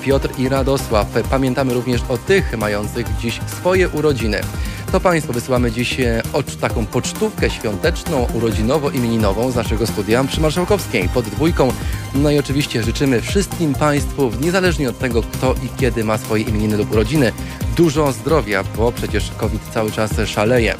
Piotr 0.02 0.30
i 0.38 0.50
Radosław. 0.50 1.08
Pamiętamy 1.30 1.74
również 1.74 2.02
o 2.10 2.18
tych 2.18 2.58
mających 2.58 3.08
dziś 3.22 3.40
swoje 3.48 3.90
urodziny. 3.90 4.42
To 4.92 5.00
Państwu 5.00 5.34
wysyłamy 5.34 5.72
dziś 5.72 6.00
e, 6.00 6.22
taką 6.62 6.86
pocztówkę 6.86 7.50
świąteczną, 7.50 8.28
urodzinowo-imieninową 8.34 9.52
z 9.52 9.56
naszego 9.56 9.88
studia 9.88 10.24
przy 10.24 10.42
Marszałkowskiej 10.42 11.10
pod 11.10 11.26
dwójką. 11.26 11.74
No 12.16 12.32
i 12.32 12.40
oczywiście 12.40 12.84
życzymy 12.84 13.22
wszystkim 13.22 13.74
Państwu, 13.74 14.32
niezależnie 14.42 14.90
od 14.90 15.00
tego, 15.00 15.22
kto 15.22 15.54
i 15.54 15.80
kiedy 15.80 16.04
ma 16.04 16.18
swoje 16.18 16.44
imieniny 16.44 16.78
lub 16.78 16.92
urodziny, 16.92 17.32
dużo 17.78 18.12
zdrowia, 18.12 18.64
bo 18.78 18.92
przecież 18.92 19.32
COVID 19.38 19.62
cały 19.74 19.92
czas 19.92 20.12
szaleje. 20.26 20.76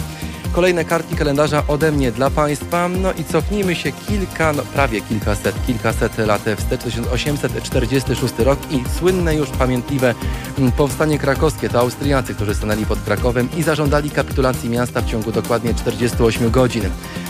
Kolejne 0.52 0.86
kartki 0.86 1.16
kalendarza 1.16 1.64
ode 1.68 1.92
mnie 1.92 2.12
dla 2.12 2.30
Państwa. 2.30 2.88
No 2.88 3.14
i 3.14 3.24
cofnijmy 3.24 3.76
się 3.76 3.92
kilka, 3.92 4.54
no 4.54 4.64
prawie 4.64 5.02
kilkaset, 5.02 5.56
kilkaset 5.68 6.18
lat 6.18 6.42
wstecz, 6.58 6.84
1846 6.84 8.34
rok 8.40 8.60
i 8.72 8.84
słynne 9.00 9.36
już 9.36 9.50
pamiętliwe 9.50 10.16
mm, 10.58 10.72
powstanie 10.72 11.20
krakowskie. 11.20 11.70
To 11.70 11.80
Austriacy, 11.80 12.36
którzy 12.36 12.56
stanęli 12.56 12.86
pod 12.86 13.00
Krakowem 13.00 13.50
i 13.58 13.64
zażądali 13.64 14.10
kapitulacji 14.10 14.70
miasta 14.70 15.02
w 15.02 15.06
ciągu 15.06 15.32
dokładnie 15.32 15.74
48 15.74 16.52
godzin. 16.52 16.84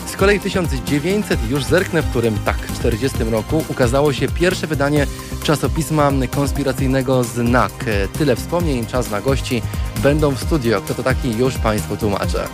Z 0.05 0.15
kolei 0.15 0.39
1900 0.39 1.49
już 1.49 1.63
zerknę, 1.63 2.01
w 2.01 2.09
którym 2.09 2.37
tak, 2.45 2.57
w 2.57 2.79
40 2.79 3.23
roku 3.23 3.63
ukazało 3.69 4.13
się 4.13 4.27
pierwsze 4.27 4.67
wydanie 4.67 5.07
czasopisma 5.43 6.11
konspiracyjnego 6.35 7.23
Znak. 7.23 7.71
Tyle 8.17 8.35
wspomnień, 8.35 8.85
czas 8.85 9.11
na 9.11 9.21
gości. 9.21 9.61
Będą 10.03 10.31
w 10.31 10.39
studio. 10.39 10.81
Kto 10.81 10.93
to 10.93 11.03
taki, 11.03 11.37
już 11.37 11.57
Państwu 11.57 11.97
tłumaczę. 11.97 12.47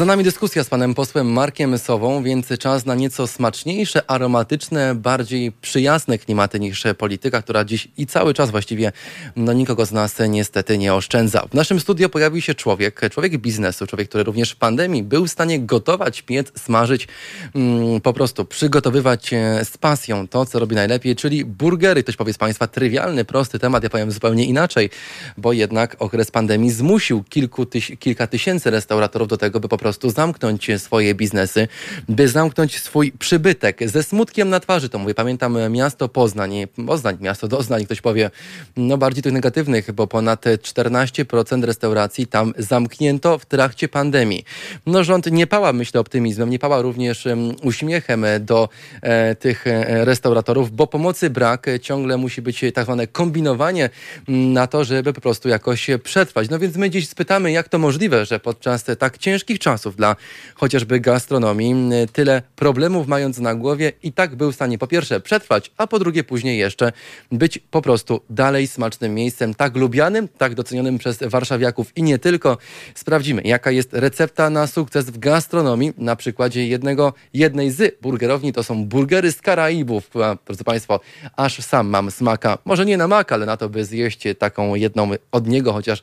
Za 0.00 0.06
nami 0.06 0.24
dyskusja 0.24 0.64
z 0.64 0.68
panem 0.68 0.94
posłem 0.94 1.32
Markiem 1.32 1.78
Sową, 1.78 2.22
więc 2.22 2.48
czas 2.58 2.86
na 2.86 2.94
nieco 2.94 3.26
smaczniejsze, 3.26 4.10
aromatyczne, 4.10 4.94
bardziej 4.94 5.52
przyjazne 5.52 6.18
klimaty 6.18 6.60
niż 6.60 6.84
polityka, 6.98 7.42
która 7.42 7.64
dziś 7.64 7.88
i 7.96 8.06
cały 8.06 8.34
czas 8.34 8.50
właściwie 8.50 8.92
no, 9.36 9.52
nikogo 9.52 9.86
z 9.86 9.92
nas 9.92 10.16
niestety 10.28 10.78
nie 10.78 10.94
oszczędza. 10.94 11.46
W 11.50 11.54
naszym 11.54 11.80
studio 11.80 12.08
pojawił 12.08 12.40
się 12.40 12.54
człowiek, 12.54 13.00
człowiek 13.10 13.38
biznesu, 13.38 13.86
człowiek, 13.86 14.08
który 14.08 14.24
również 14.24 14.50
w 14.50 14.56
pandemii 14.56 15.02
był 15.02 15.26
w 15.26 15.30
stanie 15.30 15.60
gotować, 15.60 16.22
piec, 16.22 16.60
smażyć, 16.60 17.08
mm, 17.54 18.00
po 18.00 18.12
prostu 18.12 18.44
przygotowywać 18.44 19.32
e, 19.32 19.64
z 19.64 19.78
pasją 19.78 20.28
to, 20.28 20.46
co 20.46 20.58
robi 20.58 20.76
najlepiej, 20.76 21.16
czyli 21.16 21.44
burgery. 21.44 22.02
Ktoś 22.02 22.16
powie 22.16 22.32
z 22.32 22.38
państwa 22.38 22.66
trywialny, 22.66 23.24
prosty 23.24 23.58
temat, 23.58 23.82
ja 23.82 23.90
powiem 23.90 24.10
zupełnie 24.10 24.44
inaczej, 24.44 24.90
bo 25.36 25.52
jednak 25.52 25.96
okres 25.98 26.30
pandemii 26.30 26.70
zmusił 26.70 27.24
kilku 27.24 27.66
tyś, 27.66 27.92
kilka 27.98 28.26
tysięcy 28.26 28.70
restauratorów 28.70 29.28
do 29.28 29.36
tego, 29.36 29.60
by 29.60 29.68
po 29.68 29.78
prostu 29.78 29.89
zamknąć 29.92 30.70
swoje 30.78 31.14
biznesy, 31.14 31.68
by 32.08 32.28
zamknąć 32.28 32.80
swój 32.80 33.12
przybytek. 33.12 33.88
Ze 33.88 34.02
smutkiem 34.02 34.48
na 34.48 34.60
twarzy 34.60 34.88
to 34.88 34.98
mówię. 34.98 35.14
Pamiętam 35.14 35.72
miasto 35.72 36.08
Poznań, 36.08 36.52
Poznań, 36.86 37.16
miasto 37.20 37.48
Doznań, 37.48 37.84
ktoś 37.84 38.00
powie, 38.00 38.30
no 38.76 38.98
bardziej 38.98 39.22
tych 39.22 39.32
negatywnych, 39.32 39.92
bo 39.92 40.06
ponad 40.06 40.44
14% 40.44 41.64
restauracji 41.64 42.26
tam 42.26 42.52
zamknięto 42.58 43.38
w 43.38 43.46
trakcie 43.46 43.88
pandemii. 43.88 44.44
No 44.86 45.04
rząd 45.04 45.26
nie 45.32 45.46
pała, 45.46 45.72
myślę, 45.72 46.00
optymizmem, 46.00 46.50
nie 46.50 46.58
pała 46.58 46.82
również 46.82 47.24
uśmiechem 47.62 48.24
do 48.40 48.68
e, 49.02 49.34
tych 49.34 49.66
e, 49.66 50.04
restauratorów, 50.04 50.72
bo 50.72 50.86
pomocy 50.86 51.30
brak, 51.30 51.66
ciągle 51.82 52.16
musi 52.16 52.42
być 52.42 52.64
tak 52.74 52.84
zwane 52.84 53.06
kombinowanie 53.06 53.90
na 54.28 54.66
to, 54.66 54.84
żeby 54.84 55.12
po 55.12 55.20
prostu 55.20 55.48
jakoś 55.48 55.86
przetrwać. 56.02 56.50
No 56.50 56.58
więc 56.58 56.76
my 56.76 56.90
dziś 56.90 57.08
spytamy, 57.08 57.52
jak 57.52 57.68
to 57.68 57.78
możliwe, 57.78 58.26
że 58.26 58.40
podczas 58.40 58.84
tak 58.98 59.18
ciężkich 59.18 59.58
czasów 59.58 59.79
czasów 59.80 59.96
dla 59.96 60.16
chociażby 60.54 61.00
gastronomii. 61.00 61.74
Tyle 62.12 62.42
problemów 62.56 63.06
mając 63.06 63.38
na 63.38 63.54
głowie 63.54 63.92
i 64.02 64.12
tak 64.12 64.36
był 64.36 64.52
w 64.52 64.54
stanie 64.54 64.78
po 64.78 64.86
pierwsze 64.86 65.20
przetrwać, 65.20 65.70
a 65.76 65.86
po 65.86 65.98
drugie 65.98 66.24
później 66.24 66.58
jeszcze 66.58 66.92
być 67.32 67.58
po 67.58 67.82
prostu 67.82 68.20
dalej 68.30 68.66
smacznym 68.66 69.14
miejscem, 69.14 69.54
tak 69.54 69.76
lubianym, 69.76 70.28
tak 70.38 70.54
docenionym 70.54 70.98
przez 70.98 71.18
warszawiaków 71.22 71.96
i 71.96 72.02
nie 72.02 72.18
tylko. 72.18 72.58
Sprawdzimy, 72.94 73.42
jaka 73.44 73.70
jest 73.70 73.92
recepta 73.92 74.50
na 74.50 74.66
sukces 74.66 75.04
w 75.04 75.18
gastronomii 75.18 75.92
na 75.98 76.16
przykładzie 76.16 76.66
jednego, 76.66 77.12
jednej 77.34 77.70
z 77.70 78.00
burgerowni. 78.00 78.52
To 78.52 78.62
są 78.62 78.84
burgery 78.84 79.32
z 79.32 79.40
Karaibów. 79.40 80.10
Drodzy 80.46 80.64
Państwo, 80.64 81.00
aż 81.36 81.58
sam 81.58 81.88
mam 81.88 82.10
smaka. 82.10 82.58
Może 82.64 82.86
nie 82.86 82.96
na 82.96 83.08
mak, 83.08 83.32
ale 83.32 83.46
na 83.46 83.56
to, 83.56 83.68
by 83.68 83.84
zjeść 83.84 84.22
taką 84.38 84.74
jedną 84.74 85.10
od 85.32 85.48
niego 85.48 85.72
chociaż 85.72 86.02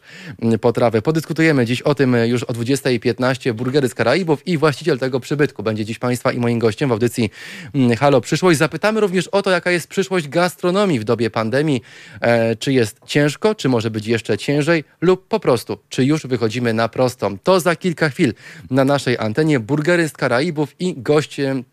potrawę. 0.62 1.02
Podyskutujemy 1.02 1.66
dziś 1.66 1.82
o 1.82 1.96
tym 1.96 2.16
już 2.26 2.44
o 2.44 2.54
20.15 2.54 3.54
burgery 3.68 3.90
z 3.90 3.96
Karaibów 3.96 4.48
i 4.48 4.58
właściciel 4.58 5.00
tego 5.00 5.20
przybytku 5.20 5.64
będzie 5.64 5.86
dziś 5.86 6.00
Państwa 6.00 6.32
i 6.32 6.40
moim 6.40 6.60
gościem 6.60 6.90
w 6.90 6.92
audycji 6.92 7.30
mm, 7.76 7.98
Halo 7.98 8.22
Przyszłość. 8.22 8.60
Zapytamy 8.60 9.00
również 9.00 9.28
o 9.28 9.42
to, 9.42 9.52
jaka 9.52 9.72
jest 9.72 9.88
przyszłość 9.88 10.28
gastronomii 10.28 11.00
w 11.00 11.04
dobie 11.04 11.30
pandemii. 11.30 11.82
E, 12.22 12.56
czy 12.56 12.74
jest 12.74 13.00
ciężko, 13.06 13.56
czy 13.56 13.70
może 13.70 13.92
być 13.92 14.08
jeszcze 14.08 14.38
ciężej 14.38 14.84
lub 15.02 15.28
po 15.28 15.40
prostu, 15.40 15.78
czy 15.90 16.06
już 16.06 16.28
wychodzimy 16.28 16.74
na 16.74 16.90
prostą. 16.90 17.38
To 17.40 17.60
za 17.60 17.76
kilka 17.76 18.10
chwil 18.10 18.34
na 18.70 18.86
naszej 18.86 19.18
antenie 19.18 19.60
burgery 19.60 20.10
z 20.10 20.14
Karaibów 20.14 20.76
i 20.80 20.94
goście 20.98 21.64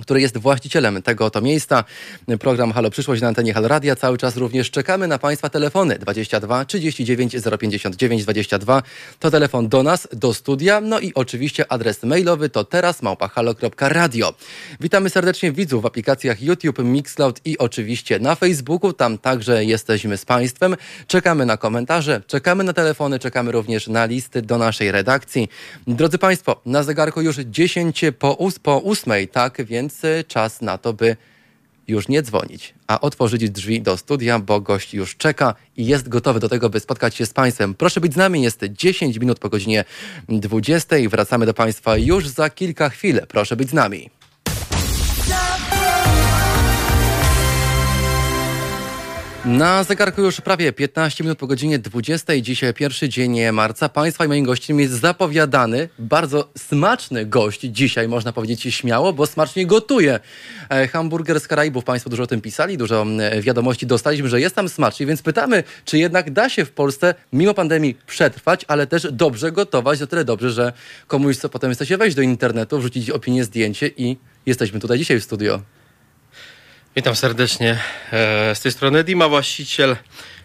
który 0.00 0.20
jest 0.20 0.38
właścicielem 0.38 1.02
tego 1.02 1.24
oto 1.24 1.40
miejsca. 1.40 1.84
Program 2.40 2.72
Halo 2.72 2.90
Przyszłość 2.90 3.22
na 3.22 3.28
antenie 3.28 3.54
Halo 3.54 3.68
Radia. 3.68 3.96
Cały 3.96 4.18
czas 4.18 4.36
również 4.36 4.70
czekamy 4.70 5.08
na 5.08 5.18
Państwa 5.18 5.48
telefony 5.48 5.98
22 5.98 6.64
39 6.64 7.36
059 7.60 8.22
22. 8.22 8.82
To 9.20 9.30
telefon 9.30 9.68
do 9.68 9.82
nas, 9.82 10.08
do 10.12 10.34
studia. 10.34 10.80
No 10.80 11.00
i 11.00 11.14
oczywiście 11.14 11.72
adres 11.72 12.02
mailowy 12.02 12.48
to 12.48 12.64
teraz 12.64 13.02
małpahalo.radio. 13.02 14.34
Witamy 14.80 15.10
serdecznie 15.10 15.52
widzów 15.52 15.82
w 15.82 15.86
aplikacjach 15.86 16.42
YouTube, 16.42 16.78
Mixcloud 16.78 17.40
i 17.44 17.58
oczywiście 17.58 18.18
na 18.18 18.34
Facebooku. 18.34 18.92
Tam 18.92 19.18
także 19.18 19.64
jesteśmy 19.64 20.16
z 20.16 20.24
Państwem. 20.24 20.76
Czekamy 21.06 21.46
na 21.46 21.56
komentarze, 21.56 22.22
czekamy 22.26 22.64
na 22.64 22.72
telefony, 22.72 23.18
czekamy 23.18 23.52
również 23.52 23.88
na 23.88 24.04
listy 24.04 24.42
do 24.42 24.58
naszej 24.58 24.92
redakcji. 24.92 25.48
Drodzy 25.86 26.18
Państwo, 26.18 26.60
na 26.66 26.82
zegarku 26.82 27.20
już 27.20 27.36
10 27.36 28.04
po, 28.18 28.38
po 28.62 28.82
8, 28.82 29.12
tak 29.32 29.64
więc 29.64 29.81
więc 29.82 30.04
y, 30.04 30.24
czas 30.28 30.60
na 30.60 30.78
to, 30.78 30.92
by 30.92 31.16
już 31.88 32.08
nie 32.08 32.22
dzwonić, 32.22 32.74
a 32.86 33.00
otworzyć 33.00 33.50
drzwi 33.50 33.82
do 33.82 33.96
studia, 33.96 34.38
bo 34.38 34.60
gość 34.60 34.94
już 34.94 35.16
czeka 35.16 35.54
i 35.76 35.86
jest 35.86 36.08
gotowy 36.08 36.40
do 36.40 36.48
tego, 36.48 36.70
by 36.70 36.80
spotkać 36.80 37.14
się 37.14 37.26
z 37.26 37.32
Państwem. 37.32 37.74
Proszę 37.74 38.00
być 38.00 38.12
z 38.12 38.16
nami, 38.16 38.42
jest 38.42 38.60
10 38.64 39.18
minut 39.18 39.38
po 39.38 39.48
godzinie 39.48 39.84
20. 40.28 40.96
Wracamy 41.10 41.46
do 41.46 41.54
Państwa 41.54 41.96
już 41.96 42.28
za 42.28 42.50
kilka 42.50 42.88
chwil. 42.88 43.20
Proszę 43.28 43.56
być 43.56 43.70
z 43.70 43.72
nami. 43.72 44.21
Na 49.44 49.84
zegarku 49.84 50.22
już 50.22 50.40
prawie 50.40 50.72
15 50.72 51.24
minut 51.24 51.38
po 51.38 51.46
godzinie 51.46 51.78
20. 51.78 52.40
Dzisiaj 52.40 52.74
pierwszy 52.74 53.08
dzień 53.08 53.50
marca. 53.52 53.88
Państwa 53.88 54.24
i 54.24 54.28
moim 54.28 54.44
gościem 54.44 54.80
jest 54.80 54.92
zapowiadany, 54.92 55.88
bardzo 55.98 56.50
smaczny 56.58 57.26
gość 57.26 57.60
dzisiaj, 57.60 58.08
można 58.08 58.32
powiedzieć 58.32 58.74
śmiało, 58.74 59.12
bo 59.12 59.26
smacznie 59.26 59.66
gotuje. 59.66 60.20
E, 60.68 60.88
hamburger 60.88 61.40
z 61.40 61.48
Karaibów. 61.48 61.84
Państwo 61.84 62.10
dużo 62.10 62.22
o 62.22 62.26
tym 62.26 62.40
pisali, 62.40 62.78
dużo 62.78 63.06
wiadomości 63.40 63.86
dostaliśmy, 63.86 64.28
że 64.28 64.40
jest 64.40 64.54
tam 64.54 64.68
smacznie, 64.68 65.06
więc 65.06 65.22
pytamy, 65.22 65.64
czy 65.84 65.98
jednak 65.98 66.30
da 66.30 66.48
się 66.48 66.64
w 66.64 66.72
Polsce 66.72 67.14
mimo 67.32 67.54
pandemii 67.54 67.96
przetrwać, 68.06 68.64
ale 68.68 68.86
też 68.86 69.08
dobrze 69.12 69.52
gotować, 69.52 70.02
o 70.02 70.06
tyle 70.06 70.24
dobrze, 70.24 70.50
że 70.50 70.72
komuś 71.06 71.36
co 71.36 71.48
potem 71.48 71.74
chce 71.74 71.86
się 71.86 71.96
wejść 71.96 72.16
do 72.16 72.22
internetu, 72.22 72.78
wrzucić 72.78 73.10
opinię, 73.10 73.44
zdjęcie 73.44 73.90
i 73.96 74.16
jesteśmy 74.46 74.80
tutaj 74.80 74.98
dzisiaj 74.98 75.20
w 75.20 75.24
studio. 75.24 75.60
Witam 76.96 77.16
serdecznie. 77.16 77.78
E, 78.12 78.54
Z 78.54 78.60
tej 78.60 78.72
strony 78.72 79.04
Dima, 79.04 79.28
właściciel 79.28 79.96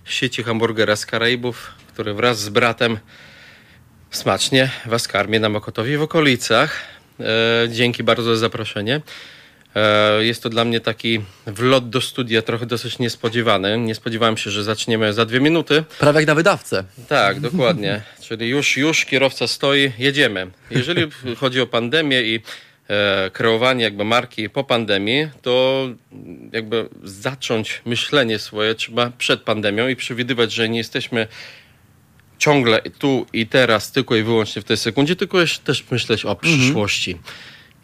sieci 0.06 0.44
hamburgera 0.44 0.96
z 0.96 1.06
Karaibów, 1.06 1.72
który 1.94 2.14
wraz 2.14 2.40
z 2.40 2.50
bratem 2.50 2.98
smacznie 4.12 4.70
was 4.86 5.08
karmi 5.08 5.40
na 5.40 5.50
Mokotowie 5.50 5.94
i 5.94 5.98
w 5.98 6.02
okolicach. 6.02 6.82
E, 7.20 7.24
Dzięki 7.70 8.04
bardzo 8.04 8.24
za 8.24 8.36
zaproszenie. 8.40 9.02
E, 9.76 10.24
Jest 10.26 10.44
to 10.44 10.50
dla 10.50 10.66
mnie 10.66 10.80
taki 10.80 11.22
wlot 11.48 11.90
do 11.90 12.02
studia 12.02 12.42
trochę 12.42 12.66
dosyć 12.66 13.00
niespodziewany. 13.00 13.78
Nie 13.78 13.96
spodziewałem 13.96 14.38
się, 14.38 14.52
że 14.52 14.64
zaczniemy 14.64 15.14
za 15.14 15.26
dwie 15.26 15.40
minuty. 15.40 15.84
Prawie 16.00 16.20
jak 16.20 16.28
na 16.28 16.36
wydawcę. 16.36 16.84
Tak, 17.08 17.40
dokładnie. 17.40 18.02
Czyli 18.22 18.48
już, 18.50 18.78
już 18.78 19.06
kierowca 19.06 19.48
stoi, 19.48 19.92
jedziemy. 19.98 20.48
Jeżeli 20.72 21.08
chodzi 21.38 21.62
o 21.62 21.68
pandemię 21.68 22.22
i 22.22 22.42
kreowanie 23.34 23.84
jakby 23.84 24.04
marki 24.06 24.50
po 24.50 24.64
pandemii, 24.64 25.30
to 25.42 25.86
jakby 26.52 26.90
zacząć 27.04 27.82
myślenie 27.86 28.40
swoje 28.40 28.76
trzeba 28.76 29.12
przed 29.18 29.42
pandemią 29.42 29.88
i 29.88 29.96
przewidywać, 29.96 30.52
że 30.52 30.70
nie 30.70 30.78
jesteśmy 30.78 31.28
ciągle 32.38 32.82
tu 32.82 33.26
i 33.34 33.48
teraz 33.48 33.92
tylko 33.92 34.16
i 34.16 34.24
wyłącznie 34.24 34.62
w 34.62 34.66
tej 34.66 34.78
sekundzie, 34.78 35.16
tylko 35.16 35.38
też 35.64 35.92
myśleć 35.92 36.26
o 36.26 36.36
przyszłości. 36.36 37.18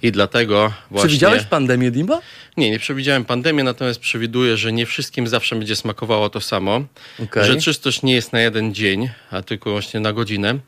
I 0.04 0.12
dlatego 0.12 0.74
właśnie... 0.92 1.08
Przewidziałeś 1.08 1.44
pandemię, 1.44 1.92
Dimba? 1.92 2.22
Nie, 2.58 2.72
nie 2.72 2.80
przewidziałem 2.80 3.26
pandemii, 3.26 3.64
natomiast 3.64 4.00
przewiduję, 4.00 4.58
że 4.58 4.74
nie 4.74 4.86
wszystkim 4.86 5.28
zawsze 5.28 5.56
będzie 5.56 5.76
smakowało 5.76 6.30
to 6.30 6.42
samo. 6.42 6.82
Okej. 7.24 7.46
Że 7.46 7.56
czystość 7.56 8.04
nie 8.04 8.14
jest 8.14 8.34
na 8.34 8.42
jeden 8.42 8.74
dzień, 8.74 9.10
a 9.32 9.42
tylko 9.42 9.72
właśnie 9.72 10.00
na 10.00 10.14
godzinę, 10.14 10.60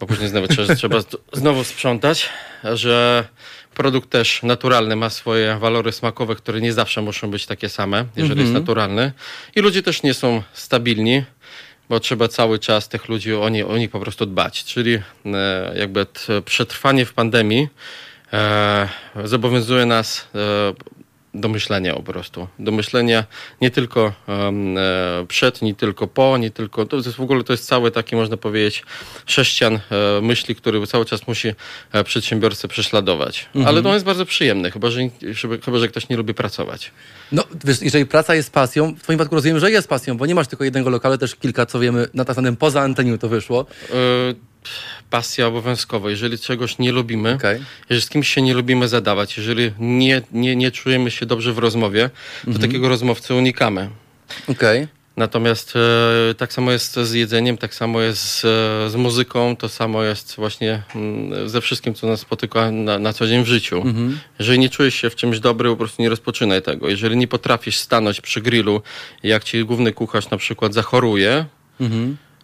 bo 0.00 0.06
później 0.06 0.28
znowu 0.28 0.48
trzeba, 0.48 0.74
trzeba 0.80 0.98
znowu 1.32 1.64
sprzątać, 1.64 2.28
że 2.64 3.24
produkt 3.80 4.10
też 4.10 4.42
naturalny 4.42 4.96
ma 4.96 5.10
swoje 5.10 5.58
walory 5.58 5.92
smakowe, 5.92 6.36
które 6.36 6.60
nie 6.60 6.72
zawsze 6.72 7.02
muszą 7.02 7.30
być 7.30 7.46
takie 7.46 7.68
same, 7.68 8.04
jeżeli 8.16 8.40
jest 8.40 8.52
naturalny. 8.52 9.12
I 9.56 9.60
ludzie 9.60 9.82
też 9.82 10.02
nie 10.02 10.14
są 10.14 10.42
stabilni, 10.52 11.24
bo 11.88 12.00
trzeba 12.00 12.28
cały 12.28 12.58
czas 12.58 12.88
tych 12.88 13.08
ludzi 13.08 13.34
o, 13.34 13.48
nie, 13.48 13.66
o 13.66 13.78
nich 13.78 13.90
po 13.90 14.00
prostu 14.00 14.26
dbać. 14.26 14.64
Czyli 14.64 14.94
e, 15.26 15.72
jakby 15.76 16.06
t, 16.06 16.42
przetrwanie 16.42 17.06
w 17.06 17.12
pandemii 17.12 17.68
e, 18.32 18.88
zobowiązuje 19.24 19.86
nas 19.86 20.28
e, 20.34 20.74
do 21.34 21.48
myślenia 21.48 21.94
po 21.94 22.02
prostu. 22.02 22.48
Do 22.58 22.72
myślenia 22.72 23.24
nie 23.60 23.70
tylko 23.70 24.12
e, 24.28 24.52
przed, 25.28 25.62
nie 25.62 25.74
tylko 25.74 26.06
po, 26.06 26.38
nie 26.38 26.50
tylko... 26.50 26.86
To 26.86 26.96
jest 26.96 27.12
w 27.12 27.20
ogóle 27.20 27.44
to 27.44 27.52
jest 27.52 27.66
cały 27.66 27.90
taki, 27.90 28.16
można 28.16 28.36
powiedzieć, 28.36 28.84
sześcian 29.26 29.74
e, 29.74 29.80
myśli, 30.22 30.54
który 30.54 30.86
cały 30.86 31.04
czas 31.04 31.26
musi 31.28 31.52
e, 31.92 32.04
przedsiębiorcę 32.04 32.68
prześladować. 32.68 33.48
Ale 33.66 33.82
to 33.82 33.94
jest 33.94 34.04
bardzo 34.04 34.26
przyjemne, 34.26 34.70
chyba 34.70 34.90
że, 34.90 35.00
żeby, 35.30 35.60
chyba, 35.60 35.78
że 35.78 35.88
ktoś 35.88 36.08
nie 36.08 36.16
lubi 36.16 36.34
pracować. 36.34 36.90
No, 37.32 37.44
wiesz, 37.64 37.82
jeżeli 37.82 38.06
praca 38.06 38.34
jest 38.34 38.52
pasją, 38.52 38.94
w 38.94 39.02
twoim 39.02 39.18
przypadku 39.18 39.34
rozumiem, 39.34 39.58
że 39.58 39.70
jest 39.70 39.88
pasją, 39.88 40.16
bo 40.16 40.26
nie 40.26 40.34
masz 40.34 40.48
tylko 40.48 40.64
jednego 40.64 40.90
lokalu, 40.90 41.18
też 41.18 41.34
kilka, 41.34 41.66
co 41.66 41.78
wiemy, 41.78 42.08
na 42.14 42.24
tak 42.24 42.36
poza 42.58 42.80
anteniu 42.80 43.18
to 43.18 43.28
wyszło. 43.28 43.66
E, 43.90 44.49
pasja 45.10 45.46
obowiązkowa. 45.46 46.10
Jeżeli 46.10 46.38
czegoś 46.38 46.78
nie 46.78 46.92
lubimy, 46.92 47.34
Okej. 47.34 47.60
jeżeli 47.90 48.06
z 48.06 48.08
kimś 48.08 48.28
się 48.28 48.42
nie 48.42 48.54
lubimy 48.54 48.88
zadawać, 48.88 49.36
jeżeli 49.36 49.72
nie, 49.78 50.22
nie, 50.32 50.56
nie 50.56 50.70
czujemy 50.70 51.10
się 51.10 51.26
dobrze 51.26 51.52
w 51.52 51.58
rozmowie, 51.58 52.10
to 52.52 52.58
takiego 52.58 52.88
rozmowcy 52.88 53.34
unikamy. 53.34 53.90
Okej. 54.48 54.88
Natomiast 55.16 55.74
e, 56.30 56.34
tak 56.34 56.52
samo 56.52 56.72
jest 56.72 56.94
z 56.94 57.12
jedzeniem, 57.12 57.58
tak 57.58 57.74
samo 57.74 58.00
jest 58.00 58.40
z, 58.40 58.40
z 58.92 58.94
muzyką, 58.94 59.56
to 59.56 59.68
samo 59.68 60.02
jest 60.02 60.36
właśnie 60.36 60.82
mm, 60.94 61.48
ze 61.48 61.60
wszystkim, 61.60 61.94
co 61.94 62.06
nas 62.06 62.20
spotyka 62.20 62.70
na, 62.70 62.98
na 62.98 63.12
co 63.12 63.26
dzień 63.26 63.44
w 63.44 63.46
życiu. 63.46 63.82
Jeżeli 64.38 64.58
nie 64.58 64.68
czujesz 64.68 64.94
się 64.94 65.10
w 65.10 65.16
czymś 65.16 65.40
dobry, 65.40 65.70
po 65.70 65.76
prostu 65.76 66.02
nie 66.02 66.08
rozpoczynaj 66.08 66.62
tego. 66.62 66.88
Jeżeli 66.88 67.16
nie 67.16 67.28
potrafisz 67.28 67.76
stanąć 67.78 68.20
przy 68.20 68.40
grillu, 68.40 68.82
jak 69.22 69.44
ci 69.44 69.64
główny 69.64 69.92
kucharz 69.92 70.30
na 70.30 70.36
przykład 70.36 70.74
zachoruje, 70.74 71.44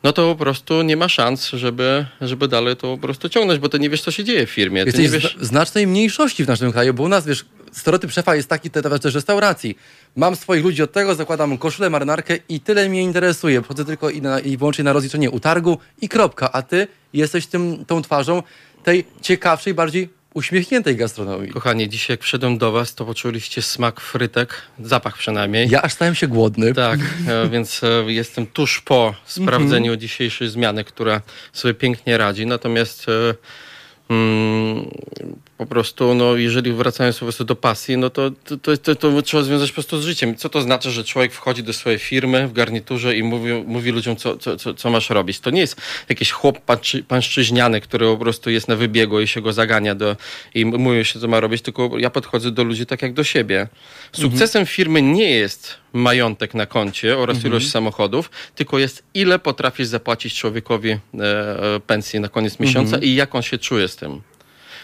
no 0.07 0.13
to 0.13 0.35
po 0.35 0.37
prostu 0.37 0.83
nie 0.83 0.97
ma 0.97 1.09
szans, 1.09 1.51
żeby, 1.51 2.07
żeby 2.21 2.49
dalej 2.49 2.77
to 2.77 2.97
po 2.97 2.99
prostu 2.99 3.29
ciągnąć, 3.29 3.61
bo 3.61 3.69
ty 3.69 3.79
nie 3.79 3.91
wiesz, 3.91 4.03
co 4.03 4.11
się 4.11 4.25
dzieje 4.25 4.47
w 4.47 4.51
firmie. 4.51 4.85
Ty 4.85 5.03
Jesteś 5.03 5.23
wiesz... 5.23 5.37
znacznej 5.41 5.87
mniejszości 5.87 6.45
w 6.45 6.49
naszym 6.49 6.73
kraju, 6.73 6.95
bo 6.95 7.03
u 7.03 7.09
nas, 7.09 7.27
wiesz, 7.27 7.45
stereotyp 7.73 8.13
szefa 8.13 8.37
jest 8.37 8.49
taki 8.49 8.71
te- 8.71 8.83
te- 8.83 8.99
też 8.99 9.15
restauracji. 9.15 9.79
Mam 10.17 10.37
swoich 10.37 10.65
ludzi 10.65 10.83
od 10.83 10.93
tego, 10.93 11.15
zakładam 11.15 11.59
koszulę, 11.59 11.91
marynarkę 11.91 12.39
i 12.49 12.61
tyle 12.61 12.89
mnie 12.89 13.03
interesuje. 13.03 13.63
Chodzę 13.63 13.85
tylko 13.85 14.11
i, 14.11 14.23
na, 14.23 14.41
i 14.41 14.57
wyłącznie 14.57 14.85
na 14.85 14.93
rozliczenie 14.93 15.31
utargu 15.31 15.79
i 16.01 16.09
kropka. 16.09 16.53
A 16.53 16.63
ty 16.63 16.89
jesteś 17.13 17.47
tym, 17.47 17.85
tą 17.85 18.03
twarzą 18.03 18.43
tej 18.85 19.05
ciekawszej, 19.23 19.75
bardziej 19.75 20.09
uśmiechniętej 20.37 20.97
gastronomii. 20.97 21.51
Kochani, 21.53 21.89
dzisiaj 21.89 22.15
jak 22.15 22.23
wszedłem 22.23 22.59
do 22.59 22.73
was, 22.73 22.95
to 22.95 23.05
poczuliście 23.05 23.63
smak 23.63 24.01
frytek, 24.01 24.63
zapach 24.81 25.19
przynajmniej. 25.19 25.69
Ja 25.71 25.83
aż 25.83 25.93
stałem 25.93 26.15
się 26.15 26.29
głodny. 26.29 26.75
Tak, 26.75 27.01
e, 27.29 27.49
więc 27.49 27.83
e, 27.85 28.13
jestem 28.13 28.47
tuż 28.47 28.81
po 28.81 29.15
sprawdzeniu 29.25 29.93
Mhm. 29.93 30.01
dzisiejszej 30.01 30.49
zmiany, 30.49 30.85
która 30.85 31.21
sobie 31.53 31.75
pięknie 31.75 32.19
radzi. 32.19 32.47
Natomiast 32.47 33.07
e, 33.09 33.35
mm, 34.11 34.91
po 35.59 35.67
prostu, 35.67 36.15
no, 36.15 36.37
jeżeli 36.37 36.73
wracając 36.73 37.19
po 37.19 37.25
prostu 37.25 37.45
do 37.45 37.57
pasji, 37.57 37.97
no 37.97 38.11
to, 38.11 38.31
to, 38.63 38.77
to, 38.77 38.95
to, 38.95 39.23
trzeba 39.23 39.43
związać 39.43 39.71
po 39.71 39.75
prostu 39.75 40.01
z 40.01 40.05
życiem. 40.05 40.37
Co 40.37 40.49
to 40.49 40.61
znaczy, 40.61 40.91
że 40.91 41.05
człowiek 41.05 41.33
wchodzi 41.33 41.63
do 41.63 41.73
swojej 41.73 41.99
firmy 41.99 42.49
w 42.49 42.53
garniturze 42.53 43.17
i 43.17 43.23
mówi, 43.23 43.53
mówi 43.67 43.91
ludziom, 43.91 44.17
co, 44.17 44.37
co, 44.39 44.75
co, 44.75 44.91
masz 44.91 45.11
robić? 45.11 45.41
To 45.41 45.51
nie 45.51 45.61
jest 45.61 45.81
jakiś 46.09 46.31
chłop 46.31 46.61
pańczy, 46.61 47.03
pańszczyźniany, 47.03 47.81
który 47.81 48.07
po 48.07 48.17
prostu 48.17 48.51
jest 48.51 48.69
na 48.69 48.77
wybiegu 48.77 49.21
i 49.21 49.29
się 49.29 49.41
go 49.41 49.53
zagania 49.53 49.95
do, 49.95 50.17
i 50.55 50.65
mówi 50.65 51.05
się, 51.05 51.21
co 51.21 51.29
ma 51.29 51.41
robić, 51.41 51.63
tylko 51.63 51.99
ja 51.99 52.11
podchodzę 52.11 52.51
do 52.51 52.65
ludzi 52.65 52.87
tak 52.87 53.03
jak 53.03 53.13
do 53.13 53.25
siebie. 53.25 53.69
Sukcesem 54.13 54.67
firmy 54.67 55.03
nie 55.03 55.31
jest 55.31 55.75
majątek 55.93 56.55
na 56.55 56.67
koncie 56.67 57.19
oraz 57.19 57.45
ilość 57.45 57.71
samochodów, 57.71 58.31
tylko 58.55 58.79
jest 58.79 59.03
ile 59.15 59.39
potrafisz 59.39 59.87
zapłacić 59.87 60.35
człowiekowi 60.35 60.91
e, 60.91 60.99
e, 61.15 61.81
pensji 61.81 62.21
na 62.21 62.29
koniec 62.29 62.61
miesiąca 62.61 62.99
i 62.99 63.15
jak 63.15 63.35
on 63.35 63.43
się 63.43 63.59
czuje 63.59 63.89
z 63.89 63.97
tym. 63.97 64.21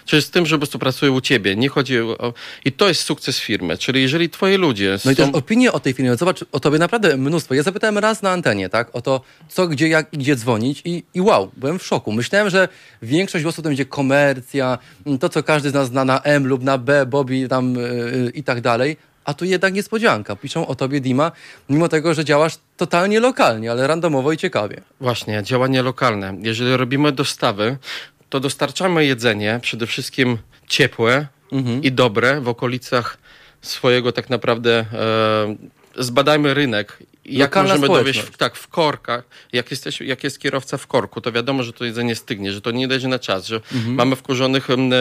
Czyli 0.04 0.22
z 0.22 0.30
tym, 0.30 0.46
że 0.46 0.56
po 0.56 0.58
prostu 0.58 0.78
pracuje 0.78 1.12
u 1.12 1.20
ciebie. 1.20 1.56
Nie 1.56 1.68
chodzi 1.68 2.00
o... 2.00 2.34
I 2.64 2.72
to 2.72 2.88
jest 2.88 3.02
sukces 3.02 3.38
firmy. 3.38 3.78
Czyli 3.78 4.02
jeżeli 4.02 4.30
twoi 4.30 4.56
ludzie 4.56 4.98
No 5.04 5.10
i 5.10 5.14
są... 5.14 5.26
też 5.26 5.34
opinie 5.34 5.72
o 5.72 5.80
tej 5.80 5.92
firmie. 5.92 6.16
Zobacz, 6.16 6.44
o 6.52 6.60
tobie 6.60 6.78
naprawdę 6.78 7.16
mnóstwo. 7.16 7.54
Ja 7.54 7.62
zapytałem 7.62 7.98
raz 7.98 8.22
na 8.22 8.30
antenie, 8.30 8.68
tak? 8.68 8.96
O 8.96 9.02
to, 9.02 9.20
co, 9.48 9.68
gdzie, 9.68 9.88
jak 9.88 10.14
i 10.14 10.18
gdzie 10.18 10.36
dzwonić 10.36 10.82
i, 10.84 11.04
i 11.14 11.20
wow, 11.20 11.50
byłem 11.56 11.78
w 11.78 11.86
szoku. 11.86 12.12
Myślałem, 12.12 12.50
że 12.50 12.68
większość 13.02 13.42
głosów 13.42 13.64
to 13.64 13.68
będzie 13.68 13.86
komercja, 13.86 14.78
m, 15.06 15.18
to, 15.18 15.28
co 15.28 15.42
każdy 15.42 15.70
z 15.70 15.74
nas 15.74 15.88
zna 15.88 16.04
na 16.04 16.20
M 16.20 16.46
lub 16.46 16.62
na 16.62 16.78
B, 16.78 17.06
Bobby 17.06 17.48
tam 17.48 17.74
yy, 17.74 18.32
i 18.34 18.42
tak 18.44 18.60
dalej. 18.60 18.96
A 19.24 19.34
tu 19.34 19.44
jednak 19.44 19.74
niespodzianka. 19.74 20.36
Piszą 20.36 20.66
o 20.66 20.74
tobie, 20.74 21.00
Dima, 21.00 21.32
mimo 21.68 21.88
tego, 21.88 22.14
że 22.14 22.24
działasz 22.24 22.58
totalnie 22.76 23.20
lokalnie, 23.20 23.70
ale 23.70 23.86
randomowo 23.86 24.32
i 24.32 24.36
ciekawie. 24.36 24.80
Właśnie, 25.00 25.42
działania 25.42 25.82
lokalne. 25.82 26.34
Jeżeli 26.40 26.76
robimy 26.76 27.12
dostawy, 27.12 27.76
to 28.32 28.40
dostarczamy 28.40 29.04
jedzenie, 29.04 29.58
przede 29.62 29.86
wszystkim 29.86 30.38
ciepłe 30.66 31.26
i 31.82 31.92
dobre 31.92 32.40
w 32.40 32.48
okolicach 32.48 33.18
swojego 33.62 34.12
tak 34.12 34.30
naprawdę 34.30 34.84
e, 34.92 35.56
zbadajmy 35.98 36.54
rynek. 36.54 36.98
Jak 37.24 37.50
Lokalna 37.50 37.68
możemy 37.68 37.86
dowieść, 37.98 38.20
w, 38.20 38.36
tak, 38.36 38.56
w 38.56 38.68
korkach, 38.68 39.24
jak, 39.52 39.70
jesteś, 39.70 40.00
jak 40.00 40.24
jest 40.24 40.38
kierowca 40.40 40.76
w 40.76 40.86
korku, 40.86 41.20
to 41.20 41.32
wiadomo, 41.32 41.62
że 41.62 41.72
to 41.72 41.84
jedzenie 41.84 42.14
stygnie, 42.14 42.52
że 42.52 42.60
to 42.60 42.70
nie 42.70 42.88
dojdzie 42.88 43.08
na 43.08 43.18
czas, 43.18 43.46
że 43.46 43.60
mamy 43.86 44.16
wkurzonych 44.16 44.70
em, 44.70 44.92
e, 44.92 44.96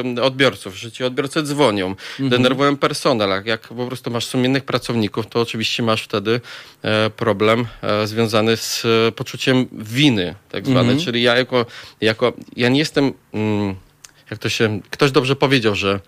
em, 0.00 0.18
odbiorców, 0.24 0.76
że 0.78 0.92
ci 0.92 1.04
odbiorcy 1.04 1.42
dzwonią, 1.42 1.94
denerwują 2.18 2.76
personel. 2.76 3.42
Jak- 3.44 3.68
po 3.68 3.86
prostu 3.86 4.10
masz 4.10 4.26
sumiennych 4.26 4.64
pracowników, 4.64 5.26
to 5.26 5.40
oczywiście 5.40 5.82
masz 5.82 6.02
wtedy 6.02 6.40
e, 6.82 7.10
problem 7.10 7.66
e, 7.82 8.06
związany 8.06 8.56
z 8.56 8.84
e, 9.08 9.12
poczuciem 9.12 9.66
winy, 9.72 10.34
tak 10.48 10.66
zwane. 10.66 10.96
Czyli 10.96 11.22
ja 11.22 11.36
jako, 11.36 11.66
jako, 12.00 12.32
ja 12.56 12.68
nie 12.68 12.78
jestem, 12.78 13.12
mm, 13.34 13.74
jak 14.30 14.38
to 14.38 14.48
się, 14.48 14.80
ktoś 14.90 15.10
dobrze 15.10 15.36
powiedział, 15.36 15.74
że 15.74 16.00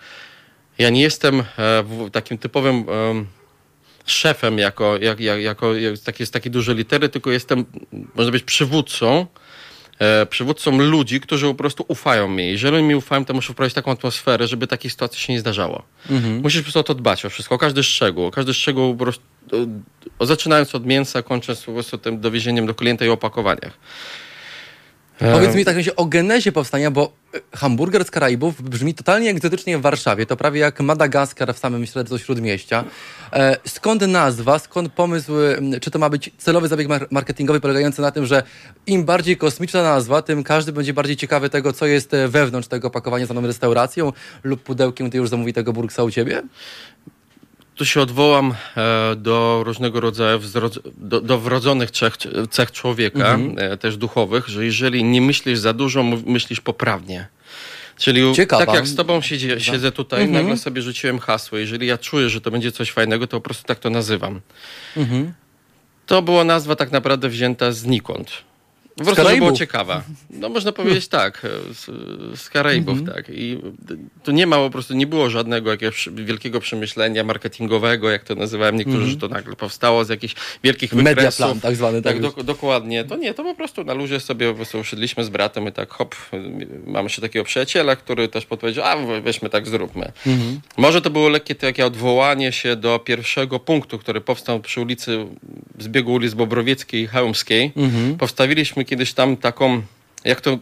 ja 0.78 0.90
nie 0.90 1.03
jestem 1.03 1.40
e, 1.40 1.45
w- 1.82 2.11
takim 2.12 2.38
typowym 2.38 2.84
szefem 4.07 4.59
jako, 4.59 4.96
jak, 4.96 5.20
jak, 5.20 5.40
jako 5.40 5.74
jak, 5.74 5.98
taki, 5.98 6.26
z 6.26 6.30
takiej 6.30 6.52
dużej 6.52 6.76
litery, 6.76 7.09
tylko 7.09 7.30
jestem, 7.30 7.64
można 8.14 8.32
być 8.32 8.42
przywódcą, 8.42 9.26
e, 9.98 10.26
przywódcą 10.26 10.78
ludzi, 10.78 11.20
którzy 11.20 11.46
po 11.46 11.55
prostu 11.55 11.84
ufają 11.88 12.28
mi. 12.28 12.50
Jeżeli 12.50 12.82
mi 12.82 12.94
ufają, 12.94 13.24
to 13.24 13.34
muszę 13.34 13.52
wprowadzić 13.52 13.74
taką 13.74 13.90
atmosferę, 13.90 14.46
żeby 14.46 14.66
takich 14.66 14.92
sytuacji 14.92 15.20
się 15.20 15.32
nie 15.32 15.40
zdarzało. 15.40 15.82
Musisz 16.42 16.61
po 16.61 16.64
prostu 16.64 16.80
o 16.80 16.82
to 16.82 16.94
dbać, 16.94 17.24
o 17.24 17.30
wszystko, 17.30 17.55
o 17.55 17.59
każdy 17.59 17.82
szczegół, 17.82 18.26
o 18.26 18.30
każdy 18.30 18.55
szczegół 18.55 18.96
po 18.96 19.05
prostu, 19.05 19.22
o, 19.52 19.57
o, 20.18 20.26
zaczynając 20.26 20.74
od 20.74 20.86
mięsa, 20.86 21.22
kończąc 21.22 21.62
po 21.62 21.72
prostu 21.72 21.98
tym 21.98 22.20
dowiezieniem 22.20 22.66
do 22.66 22.74
klienta 22.74 23.05
i 23.05 23.09
opakowaniach. 23.09 23.78
Powiedz 25.19 25.55
mi 25.55 25.65
tak 25.65 25.83
się 25.83 25.97
o 25.97 26.05
genezie 26.05 26.53
powstania, 26.53 26.91
bo 26.91 27.12
e, 27.35 27.41
hamburger 27.57 28.05
z 28.05 28.11
Karaibów 28.11 28.62
brzmi 28.62 28.95
totalnie 28.95 29.31
egzotycznie 29.31 29.79
w 29.79 29.81
Warszawie. 29.81 30.27
To 30.27 30.37
prawie 30.37 30.61
jak 30.61 30.81
Madagaskar 30.81 31.55
w 31.55 31.59
samym 31.59 31.87
środku 31.87 32.19
śródmieścia. 32.19 32.85
E, 33.33 33.57
skąd 33.67 34.03
nazwa, 34.03 34.59
skąd 34.59 34.93
pomysł, 34.93 35.33
czy 35.81 35.91
to 35.91 35.99
ma 35.99 36.11
być 36.11 36.31
celowy 36.39 36.69
zabieg 36.69 36.89
mar- 36.89 37.07
marketingowy 37.11 37.61
polegający 37.61 38.03
na 38.03 38.11
tym, 38.11 38.27
że 38.27 38.43
im 38.87 39.05
bardziej 39.05 39.37
kosmiczna 39.37 39.83
nazwa, 39.83 40.23
tym 40.23 40.45
każdy 40.45 40.73
będzie 40.73 40.95
bardziej 40.95 41.17
ciekawy 41.17 41.51
tego, 41.51 41.73
co 41.73 41.87
jest 41.87 42.15
e, 42.15 42.29
wewnątrz 42.29 42.69
tego 42.69 42.89
opakowania 42.89 43.25
z 43.25 43.29
daną 43.29 43.41
restauracją 43.47 44.12
lub 44.43 44.62
pudełkiem, 44.62 45.11
ty 45.11 45.19
już 45.19 45.29
zamówi 45.29 45.53
tego 45.53 45.73
burksa 45.73 46.03
u 46.03 46.11
ciebie? 46.11 46.43
Tu 47.75 47.85
się 47.85 48.01
odwołam 48.01 48.55
e, 48.77 49.16
do 49.16 49.62
różnego 49.64 50.01
rodzaju 50.01 50.41
do, 50.97 51.20
do 51.20 51.39
wrodzonych 51.39 51.91
cech, 51.91 52.16
cech 52.51 52.72
człowieka, 52.72 53.35
Mhm. 53.35 53.72
e, 53.72 53.77
też 53.77 53.97
duchowych, 53.97 54.49
że 54.49 54.64
jeżeli 54.64 55.05
nie 55.05 55.20
myślisz 55.20 55.59
za 55.59 55.72
dużo, 55.72 56.03
myślisz 56.27 56.61
poprawnie. 56.61 57.27
Czyli 57.99 58.35
Ciekawa. 58.35 58.66
tak 58.66 58.75
jak 58.75 58.87
z 58.87 58.97
tobą 58.97 59.20
siedzi, 59.20 59.49
siedzę 59.59 59.93
tutaj, 59.93 60.22
Mhm. 60.25 60.43
nagle 60.45 60.57
sobie 60.59 60.83
rzuciłem 60.83 61.18
hasło. 61.18 61.59
Jeżeli 61.59 61.87
ja 61.87 61.99
czuję, 61.99 62.29
że 62.29 62.41
to 62.41 62.51
będzie 62.51 62.72
coś 62.72 62.91
fajnego, 62.91 63.27
to 63.27 63.37
po 63.37 63.41
prostu 63.41 63.64
tak 63.64 63.79
to 63.79 63.91
nazywam. 63.91 64.41
Mhm. 64.97 65.33
To 66.07 66.22
była 66.22 66.45
nazwa 66.45 66.77
tak 66.77 66.93
naprawdę 66.93 67.29
wzięta 67.29 67.72
znikąd. 67.72 68.31
Po 68.97 69.05
prostu, 69.05 69.36
było 69.36 69.53
ciekawa. 69.53 70.03
No 70.30 70.49
można 70.49 70.72
powiedzieć 70.72 71.09
tak, 71.09 71.45
e, 71.45 71.74
z, 71.74 71.84
z 72.40 72.51
Karaibów, 72.51 72.99
Mhm. 72.99 73.16
tak. 73.16 73.26
I 73.34 73.59
tu 74.24 74.32
nie 74.32 74.47
ma 74.47 74.57
po 74.57 74.70
prostu, 74.70 74.95
nie 74.95 75.07
było 75.07 75.30
żadnego 75.30 75.70
jakiegoś 75.70 76.09
wielkiego 76.14 76.61
przemyślenia 76.61 77.24
marketingowego, 77.24 78.11
jak 78.11 78.24
to 78.24 78.34
nazywałem 78.34 78.76
niektórzy, 78.76 79.11
że 79.11 79.16
to 79.16 79.28
nagle 79.28 79.57
powstało 79.57 80.05
z 80.05 80.09
jakichś 80.09 80.34
wielkich 80.64 80.92
Mhm. 80.92 81.05
Media 81.05 81.14
wykresów. 81.14 81.38
plan 81.47 81.61
tak 81.61 81.76
zwany. 81.76 82.03
Tak, 82.03 82.12
Tak, 82.14 82.22
dok- 82.22 82.42
dokładnie. 82.42 83.05
To 83.05 83.16
nie, 83.16 83.34
to 83.34 83.42
po 83.45 83.55
prostu 83.55 83.84
na 83.84 83.95
luzie 83.95 84.20
sobie 84.20 84.49
po 84.51 84.55
prostu 84.55 84.78
usiedliśmy 84.78 85.24
z 85.24 85.28
bratem 85.28 85.68
i 85.68 85.72
tak 85.72 85.90
hop, 85.90 86.14
mamy 86.86 87.07
jeszcze 87.07 87.22
takiego 87.22 87.45
przyjaciela, 87.45 87.97
który 87.97 88.28
też 88.28 88.47
podpowiedział, 88.47 88.84
a 88.84 89.20
weźmy 89.20 89.51
tak 89.51 89.68
zróbmy. 89.68 90.12
Mhm. 90.26 90.61
Może 90.76 91.03
to 91.03 91.11
było 91.11 91.28
lekkie 91.28 91.55
takie 91.55 91.86
odwołanie 91.86 92.53
się 92.53 92.76
do 92.76 92.99
pierwszego 92.99 93.59
punktu, 93.61 93.99
który 93.99 94.20
powstał 94.20 94.61
przy 94.61 94.80
ulicy, 94.80 95.26
zbiegu 95.78 96.12
ulic 96.12 96.34
Bobrowieckiej 96.34 97.03
i 97.03 97.07
Chełmskiej. 97.07 97.72
Mhm. 97.76 98.16
Kiedyś 98.85 99.12
tam 99.12 99.37
taką, 99.37 99.82
jak 100.24 100.41
to... 100.41 100.59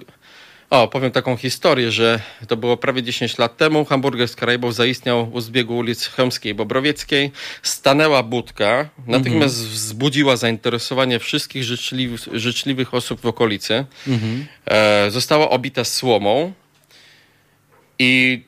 O, 0.70 0.88
powiem 0.88 1.10
taką 1.10 1.36
historię, 1.36 1.90
że 1.90 2.20
to 2.48 2.56
było 2.56 2.76
prawie 2.76 3.02
10 3.02 3.38
lat 3.38 3.56
temu. 3.56 3.84
Hamburger 3.84 4.28
z 4.28 4.36
Karaibów 4.36 4.74
zaistniał 4.74 5.32
u 5.32 5.40
zbiegu 5.40 5.76
ulic 5.76 6.06
Chełmskiej 6.06 6.52
i 6.52 6.54
Bobrowieckiej. 6.54 7.32
Stanęła 7.62 8.22
budka, 8.22 8.88
natychmiast 9.06 9.54
wzbudziła 9.54 10.36
zainteresowanie 10.36 11.18
wszystkich 11.18 11.64
życzliwych, 11.64 12.20
życzliwych 12.32 12.94
osób 12.94 13.20
w 13.20 13.26
okolicy. 13.26 13.84
E, 14.66 15.10
została 15.10 15.50
obita 15.50 15.84
słomą 15.84 16.52
i 17.98 18.42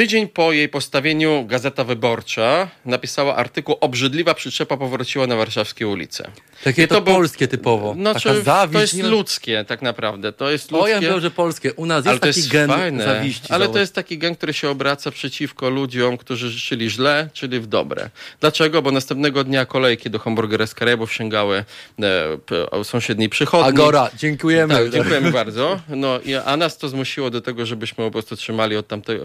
tydzień 0.00 0.28
po 0.28 0.52
jej 0.52 0.68
postawieniu 0.68 1.44
Gazeta 1.46 1.84
Wyborcza 1.84 2.68
napisała 2.84 3.36
artykuł 3.36 3.76
Obrzydliwa 3.80 4.34
przyczepa 4.34 4.76
powróciła 4.76 5.26
na 5.26 5.36
warszawskie 5.36 5.88
ulice. 5.88 6.30
Takie 6.64 6.82
I 6.82 6.88
to, 6.88 6.94
to 6.94 7.00
był- 7.00 7.14
polskie 7.14 7.48
typowo. 7.48 7.96
Taka 8.04 8.20
czy 8.20 8.42
zawiść. 8.42 8.72
to 8.92 8.96
jest 8.98 9.10
ludzkie 9.10 9.64
tak 9.68 9.82
naprawdę. 9.82 10.32
To 10.32 10.50
jest 10.50 10.72
O, 10.72 10.88
ja 10.88 10.94
ludzkie. 10.96 11.10
wiem, 11.12 11.20
że 11.20 11.30
polskie. 11.30 11.72
U 11.74 11.86
nas 11.86 12.04
jest 12.06 12.20
to 12.20 12.26
taki 12.26 12.40
jest 12.40 12.52
gen 12.52 12.70
fajne. 12.70 13.04
zawiści. 13.04 13.46
Ale 13.52 13.68
to 13.68 13.78
jest 13.78 13.94
taki 13.94 14.18
gen, 14.18 14.36
który 14.36 14.52
się 14.52 14.70
obraca 14.70 15.10
przeciwko 15.10 15.70
ludziom, 15.70 16.16
którzy 16.18 16.50
życzyli 16.50 16.90
źle, 16.90 17.28
czyli 17.32 17.60
w 17.60 17.66
dobre. 17.66 18.10
Dlaczego? 18.40 18.82
Bo 18.82 18.90
następnego 18.90 19.44
dnia 19.44 19.64
kolejki 19.66 20.10
do 20.10 20.18
hamburgera 20.18 20.66
z 20.66 20.74
Karabów 20.74 21.12
sięgały 21.12 21.64
e, 22.02 22.84
sąsiedniej 22.84 23.28
przychodni. 23.28 23.68
Agora, 23.68 24.10
dziękujemy. 24.16 24.74
Tak, 24.74 24.90
dziękujemy 24.90 25.30
bardzo. 25.32 25.80
No, 25.88 26.18
a 26.44 26.56
nas 26.56 26.78
to 26.78 26.88
zmusiło 26.88 27.30
do 27.30 27.40
tego, 27.40 27.66
żebyśmy 27.66 28.04
po 28.04 28.10
prostu 28.10 28.36
trzymali 28.36 28.76
od, 28.76 28.88
tamte, 28.88 29.12
e, 29.12 29.18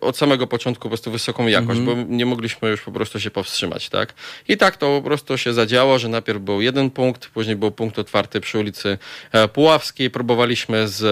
od 0.00 0.16
samego 0.16 0.46
początku 0.46 0.82
po 0.82 0.88
prostu 0.88 1.10
wysoką 1.10 1.46
jakość, 1.46 1.80
bo 1.80 1.94
nie 2.08 2.26
mogliśmy 2.26 2.68
już 2.68 2.80
po 2.80 2.92
prostu 2.92 3.20
się 3.20 3.30
powstrzymać, 3.30 3.88
tak? 3.88 4.14
I 4.48 4.56
tak 4.56 4.76
to 4.76 4.86
po 4.86 5.02
prostu 5.02 5.38
się 5.38 5.52
zadziało, 5.52 5.98
że 5.98 6.08
najpierw 6.08 6.40
był 6.40 6.60
jeden 6.60 6.90
punkt, 6.90 7.28
później 7.28 7.56
był 7.56 7.70
punkt 7.70 7.98
otwarty 7.98 8.40
przy 8.40 8.58
ulicy 8.58 8.98
e, 9.32 9.48
Puławskiej. 9.48 10.10
Próbowaliśmy 10.10 10.88
z, 10.88 11.02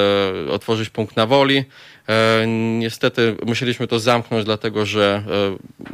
e, 0.49 0.53
otworzyć 0.53 0.91
punkt 0.91 1.17
na 1.17 1.27
Woli. 1.27 1.65
E, 2.09 2.47
Niestety 2.79 3.37
musieliśmy 3.47 3.87
to 3.87 3.99
zamknąć, 3.99 4.45
dlatego 4.45 4.87
że 4.87 5.23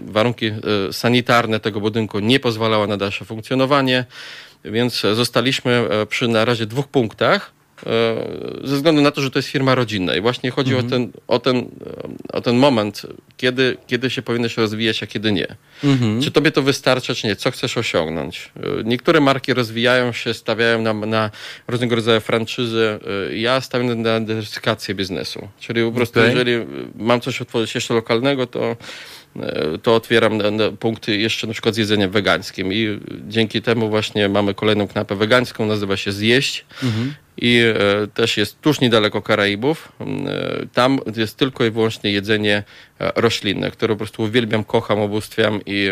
warunki 0.06 0.50
sanitarne 0.92 1.60
tego 1.60 1.80
budynku 1.80 2.18
nie 2.18 2.40
pozwalały 2.40 2.88
na 2.88 2.96
dalsze 2.96 3.24
funkcjonowanie, 3.24 4.04
więc 4.64 5.02
zostaliśmy 5.14 5.88
przy 6.08 6.28
na 6.28 6.44
razie 6.44 6.66
dwóch 6.66 6.88
punktach 6.88 7.52
ze 8.64 8.76
względu 8.76 9.02
na 9.02 9.10
to, 9.10 9.20
że 9.20 9.30
to 9.30 9.38
jest 9.38 9.48
firma 9.48 9.74
rodzinna 9.74 10.16
i 10.16 10.20
właśnie 10.20 10.50
chodzi 10.50 10.74
o, 10.74 10.82
ten, 10.82 11.12
o, 11.28 11.38
ten, 11.38 11.56
e, 11.56 11.64
o 12.32 12.40
ten 12.40 12.56
moment, 12.56 13.02
kiedy, 13.36 13.76
kiedy 13.86 14.10
się 14.10 14.22
powinno 14.22 14.48
się 14.48 14.62
rozwijać, 14.62 15.02
a 15.02 15.06
kiedy 15.06 15.32
nie. 15.32 15.46
Mhm. 15.84 16.22
Czy 16.22 16.30
tobie 16.30 16.50
to 16.50 16.62
wystarcza, 16.62 17.14
czy 17.14 17.26
nie? 17.26 17.36
Co 17.36 17.50
chcesz 17.50 17.76
osiągnąć? 17.78 18.50
E, 18.56 18.84
Niektóre 18.84 19.20
marki 19.20 19.54
rozwijają 19.54 20.12
się, 20.12 20.34
stawiają 20.34 20.82
na, 20.82 20.92
na 20.94 21.30
różnego 21.68 21.96
rodzaju 21.96 22.20
franczyzy. 22.20 22.98
E, 23.30 23.36
Ja 23.36 23.60
stawiam 23.60 24.02
na 24.02 24.20
dywersyfikację 24.20 24.94
biznesu. 24.94 25.48
Czyli 25.60 25.82
po 25.82 25.92
prostu, 25.92 26.20
Okej. 26.20 26.30
jeżeli 26.30 26.52
e, 26.52 26.66
mam 26.96 27.20
coś 27.20 27.42
otworzyć 27.42 27.74
jeszcze 27.74 27.94
lokalnego, 27.94 28.46
to 28.46 28.76
e, 29.36 29.78
to 29.82 29.94
otwieram 29.94 30.38
punkty 30.80 31.16
jeszcze 31.16 31.46
na 31.46 31.52
przykład 31.52 31.74
z 31.74 31.78
jedzeniem 31.78 32.10
wegańskim 32.10 32.72
i 32.72 33.00
dzięki 33.28 33.62
temu 33.62 33.88
właśnie 33.88 34.28
mamy 34.28 34.54
kolejną 34.54 34.88
knapę 34.88 35.16
wegańską, 35.16 35.66
nazywa 35.66 35.96
się 35.96 36.12
Zjeść 36.12 36.64
i 37.36 37.60
e, 37.60 38.06
też 38.06 38.36
jest 38.36 38.60
tuż 38.60 38.80
niedaleko 38.80 39.22
Karaibów. 39.22 39.92
E, 40.00 40.66
tam 40.72 40.98
jest 41.16 41.36
tylko 41.36 41.64
i 41.64 41.70
wyłącznie 41.70 42.12
jedzenie 42.12 42.62
e, 43.00 43.12
roślinne, 43.16 43.70
które 43.70 43.94
po 43.94 43.98
prostu 43.98 44.22
uwielbiam, 44.22 44.64
kocham, 44.64 45.00
obóstwiam 45.00 45.60
i 45.66 45.90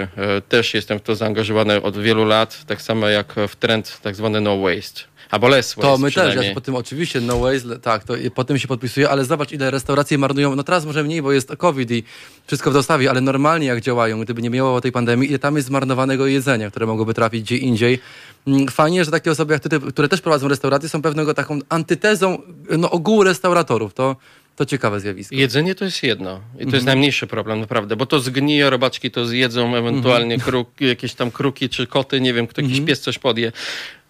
też 0.49 0.74
jestem 0.74 0.99
w 0.99 1.03
to 1.03 1.14
zaangażowany 1.14 1.82
od 1.82 1.99
wielu 1.99 2.24
lat, 2.24 2.64
tak 2.66 2.82
samo 2.82 3.09
jak 3.09 3.34
w 3.49 3.57
trend 3.57 4.01
tak 4.03 4.16
zwany 4.16 4.41
no 4.41 4.59
waste. 4.59 5.09
Albo 5.31 5.49
less 5.49 5.74
waste 5.74 5.83
To 5.93 5.99
my 5.99 6.12
też, 6.12 6.35
ja 6.35 6.43
się 6.43 6.55
po 6.55 6.61
tym 6.61 6.74
oczywiście, 6.74 7.20
no 7.20 7.39
ways, 7.39 7.64
tak, 7.83 8.05
to 8.05 8.14
po 8.35 8.45
tym 8.45 8.59
się 8.59 8.68
podpisuję, 8.68 9.11
ale 9.11 9.24
zobacz 9.24 9.53
ile 9.53 9.70
restauracje 9.70 10.18
marnują, 10.18 10.57
no 10.57 10.62
teraz 10.62 10.85
może 10.85 11.05
mniej, 11.05 11.22
bo 11.22 11.33
jest 11.33 11.53
COVID 11.59 11.91
i 11.91 12.03
wszystko 12.47 12.70
w 12.70 12.74
dostawie, 12.74 13.11
ale 13.11 13.20
normalnie 13.20 13.66
jak 13.66 13.81
działają, 13.81 14.20
gdyby 14.20 14.43
nie 14.43 14.51
miało 14.51 14.81
tej 14.81 14.93
pandemii, 14.93 15.28
ile 15.28 15.39
tam 15.39 15.57
jest 15.57 15.68
zmarnowanego 15.68 16.26
jedzenia, 16.26 16.70
które 16.70 16.87
mogłoby 16.87 17.14
trafić 17.14 17.43
gdzie 17.43 17.57
indziej. 17.57 17.99
Mm, 18.47 18.68
Fajnie, 18.68 19.05
że 19.05 19.11
takie 19.11 19.31
osoby 19.31 19.53
jak 19.53 19.62
ty, 19.62 19.81
które 19.81 20.09
też 20.09 20.20
prowadzą 20.20 20.49
restauracje, 20.49 20.89
są 20.89 21.03
pewnego 21.03 21.35
taką 21.35 21.59
antytezą 21.68 22.39
no, 22.78 22.91
ogółu 22.91 23.22
restauratorów, 23.24 23.95
to, 23.95 24.16
to 24.57 24.66
ciekawe 24.66 25.01
zjawisko. 25.01 25.35
Jedzenie 25.35 25.74
to 25.74 25.85
jest 25.85 26.03
jedno. 26.03 26.31
I 26.55 26.59
to 26.59 26.62
Mhm. 26.62 26.74
jest 26.74 26.87
najmniejszy 26.87 27.26
problem, 27.26 27.61
naprawdę. 27.61 27.97
Bo 27.97 28.07
to 28.07 28.20
zgnije, 28.20 28.70
robaczki 28.70 29.11
to 29.11 29.26
zjedzą, 29.26 29.76
ewentualnie 29.76 30.35
Mhm. 30.35 30.51
kruk, 30.51 30.68
jakieś 30.81 31.14
tam 31.14 31.31
kruki 31.31 31.68
czy 31.68 31.87
koty, 31.87 32.20
nie 32.20 32.35
wiem, 32.35 32.47
kto 32.47 32.61
jakiś 32.62 32.81
pies 32.81 33.01
coś 33.01 33.18
podje. 33.18 33.53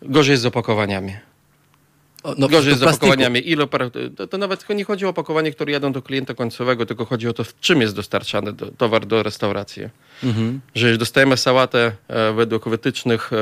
Gorzej 0.03 0.33
jest 0.33 0.43
z 0.43 0.47
opakowaniami. 0.47 1.13
O, 2.23 2.35
no, 2.39 2.49
Gorzej 2.49 2.75
z 2.75 2.79
to 2.79 2.83
plastiku. 2.83 3.07
opakowaniami. 3.07 3.51
Ile 3.51 3.67
to, 4.17 4.27
to 4.27 4.39
nawet 4.39 4.69
nie 4.69 4.85
chodzi 4.85 5.07
o 5.07 5.09
opakowanie, 5.09 5.53
które 5.53 5.73
jadą 5.73 5.93
do 5.93 6.03
klienta 6.03 6.35
końcowego, 6.35 6.87
tylko 6.87 7.05
chodzi 7.05 7.29
o 7.29 7.33
to, 7.33 7.45
w 7.45 7.61
czym 7.61 7.81
jest 7.81 7.97
dostarczany 7.97 8.53
do, 8.53 8.67
towar 8.67 9.07
do 9.07 9.23
restauracji. 9.23 9.83
Mhm. 10.25 10.61
Że 10.75 10.99
dostajemy 10.99 11.37
sałatę 11.37 11.93
e, 12.09 12.33
według 12.33 12.69
wytycznych, 12.69 13.31
e, 13.33 13.37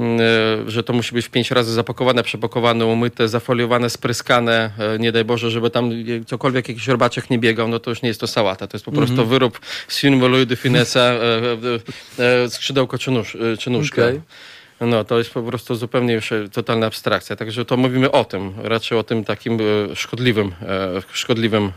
e, 0.00 0.70
że 0.70 0.82
to 0.82 0.92
musi 0.92 1.14
być 1.14 1.26
w 1.26 1.30
pięć 1.30 1.50
razy 1.50 1.72
zapakowane, 1.72 2.22
przepakowane, 2.22 2.86
umyte, 2.86 3.28
zafoliowane, 3.28 3.90
spryskane, 3.90 4.70
e, 4.78 4.98
nie 4.98 5.12
daj 5.12 5.24
Boże, 5.24 5.50
żeby 5.50 5.70
tam 5.70 5.90
cokolwiek 6.26 6.68
jakiś 6.68 6.86
robaczek 6.86 7.30
nie 7.30 7.38
biegał, 7.38 7.68
no 7.68 7.78
to 7.78 7.90
już 7.90 8.02
nie 8.02 8.08
jest 8.08 8.20
to 8.20 8.26
sałata. 8.26 8.66
To 8.66 8.76
jest 8.76 8.84
po 8.84 8.92
prostu 8.92 9.26
wyrób 9.26 9.60
z 9.88 10.00
Finvoluy 10.00 10.46
de 10.46 10.56
Finessa, 10.56 11.00
e, 11.00 11.18
e, 12.18 12.44
e, 12.44 12.50
skrzydełko 12.50 12.98
czy, 12.98 13.10
nóż, 13.10 13.34
e, 13.34 13.56
czy 13.56 13.70
nóżka. 13.70 14.02
Okej. 14.02 14.20
No, 14.80 15.04
to 15.04 15.18
jest 15.18 15.30
po 15.30 15.42
prostu 15.42 15.74
zupełnie 15.74 16.14
już 16.14 16.32
e, 16.32 16.48
totalna 16.48 16.86
abstrakcja. 16.86 17.36
Także 17.36 17.64
to 17.64 17.76
mówimy 17.76 18.10
o 18.10 18.24
tym, 18.24 18.52
raczej 18.62 18.98
o 18.98 19.02
tym 19.02 19.24
takim 19.24 19.58
e, 19.92 19.96
szkodliwym, 19.96 20.52
e, 20.62 21.02
szkodliwym 21.12 21.72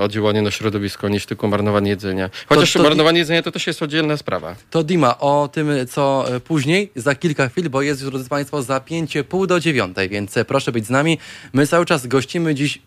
oddziałaniu 0.00 0.42
na 0.42 0.50
środowisko, 0.50 1.08
niż 1.08 1.26
tylko 1.26 1.48
marnowanie 1.48 1.90
jedzenia. 1.90 2.30
Chociaż 2.46 2.72
To- 2.72 2.78
to- 2.78 2.82
marnowanie 2.82 3.18
jedzenia 3.18 3.42
to 3.42 3.52
też 3.52 3.66
jest 3.66 3.82
oddzielna 3.82 4.16
sprawa. 4.16 4.56
To 4.70 4.82
Dima, 4.84 5.18
o 5.18 5.48
tym 5.52 5.68
co 5.90 6.24
później, 6.44 6.90
za 6.96 7.14
kilka 7.14 7.48
chwil, 7.48 7.70
bo 7.70 7.82
jest 7.82 8.00
już, 8.02 8.10
drodzy 8.10 8.28
Państwo, 8.28 8.62
za 8.62 8.80
pięcie 8.80 9.24
pół 9.24 9.46
do 9.46 9.60
dziewiątej, 9.60 10.08
więc 10.08 10.34
proszę 10.48 10.72
być 10.72 10.86
z 10.86 10.90
nami. 10.90 11.18
My 11.52 11.66
cały 11.66 11.86
czas 11.86 12.06
gościmy 12.06 12.54
dziś 12.54 12.78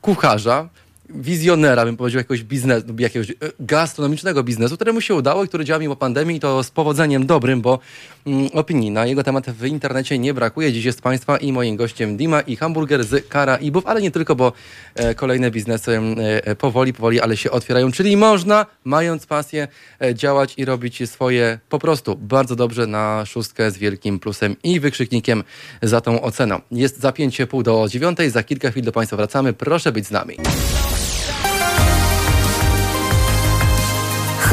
kucharza, 0.00 0.68
wizjonera, 1.10 1.84
bym 1.84 1.96
powiedział, 1.96 2.18
jakiegoś 2.18 2.42
biznesu, 2.42 2.86
jakiegoś 2.98 3.30
e, 3.30 3.34
gastronomicznego 3.60 4.42
biznesu, 4.42 4.74
któremu 4.74 5.00
się 5.00 5.14
udało 5.14 5.44
i 5.44 5.48
który 5.48 5.64
działa 5.64 5.80
mimo 5.80 5.96
pandemii 5.96 6.40
to 6.40 6.62
z 6.62 6.70
powodzeniem 6.70 7.26
dobrym, 7.26 7.60
bo 7.60 7.78
mm, 8.26 8.48
opinii 8.52 8.90
na 8.90 9.06
jego 9.06 9.24
temat 9.24 9.50
w 9.50 9.66
internecie 9.66 10.18
nie 10.18 10.34
brakuje. 10.34 10.72
Dziś 10.72 10.84
jest 10.84 11.02
Państwa 11.02 11.36
i 11.36 11.52
moim 11.52 11.76
gościem 11.76 12.16
Dima 12.16 12.40
i 12.40 12.56
hamburger 12.56 13.04
z 13.04 13.28
Karaibów, 13.28 13.86
ale 13.86 14.02
nie 14.02 14.10
tylko, 14.10 14.34
bo 14.34 14.52
e, 14.94 15.14
kolejne 15.14 15.50
biznesy 15.50 16.00
e, 16.44 16.56
powoli, 16.56 16.92
powoli, 16.92 17.20
ale 17.20 17.36
się 17.36 17.50
otwierają, 17.50 17.92
czyli 17.92 18.16
można, 18.16 18.66
mając 18.84 19.26
pasję, 19.26 19.68
e, 20.00 20.14
działać 20.14 20.54
i 20.56 20.64
robić 20.64 21.10
swoje 21.10 21.58
po 21.68 21.78
prostu 21.78 22.16
bardzo 22.16 22.56
dobrze 22.56 22.86
na 22.86 23.26
szóstkę 23.26 23.70
z 23.70 23.78
wielkim 23.78 24.18
plusem 24.18 24.56
i 24.62 24.80
wykrzyknikiem 24.80 25.44
za 25.82 26.00
tą 26.00 26.22
oceną. 26.22 26.60
Jest 26.70 27.00
za 27.00 27.12
pięcie 27.12 27.46
pół 27.46 27.62
do 27.62 27.86
dziewiątej, 27.88 28.30
za 28.30 28.42
kilka 28.42 28.70
chwil 28.70 28.84
do 28.84 28.92
Państwa 28.92 29.16
wracamy. 29.16 29.52
Proszę 29.52 29.92
być 29.92 30.06
z 30.06 30.10
nami. 30.10 30.36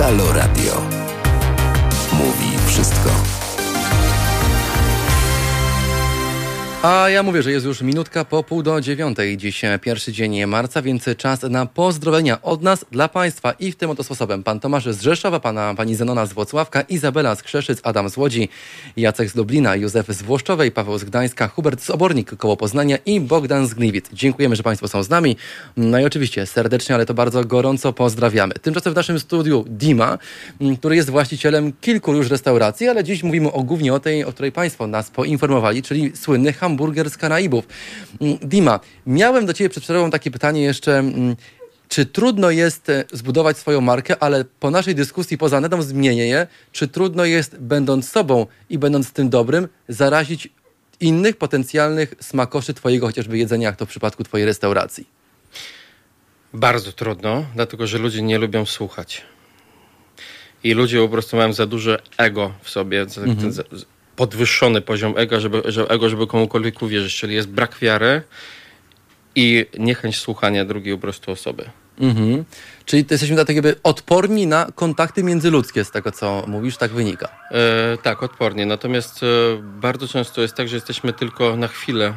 Halo 0.01 0.31
Radio. 0.31 0.78
A 6.83 7.09
ja 7.09 7.23
mówię, 7.23 7.43
że 7.43 7.51
jest 7.51 7.65
już 7.65 7.81
minutka 7.81 8.25
po 8.25 8.43
pół 8.43 8.63
do 8.63 8.81
dziewiątej. 8.81 9.37
Dziś 9.37 9.61
pierwszy 9.81 10.11
dzień 10.11 10.45
marca, 10.45 10.81
więc 10.81 11.05
czas 11.17 11.41
na 11.41 11.65
pozdrowienia 11.65 12.41
od 12.41 12.61
nas 12.61 12.85
dla 12.91 13.07
Państwa 13.07 13.51
i 13.51 13.71
w 13.71 13.75
tym 13.75 13.89
oto 13.89 14.03
sposobem. 14.03 14.43
Pan 14.43 14.59
Tomasz 14.59 14.85
z 14.85 15.01
Rzeszowa, 15.01 15.39
pana, 15.39 15.73
pani 15.77 15.95
Zenona 15.95 16.25
z 16.25 16.33
Włocławka, 16.33 16.81
Izabela 16.81 17.35
z 17.35 17.43
Krzeszyc, 17.43 17.79
Adam 17.83 18.09
z 18.09 18.17
Łodzi, 18.17 18.49
Jacek 18.97 19.29
z 19.29 19.35
Lublina, 19.35 19.75
Józef 19.75 20.07
z 20.07 20.21
Włoszczowej, 20.21 20.71
Paweł 20.71 20.97
z 20.97 21.03
Gdańska, 21.03 21.47
Hubert 21.47 21.81
z 21.83 21.89
Obornik 21.89 22.35
koło 22.35 22.57
Poznania 22.57 22.97
i 23.05 23.21
Bogdan 23.21 23.67
z 23.67 23.73
Gliwic. 23.73 24.05
Dziękujemy, 24.13 24.55
że 24.55 24.63
Państwo 24.63 24.87
są 24.87 25.03
z 25.03 25.09
nami. 25.09 25.37
No 25.77 25.99
i 25.99 26.05
oczywiście 26.05 26.45
serdecznie, 26.45 26.95
ale 26.95 27.05
to 27.05 27.13
bardzo 27.13 27.45
gorąco 27.45 27.93
pozdrawiamy. 27.93 28.53
Tymczasem 28.53 28.93
w 28.93 28.95
naszym 28.95 29.19
studiu 29.19 29.65
Dima, 29.67 30.17
m, 30.61 30.77
który 30.77 30.95
jest 30.95 31.09
właścicielem 31.09 31.73
kilku 31.81 32.13
już 32.13 32.29
restauracji, 32.29 32.87
ale 32.87 33.03
dziś 33.03 33.23
mówimy 33.23 33.51
o 33.51 33.63
głównie 33.63 33.93
o 33.93 33.99
tej, 33.99 34.23
o 34.25 34.31
której 34.31 34.51
Państwo 34.51 34.87
nas 34.87 35.09
poinformowali, 35.09 35.83
czyli 35.83 36.11
słynny 36.15 36.53
hamburger 36.69 37.09
z 37.09 37.17
Karaibów. 37.17 37.67
Mm, 38.21 38.37
Dima, 38.37 38.79
miałem 39.05 39.45
do 39.45 39.53
Ciebie 39.53 39.69
przed 39.69 39.83
przerwą 39.83 40.11
takie 40.11 40.31
pytanie 40.31 40.61
jeszcze. 40.61 40.97
mm, 40.99 41.35
Czy 41.89 42.05
trudno 42.05 42.51
jest 42.51 42.89
e, 42.89 43.03
zbudować 43.11 43.57
swoją 43.57 43.81
markę, 43.81 44.23
ale 44.23 44.45
po 44.59 44.71
naszej 44.71 44.95
dyskusji 44.95 45.37
poza 45.37 45.59
netą 45.61 45.81
zmienię 45.81 46.27
je, 46.27 46.47
czy 46.71 46.87
trudno 46.87 47.25
jest, 47.25 47.57
będąc 47.59 48.09
sobą 48.09 48.45
i 48.69 48.77
będąc 48.77 49.11
tym 49.11 49.29
dobrym, 49.29 49.67
zarazić 49.87 50.49
innych 50.99 51.37
potencjalnych 51.37 52.13
smakoszy 52.19 52.73
Twojego 52.73 53.07
chociażby 53.07 53.37
jedzenia, 53.37 53.67
jak 53.67 53.75
to 53.75 53.85
w 53.85 53.89
przypadku 53.89 54.23
Twojej 54.23 54.45
restauracji? 54.45 55.07
Bardzo 56.53 56.91
trudno, 56.91 57.45
dlatego 57.55 57.87
że 57.87 57.97
ludzie 57.97 58.21
nie 58.21 58.37
lubią 58.37 58.65
słuchać. 58.65 59.21
I 60.63 60.73
ludzie 60.73 60.97
po 60.99 61.09
prostu 61.09 61.37
mają 61.37 61.53
za 61.53 61.65
duże 61.65 61.99
ego 62.17 62.53
w 62.61 62.69
sobie, 62.69 63.05
za- 63.49 63.63
podwyższony 64.19 64.81
poziom 64.81 65.13
ego 65.17 65.39
żeby, 65.39 65.61
że 65.65 65.87
ego, 65.87 66.09
żeby 66.09 66.27
komukolwiek 66.27 66.81
uwierzyć. 66.81 67.15
Czyli 67.15 67.35
jest 67.35 67.49
brak 67.49 67.77
wiary 67.81 68.21
i 69.35 69.65
niechęć 69.77 70.17
słuchania 70.17 70.65
drugiej 70.65 70.95
po 70.95 71.01
prostu 71.01 71.31
osoby. 71.31 71.69
Mhm. 71.99 72.43
Czyli 72.85 73.05
jesteśmy 73.11 73.37
tak 73.37 73.49
jakby 73.49 73.75
odporni 73.83 74.47
na 74.47 74.67
kontakty 74.75 75.23
międzyludzkie, 75.23 75.85
z 75.85 75.91
tego 75.91 76.11
co 76.11 76.43
mówisz, 76.47 76.77
tak 76.77 76.91
wynika. 76.91 77.29
E, 77.51 77.97
tak, 77.97 78.23
odpornie. 78.23 78.65
Natomiast 78.65 79.23
e, 79.23 79.25
bardzo 79.81 80.07
często 80.07 80.41
jest 80.41 80.55
tak, 80.55 80.69
że 80.69 80.75
jesteśmy 80.75 81.13
tylko 81.13 81.55
na 81.55 81.67
chwilę, 81.67 82.13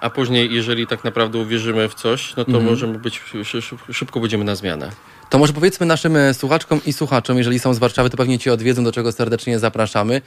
a 0.00 0.10
później, 0.10 0.54
jeżeli 0.54 0.86
tak 0.86 1.04
naprawdę 1.04 1.38
uwierzymy 1.38 1.88
w 1.88 1.94
coś, 1.94 2.36
no 2.36 2.44
to 2.44 2.60
możemy 2.60 2.98
być, 2.98 3.20
szy, 3.44 3.44
szy, 3.62 3.76
szybko 3.92 4.20
będziemy 4.20 4.44
na 4.44 4.54
zmianę. 4.54 4.90
To 5.30 5.38
może 5.38 5.52
powiedzmy 5.52 5.86
naszym 5.86 6.16
e, 6.16 6.34
słuchaczkom 6.34 6.80
i 6.86 6.92
słuchaczom, 6.92 7.38
jeżeli 7.38 7.58
są 7.58 7.74
z 7.74 7.78
Warszawy, 7.78 8.10
to 8.10 8.16
pewnie 8.16 8.38
Cię 8.38 8.52
odwiedzą, 8.52 8.84
do 8.84 8.92
czego 8.92 9.12
serdecznie 9.12 9.58
zapraszamy. 9.58 10.22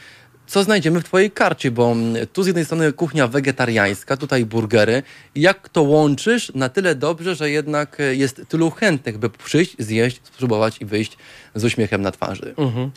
Co 0.47 0.63
znajdziemy 0.63 1.01
w 1.01 1.03
Twojej 1.03 1.31
karcie? 1.31 1.71
Bo 1.71 1.91
mm, 1.91 2.27
tu 2.27 2.43
z 2.43 2.47
jednej 2.47 2.65
strony 2.65 2.93
kuchnia 2.93 3.27
wegetariańska, 3.27 4.17
tutaj 4.17 4.45
burgery. 4.45 5.03
Jak 5.35 5.69
to 5.69 5.81
łączysz 5.81 6.51
na 6.55 6.69
tyle 6.69 6.95
dobrze, 6.95 7.35
że 7.35 7.49
jednak 7.49 7.99
e, 7.99 8.15
jest 8.15 8.41
tylu 8.47 8.71
chętnych, 8.71 9.17
by 9.17 9.29
przyjść, 9.29 9.75
zjeść, 9.79 10.21
spróbować 10.23 10.81
i 10.81 10.85
wyjść 10.85 11.17
z 11.55 11.63
uśmiechem 11.63 12.01
na 12.01 12.11
twarzy? 12.11 12.53
Mhm. 12.57 12.91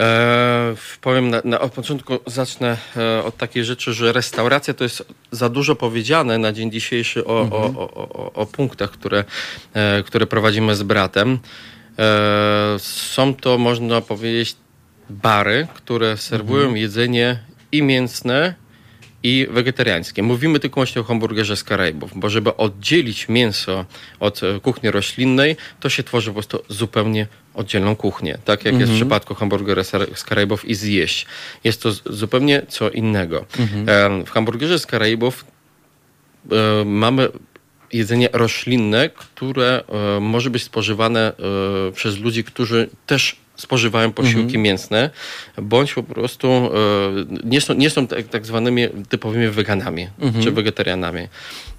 E, 0.00 0.74
powiem, 1.00 1.30
na, 1.30 1.42
na, 1.44 1.60
od 1.60 1.72
początku 1.72 2.18
zacznę 2.26 2.76
e, 2.96 3.24
od 3.24 3.36
takiej 3.36 3.64
rzeczy, 3.64 3.92
że 3.92 4.12
restauracja 4.12 4.74
to 4.74 4.84
jest 4.84 5.06
za 5.30 5.48
dużo 5.48 5.76
powiedziane 5.76 6.38
na 6.38 6.52
dzień 6.52 6.70
dzisiejszy 6.70 7.26
o, 7.26 7.40
o, 7.40 7.64
o, 7.76 8.08
o, 8.08 8.32
o 8.32 8.46
punktach, 8.46 8.90
które, 8.90 9.24
e, 9.74 10.02
które 10.02 10.26
prowadzimy 10.26 10.76
z 10.76 10.82
bratem. 10.82 11.38
E, 11.98 12.76
są 12.78 13.34
to, 13.34 13.58
można 13.58 14.00
powiedzieć, 14.00 14.56
bary, 15.10 15.66
które 15.74 16.16
serwują 16.16 16.74
jedzenie 16.74 17.38
i 17.72 17.82
mięsne, 17.82 18.54
i 19.22 19.46
wegetariańskie. 19.50 20.22
Mówimy 20.22 20.60
tylko 20.60 20.74
właśnie 20.74 21.00
o 21.00 21.04
hamburgerze 21.04 21.56
z 21.56 21.64
Karaibów, 21.64 22.10
bo 22.16 22.30
żeby 22.30 22.56
oddzielić 22.56 23.28
mięso 23.28 23.84
od 24.20 24.42
e, 24.42 24.60
kuchni 24.60 24.90
roślinnej, 24.90 25.56
to 25.80 25.88
się 25.88 26.02
tworzy 26.02 26.30
po 26.30 26.34
prostu 26.34 26.58
zupełnie 26.68 27.26
oddzielną 27.54 27.96
kuchnię, 27.96 28.38
tak 28.44 28.64
jak 28.64 28.74
jest 28.80 28.92
w 28.92 28.96
przypadku 28.96 29.34
hamburgera 29.34 29.84
z- 29.84 30.24
Karaibów 30.24 30.64
i 30.64 30.74
zjeść. 30.74 31.26
Jest 31.64 31.82
to 31.82 31.92
zupełnie 31.92 32.62
co 32.68 32.90
innego. 32.90 33.44
E, 33.88 34.24
W 34.26 34.30
hamburgerze 34.30 34.78
z 34.78 34.86
Karaibów 34.86 35.44
e, 36.52 36.84
mamy 36.84 37.28
jedzenie 37.92 38.28
roślinne, 38.32 39.08
które 39.10 39.84
e, 40.16 40.20
może 40.20 40.50
być 40.50 40.62
spożywane 40.62 41.32
przez 41.94 42.18
ludzi, 42.18 42.44
którzy 42.44 42.88
też 43.06 43.36
spożywają 43.56 44.12
posiłki 44.12 44.58
mięsne, 44.58 45.10
bądź 45.62 45.94
po 45.94 46.02
prostu 46.02 46.48
e, 46.48 46.70
nie 47.44 47.60
są, 47.60 47.74
nie 47.74 47.90
są 47.90 48.06
tak, 48.06 48.28
tak 48.28 48.46
zwanymi 48.46 48.82
typowymi 49.08 49.48
weganami 49.48 50.08
czy 50.42 50.50
wegetarianami. 50.50 51.28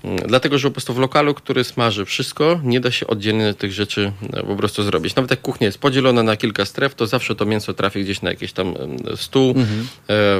Mm, 0.04 0.18
Dlatego, 0.28 0.58
że 0.58 0.68
po 0.68 0.72
prostu 0.74 0.94
w 0.94 1.00
lokalu, 1.00 1.34
który 1.34 1.64
smaży 1.64 2.06
wszystko, 2.06 2.60
nie 2.64 2.80
da 2.80 2.92
się 2.92 3.08
oddzielnie 3.08 3.54
tych 3.54 3.72
rzeczy 3.72 4.12
e, 4.34 4.44
po 4.44 4.56
prostu 4.56 4.84
zrobić. 4.84 5.16
Nawet 5.16 5.32
jak 5.32 5.42
kuchnia 5.42 5.66
jest 5.68 5.80
podzielona 5.80 6.24
na 6.24 6.36
kilka 6.38 6.66
stref, 6.66 6.96
to 6.96 7.08
zawsze 7.08 7.36
to 7.36 7.46
mięso 7.46 7.74
trafi 7.74 8.04
gdzieś 8.04 8.22
na 8.22 8.30
jakiś 8.30 8.54
tam 8.54 8.74
stół. 9.16 9.50
E, 9.52 9.54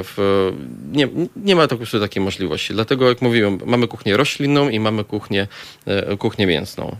W, 0.04 0.52
nie, 0.92 1.08
nie 1.36 1.56
ma 1.56 1.62
tak 1.62 1.70
po 1.70 1.76
prostu 1.76 2.00
takiej 2.00 2.22
możliwości. 2.22 2.74
Dlatego, 2.74 3.08
jak 3.08 3.22
mówiłem, 3.22 3.58
mamy 3.66 3.88
kuchnię 3.88 4.16
roślinną 4.16 4.68
i 4.68 4.80
mamy 4.80 5.04
kuchnię, 5.04 5.46
kuchnię 6.18 6.46
mięsną. 6.46 6.96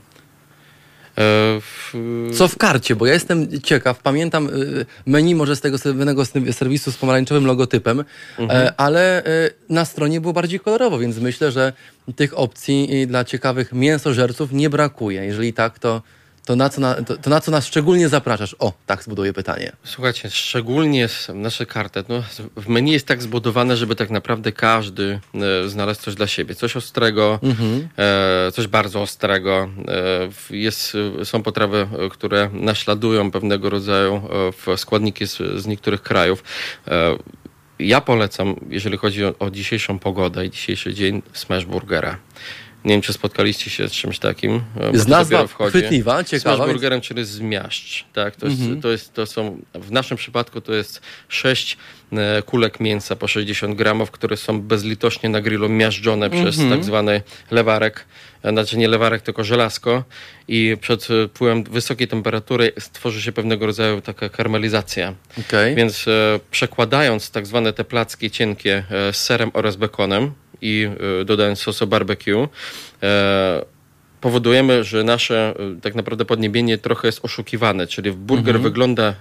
E, 1.18 1.60
w- 1.60 1.94
Co 2.34 2.48
w 2.48 2.56
karcie? 2.58 2.96
Bo 2.96 3.06
ja 3.06 3.12
jestem 3.14 3.62
ciekaw, 3.62 3.98
pamiętam 4.02 4.46
y, 4.46 4.86
menu 5.06 5.34
może 5.34 5.56
z 5.56 5.60
tego 5.60 5.78
słynnego 5.78 6.22
serwisu 6.52 6.92
z 6.92 6.96
pomarańczowym 6.96 7.46
logotypem, 7.46 8.04
e, 8.40 8.72
ale 8.80 9.24
e, 9.24 9.50
na 9.68 9.84
stronie 9.84 10.20
było 10.20 10.32
bardziej 10.32 10.60
kolorowo, 10.60 10.98
więc 10.98 11.18
myślę, 11.18 11.52
że 11.52 11.72
tych 12.16 12.38
opcji 12.38 13.06
dla 13.06 13.24
ciekawych 13.24 13.72
mięsożerców 13.72 14.52
nie 14.52 14.70
brakuje. 14.70 15.24
Jeżeli 15.24 15.52
tak, 15.52 15.78
to, 15.78 16.02
to, 16.48 16.56
na, 16.56 16.68
co 16.68 16.80
na, 16.80 16.94
to, 16.94 17.16
to 17.16 17.30
na 17.30 17.40
co 17.40 17.50
nas 17.50 17.66
szczególnie 17.66 18.08
zapraszasz? 18.08 18.56
O, 18.58 18.72
tak 18.86 19.02
zbuduję 19.02 19.32
pytanie. 19.32 19.72
Słuchajcie, 19.84 20.30
szczególnie 20.30 21.08
nasze 21.34 21.66
karty, 21.66 22.04
no, 22.08 22.22
w 22.56 22.68
menu 22.68 22.92
jest 22.92 23.06
tak 23.06 23.22
zbudowane, 23.22 23.76
żeby 23.76 23.94
tak 23.94 24.10
naprawdę 24.10 24.52
każdy 24.52 25.20
e, 25.34 25.68
znalazł 25.68 26.00
coś 26.00 26.14
dla 26.14 26.26
siebie. 26.26 26.54
Coś 26.54 26.76
ostrego, 26.76 27.40
e, 27.98 28.52
coś 28.52 28.66
bardzo 28.66 29.02
ostrego. 29.02 29.68
E, 30.50 30.56
jest, 30.56 30.96
e, 31.20 31.24
są 31.24 31.42
potrawy, 31.42 31.88
e, 31.98 32.08
które 32.08 32.50
naśladują 32.52 33.30
pewnego 33.30 33.70
rodzaju 33.70 34.22
e, 34.68 34.76
składniki 34.76 35.26
z, 35.26 35.36
z 35.36 35.66
niektórych 35.66 36.02
krajów. 36.02 36.44
Ja 37.78 38.00
polecam, 38.00 38.56
jeżeli 38.68 38.96
chodzi 38.96 39.24
o, 39.24 39.34
o 39.38 39.50
dzisiejszą 39.50 39.98
pogodę 39.98 40.46
i 40.46 40.50
dzisiejszy 40.50 40.94
dzień, 40.94 41.22
smash 41.32 41.64
burgera. 41.64 42.18
Nie 42.84 42.92
wiem, 42.94 43.02
czy 43.02 43.12
spotkaliście 43.12 43.70
się 43.70 43.88
z 43.88 43.92
czymś 43.92 44.18
takim. 44.18 44.62
e, 44.80 44.90
Jest 44.92 45.04
to 45.04 45.10
nazwa 45.10 45.46
chwytliwa, 45.46 46.24
ciekawa, 46.24 46.56
więc- 46.56 46.72
burgerem, 46.72 47.00
czyli 47.00 47.24
zmiażdż. 47.24 48.04
Tak, 48.12 48.36
to, 48.36 48.46
jest, 48.46 48.60
to, 48.82 48.88
jest, 48.90 49.14
to 49.14 49.26
są, 49.26 49.60
w 49.74 49.90
naszym 49.90 50.16
przypadku 50.16 50.60
to 50.60 50.74
jest 50.74 51.00
sześć 51.28 51.76
e, 52.12 52.42
kulek 52.42 52.80
mięsa 52.80 53.16
po 53.16 53.28
60 53.28 53.76
gramów, 53.76 54.10
które 54.10 54.36
są 54.36 54.60
bezlitośnie 54.60 55.28
na 55.28 55.40
grillu 55.40 55.68
miażdżone 55.68 56.30
przez 56.30 56.56
tak 56.70 56.84
zwany 56.84 57.22
lewarek, 57.50 58.04
e, 58.42 58.50
znaczy 58.50 58.78
nie 58.78 58.88
lewarek, 58.88 59.22
tylko 59.22 59.44
żelazko 59.44 60.04
i 60.48 60.76
przed 60.80 61.08
e, 61.10 61.28
wpływem 61.28 61.64
wysokiej 61.64 62.08
temperatury 62.08 62.72
stworzy 62.78 63.22
się 63.22 63.32
pewnego 63.32 63.66
rodzaju 63.66 64.00
taka 64.00 64.28
karmelizacja. 64.28 65.14
Okej. 65.40 65.74
Więc 65.74 66.08
e, 66.08 66.40
przekładając 66.50 67.30
tak 67.30 67.46
zwane 67.46 67.72
te 67.72 67.84
placki 67.84 68.30
cienkie 68.30 68.84
e, 68.90 69.12
z 69.12 69.16
serem 69.24 69.50
oraz 69.54 69.76
bekonem 69.76 70.32
i 70.62 70.88
e, 71.20 71.24
dodając 71.24 71.58
sosu 71.58 71.86
barbecue, 71.86 72.48
e, 73.02 73.64
powodujemy, 74.20 74.84
że 74.84 75.04
nasze 75.04 75.54
e, 75.76 75.80
tak 75.80 75.94
naprawdę 75.94 76.24
podniebienie 76.24 76.78
trochę 76.78 77.08
jest 77.08 77.24
oszukiwane, 77.24 77.86
czyli 77.86 78.12
burger 78.12 78.60
wygląda 78.60 79.02
e, 79.04 79.14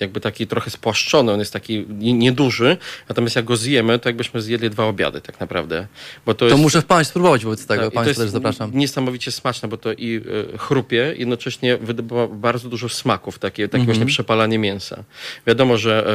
jakby 0.00 0.20
taki 0.20 0.46
trochę 0.46 0.70
spłaszczony, 0.70 1.32
on 1.32 1.38
jest 1.38 1.52
taki 1.52 1.86
nie- 1.88 2.12
nieduży, 2.12 2.76
natomiast 3.08 3.36
jak 3.36 3.44
go 3.44 3.56
zjemy, 3.56 3.98
to 3.98 4.08
jakbyśmy 4.08 4.42
zjedli 4.42 4.70
dwa 4.70 4.84
obiady 4.84 5.20
tak 5.20 5.40
naprawdę. 5.40 5.86
Bo 6.26 6.34
to, 6.34 6.38
To 6.38 6.44
jest, 6.46 6.58
muszę 6.60 6.82
w 6.82 6.84
Państwa 6.84 7.10
spróbować 7.10 7.44
wobec 7.44 7.66
tego. 7.66 7.82
tak, 7.84 7.92
Państwa 7.94 8.22
też 8.22 8.30
zapraszam. 8.30 8.70
Niesamowicie 8.74 9.32
smaczne, 9.32 9.68
bo 9.68 9.76
to 9.76 9.92
i 9.92 10.20
chrupie, 10.58 11.14
jednocześnie 11.16 11.76
wydobywa 11.76 12.26
bardzo 12.28 12.68
dużo 12.68 12.88
smaków, 12.88 13.38
takie, 13.38 13.68
takie 13.68 13.84
właśnie 13.84 14.06
przepalanie 14.06 14.58
mięsa. 14.58 15.04
Wiadomo, 15.46 15.78
że 15.78 16.06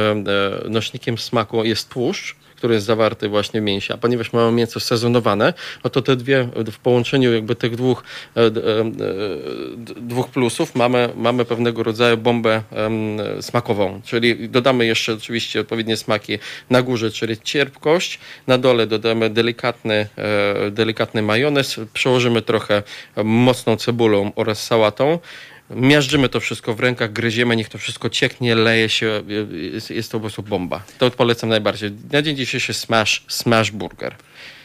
nośnikiem 0.68 1.18
smaku 1.18 1.64
jest 1.64 1.88
tłuszcz, 1.88 2.36
który 2.60 2.74
jest 2.74 2.86
zawarty 2.86 3.28
właśnie 3.28 3.60
w 3.60 3.64
mięsie, 3.64 3.94
a 3.94 3.96
ponieważ 3.96 4.32
mamy 4.32 4.52
mięso 4.52 4.80
sezonowane, 4.80 5.54
no 5.84 5.90
to 5.90 6.02
te 6.02 6.16
dwie, 6.16 6.48
w 6.72 6.78
połączeniu 6.78 7.32
jakby 7.32 7.54
tych 7.54 7.76
dwóch, 7.76 8.02
e, 8.36 8.40
e, 8.40 8.50
dwóch 9.96 10.28
plusów 10.28 10.74
mamy, 10.74 11.08
mamy 11.16 11.44
pewnego 11.44 11.82
rodzaju 11.82 12.16
bombę 12.16 12.62
smakową, 13.40 14.00
czyli 14.04 14.48
dodamy 14.48 14.86
jeszcze 14.86 15.12
oczywiście 15.12 15.60
odpowiednie 15.60 15.96
smaki 15.96 16.38
na 16.70 16.82
górze, 16.82 17.10
czyli 17.10 17.38
cierpkość, 17.38 18.18
na 18.46 18.58
dole 18.58 18.86
dodamy 18.86 19.30
delikatny, 19.30 20.08
e, 20.16 20.70
delikatny 20.70 21.22
majonez, 21.22 21.80
przełożymy 21.92 22.42
trochę 22.42 22.82
mocną 23.24 23.76
cebulą 23.76 24.32
oraz 24.36 24.66
sałatą, 24.66 25.18
miażdżymy 25.70 26.28
to 26.28 26.40
wszystko 26.40 26.74
w 26.74 26.80
rękach, 26.80 27.12
gryziemy, 27.12 27.56
niech 27.56 27.68
to 27.68 27.78
wszystko 27.78 28.10
cieknie, 28.10 28.54
leje 28.54 28.88
się, 28.88 29.22
jest, 29.72 29.90
jest 29.90 30.12
to 30.12 30.18
po 30.18 30.20
prostu 30.20 30.42
bomba. 30.42 30.82
To 30.98 31.10
polecam 31.10 31.50
najbardziej. 31.50 31.92
Na 32.12 32.22
dzień 32.22 32.36
dzisiejszy 32.36 32.74
smash, 32.74 33.24
smash 33.28 33.70
burger. 33.70 34.14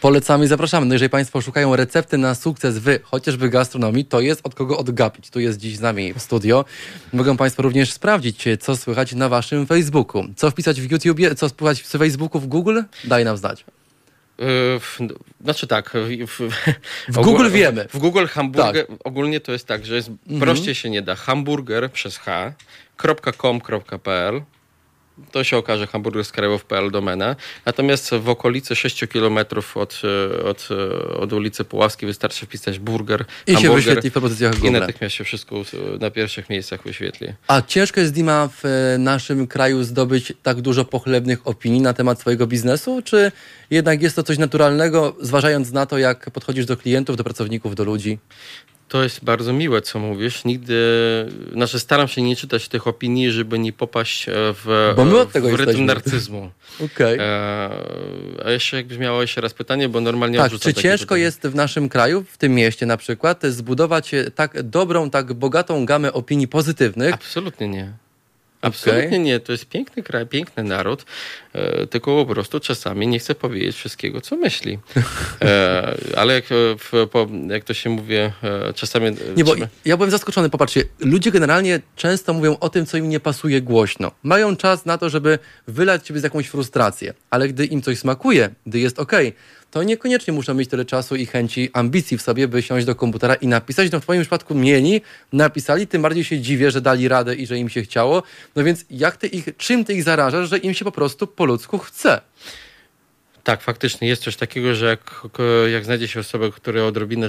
Polecamy 0.01 0.45
i 0.45 0.47
zapraszamy. 0.47 0.85
No 0.85 0.93
jeżeli 0.93 1.09
Państwo 1.09 1.41
szukają 1.41 1.75
recepty 1.75 2.17
na 2.17 2.35
sukces 2.35 2.77
w 2.77 2.99
chociażby 3.03 3.49
gastronomii, 3.49 4.05
to 4.05 4.21
jest 4.21 4.41
od 4.43 4.55
kogo 4.55 4.77
odgapić. 4.77 5.29
Tu 5.29 5.39
jest 5.39 5.59
dziś 5.59 5.77
z 5.77 5.81
nami 5.81 6.13
w 6.13 6.21
studio. 6.21 6.65
Mogą 7.13 7.37
Państwo 7.37 7.61
również 7.63 7.93
sprawdzić, 7.93 8.45
co 8.59 8.77
słychać 8.77 9.13
na 9.13 9.29
Waszym 9.29 9.65
Facebooku. 9.67 10.23
Co 10.35 10.51
wpisać 10.51 10.81
w 10.81 10.91
YouTubie, 10.91 11.35
co 11.35 11.49
słychać 11.49 11.81
w 11.81 11.87
Facebooku, 11.87 12.41
w 12.41 12.47
Google? 12.47 12.81
Daj 13.03 13.25
nam 13.25 13.37
znać. 13.37 13.65
Yy, 14.39 14.45
w- 14.79 14.99
Znaczy 15.43 15.67
tak. 15.67 15.91
W, 16.27 16.49
w, 17.07 17.15
Google 17.21 17.49
wiemy. 17.49 17.81
Tak. 17.81 17.91
W 17.91 17.97
Google 17.97 18.25
hamburger 18.25 18.85
ogólnie 19.03 19.39
to 19.39 19.51
jest 19.51 19.67
tak, 19.67 19.85
że 19.85 19.95
jest, 19.95 20.09
prościej 20.39 20.75
się 20.75 20.89
nie 20.89 21.01
da. 21.01 21.15
Hamburger 21.15 21.91
przez 21.91 22.17
H, 22.17 22.53
.com.pl 23.37 24.41
to 25.31 25.43
się 25.43 25.57
okaże 25.57 25.87
hamburgerskrajow.pl 25.87 26.91
domena. 26.91 27.35
Natomiast 27.65 28.09
w 28.09 28.29
okolicy 28.29 28.75
6 28.75 29.07
km 29.07 29.37
od, 29.75 30.01
e, 30.03 30.43
od, 30.43 30.67
e, 30.71 31.17
od 31.17 31.33
ulicy 31.33 31.65
Puławskiej 31.65 32.07
wystarczy 32.07 32.45
wpisać 32.45 32.79
burger, 32.79 33.25
I 33.47 33.57
się 33.57 33.75
wyświetli 33.75 34.09
w 34.09 34.13
propozycjach 34.13 34.57
i 34.57 34.59
Google. 34.59 34.79
natychmiast 34.79 35.15
się 35.15 35.23
wszystko 35.23 35.55
na 35.99 36.11
pierwszych 36.11 36.49
miejscach 36.49 36.83
wyświetli. 36.83 37.27
A 37.47 37.61
ciężko 37.61 37.99
jest, 37.99 38.13
Dima, 38.13 38.47
w 38.47 38.65
e, 38.65 38.97
naszym 38.97 39.47
kraju 39.47 39.83
zdobyć 39.83 40.33
tak 40.43 40.61
dużo 40.61 40.85
pochlebnych 40.85 41.47
opinii 41.47 41.81
na 41.81 41.93
temat 41.93 42.19
swojego 42.19 42.47
biznesu? 42.47 43.01
Czy 43.01 43.31
jednak 43.69 44.01
jest 44.01 44.15
to 44.15 44.23
coś 44.23 44.37
naturalnego, 44.37 45.15
zważając 45.21 45.71
na 45.71 45.85
to, 45.85 45.97
jak 45.97 46.31
podchodzisz 46.31 46.65
do 46.65 46.77
klientów, 46.77 47.17
do 47.17 47.23
pracowników, 47.23 47.75
do 47.75 47.83
ludzi? 47.83 48.19
To 48.87 49.03
jest 49.03 49.23
bardzo 49.23 49.53
miłe, 49.53 49.81
co 49.81 49.99
mówisz. 49.99 50.45
Nigdy, 50.45 50.75
znaczy 51.53 51.79
staram 51.79 52.07
się 52.07 52.21
nie 52.21 52.35
czytać 52.35 52.67
tych 52.67 52.87
opinii, 52.87 53.31
żeby 53.31 53.59
nie 53.59 53.73
popaść 53.73 54.29
e, 54.29 54.31
w, 54.35 54.93
Bo 54.95 55.05
my 55.05 55.19
od 55.19 55.31
tego 55.31 55.47
w 55.49 55.51
rytm 55.53 55.61
jesteśmy. 55.69 55.85
narcyzmu. 55.85 56.51
Okej. 56.85 57.17
E, 57.19 57.69
a 58.45 58.51
jeszcze 58.51 58.77
jakbyś 58.77 58.97
miała 58.97 59.21
jeszcze 59.21 59.41
raz 59.41 59.53
pytanie, 59.53 59.89
bo 59.89 60.01
normalnie 60.01 60.37
Tak, 60.37 60.51
czy 60.59 60.73
ciężko 60.73 61.05
pytania. 61.05 61.23
jest 61.23 61.41
w 61.47 61.55
naszym 61.55 61.89
kraju, 61.89 62.25
w 62.31 62.37
tym 62.37 62.55
mieście 62.55 62.85
na 62.85 62.97
przykład, 62.97 63.43
zbudować 63.43 64.13
e, 64.13 64.31
tak 64.31 64.63
dobrą, 64.63 65.09
tak 65.09 65.33
bogatą 65.33 65.85
gamę 65.85 66.13
opinii 66.13 66.47
pozytywnych? 66.47 67.13
Absolutnie 67.13 67.67
nie. 67.67 67.93
Absolutnie 68.67 69.19
nie. 69.19 69.39
To 69.39 69.51
jest 69.51 69.65
piękny 69.65 70.03
kraj, 70.03 70.27
piękny 70.27 70.63
naród, 70.63 71.05
e, 71.53 71.87
tylko 71.87 72.25
po 72.25 72.33
prostu 72.33 72.59
czasami 72.59 73.07
nie 73.07 73.19
chcę 73.19 73.35
powiedzieć 73.35 73.75
wszystkiego, 73.75 74.21
co 74.21 74.35
myśli. 74.35 74.79
E, 75.41 75.95
ale 76.19 76.33
jak, 76.33 76.45
e, 76.45 76.55
w, 76.77 77.07
po, 77.11 77.27
jak 77.47 77.63
to 77.63 77.73
się 77.73 77.89
mówi, 77.89 78.15
e, 78.15 78.31
czasami... 78.75 79.07
e, 79.07 79.11
Nie, 79.37 79.43
bo 79.43 79.55
ja 79.85 79.97
byłem 79.97 80.11
zaskoczony. 80.11 80.49
Popatrzcie, 80.49 80.83
ludzie 80.99 81.31
generalnie 81.31 81.79
często 81.95 82.33
mówią 82.33 82.57
o 82.59 82.69
tym, 82.69 82.85
co 82.85 82.97
im 82.97 83.09
nie 83.09 83.19
pasuje 83.19 83.61
głośno. 83.61 84.11
Mają 84.23 84.55
czas 84.55 84.85
na 84.85 84.97
to, 84.97 85.09
żeby 85.09 85.39
wylać 85.67 86.07
siebie 86.07 86.19
z 86.19 86.23
jakąś 86.23 86.47
frustrację, 86.47 87.13
ale 87.29 87.47
gdy 87.47 87.65
im 87.65 87.81
coś 87.81 87.99
smakuje, 87.99 88.49
gdy 88.65 88.79
jest 88.79 88.99
ok, 88.99 89.11
to 89.75 89.83
niekoniecznie 89.83 90.33
muszą 90.33 90.53
mieć 90.53 90.69
tyle 90.69 90.85
czasu 90.85 91.15
i 91.15 91.25
chęci, 91.25 91.69
ambicji 91.73 92.17
w 92.17 92.21
sobie, 92.21 92.47
by 92.47 92.61
siąść 92.61 92.85
do 92.85 92.95
komputera 92.95 93.35
i 93.35 93.47
napisać. 93.47 93.91
No 93.91 93.99
w 93.99 94.03
twoim 94.03 94.21
przypadku 94.21 94.55
mieli, 94.55 95.01
napisali, 95.33 95.87
tym 95.87 96.01
bardziej 96.01 96.23
się 96.23 96.39
dziwię, 96.39 96.71
że 96.71 96.81
dali 96.81 97.07
radę 97.07 97.35
i 97.35 97.47
że 97.47 97.57
im 97.57 97.69
się 97.69 97.81
chciało. 97.81 98.23
No 98.55 98.63
więc 98.63 98.85
jak 98.89 99.17
ty 99.17 99.27
ich, 99.27 99.45
czym 99.57 99.85
ty 99.85 99.93
ich 99.93 100.03
zarażasz, 100.03 100.49
że 100.49 100.57
im 100.57 100.73
się 100.73 100.85
po 100.85 100.91
prostu 100.91 101.27
po 101.27 101.45
ludzku 101.45 101.77
chce? 101.77 102.21
Tak, 103.43 103.61
faktycznie 103.61 104.07
jest 104.07 104.23
coś 104.23 104.35
takiego, 104.35 104.75
że 104.75 104.85
jak, 104.85 105.21
jak 105.71 105.85
znajdzie 105.85 106.07
się 106.07 106.19
osobę, 106.19 106.51
której 106.51 106.83
odrobinę 106.83 107.27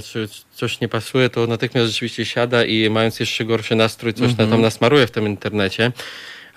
coś 0.55 0.81
nie 0.81 0.87
pasuje, 0.87 1.29
to 1.29 1.47
natychmiast 1.47 1.87
rzeczywiście 1.87 2.25
siada 2.25 2.65
i 2.65 2.89
mając 2.89 3.19
jeszcze 3.19 3.45
gorszy 3.45 3.75
nastrój, 3.75 4.13
coś 4.13 4.29
Mhm. 4.29 4.49
na 4.49 4.55
tam 4.55 4.61
nasmaruje 4.61 5.07
w 5.07 5.11
tym 5.11 5.27
internecie. 5.27 5.91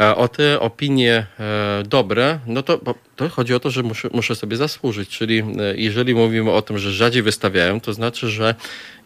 A 0.01 0.17
O 0.17 0.29
te 0.29 0.61
opinie 0.61 1.27
e, 1.41 1.83
dobre, 1.87 2.39
no 2.47 2.63
to, 2.63 2.81
to 3.17 3.29
chodzi 3.29 3.55
o 3.55 3.61
to, 3.61 3.71
że 3.71 3.83
muszę, 3.83 4.09
muszę 4.13 4.35
sobie 4.35 4.57
zasłużyć. 4.57 5.09
Czyli 5.09 5.39
e, 5.39 5.45
jeżeli 5.77 6.15
mówimy 6.15 6.51
o 6.51 6.63
tym, 6.63 6.79
że 6.79 6.93
rzadziej 6.93 7.23
wystawiają, 7.23 7.81
to 7.81 7.93
znaczy, 7.93 8.29
że 8.29 8.55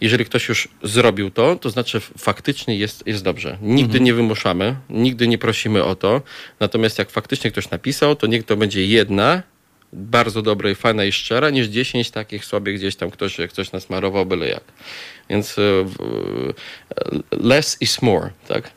jeżeli 0.01 0.25
ktoś 0.25 0.49
już 0.49 0.69
zrobił 0.83 1.31
to, 1.31 1.57
to 1.57 1.71
znaczy 1.71 2.01
faktycznie 2.01 2.77
jest, 2.77 3.07
jest 3.07 3.25
dobrze. 3.25 3.59
Nigdy 3.63 4.01
nie 4.01 4.15
wymuszamy, 4.15 4.77
nigdy 4.91 5.29
nie 5.29 5.39
prosimy 5.39 5.85
o 5.85 5.95
to. 5.95 6.23
Natomiast 6.61 6.99
jak 6.99 7.11
faktycznie 7.11 7.51
ktoś 7.51 7.71
napisał, 7.71 8.17
to 8.17 8.27
niech 8.27 8.45
to 8.45 8.57
będzie 8.57 8.87
jedna, 8.87 9.43
bardzo 9.93 10.43
dobra 10.43 10.71
i 10.71 10.75
fajna 10.75 11.05
i 11.05 11.13
szczera, 11.13 11.51
niż 11.51 11.67
10 11.67 12.11
takich 12.11 12.45
sobie 12.45 12.75
gdzieś 12.75 12.97
tam 12.97 13.11
ktoś, 13.11 13.37
ktoś 13.51 13.73
nasmarował 13.73 14.27
byle 14.27 14.49
jak. 14.49 14.65
Więc 15.31 15.59
e, 15.59 15.63
e, 15.63 15.85
less 17.31 17.77
is 17.81 18.03
more, 18.03 18.31
tak? 18.49 18.71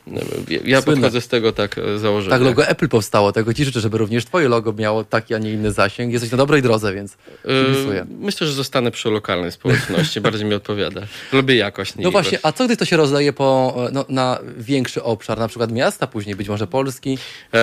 Ja- 0.64 0.82
Słynne. 0.82 0.82
podchodzę 0.82 1.20
z 1.20 1.28
tego 1.28 1.52
tak 1.52 1.78
e, 1.78 1.98
założenia. 1.98 2.36
Tak, 2.36 2.42
logo 2.42 2.66
Apple 2.66 2.88
powstało, 2.88 3.32
tego 3.32 3.54
ci 3.54 3.64
życzę, 3.64 3.80
żeby 3.80 3.98
również 3.98 4.24
twoje 4.24 4.48
logo 4.48 4.72
miało 4.72 5.04
taki, 5.04 5.34
a 5.34 5.38
nie 5.38 5.52
inny 5.52 5.72
zasięg. 5.72 6.12
Jesteś 6.12 6.30
na 6.30 6.36
dobrej 6.36 6.62
drodze, 6.62 6.94
więc 6.94 7.16
kibisuję. 7.42 8.06
Myślę, 8.18 8.46
że 8.46 8.52
zostanę 8.52 8.90
przy 8.90 9.10
lokalnej 9.10 9.52
społeczności, 9.52 10.20
bardziej 10.20 10.46
mi 10.46 10.54
odpowiada. 10.54 11.00
Lubię 11.32 11.56
jakość. 11.56 11.94
No 11.98 12.10
właśnie, 12.10 12.38
a 12.42 12.52
co 12.52 12.64
gdy 12.64 12.76
to 12.76 12.84
się 12.84 12.96
rozdaje 12.96 13.32
po, 13.32 13.76
no, 13.92 14.04
na 14.08 14.38
większy 14.56 15.02
obszar, 15.02 15.38
na 15.38 15.48
przykład 15.48 15.72
miasta, 15.72 16.06
później 16.06 16.36
być 16.36 16.48
może 16.48 16.66
Polski? 16.66 17.18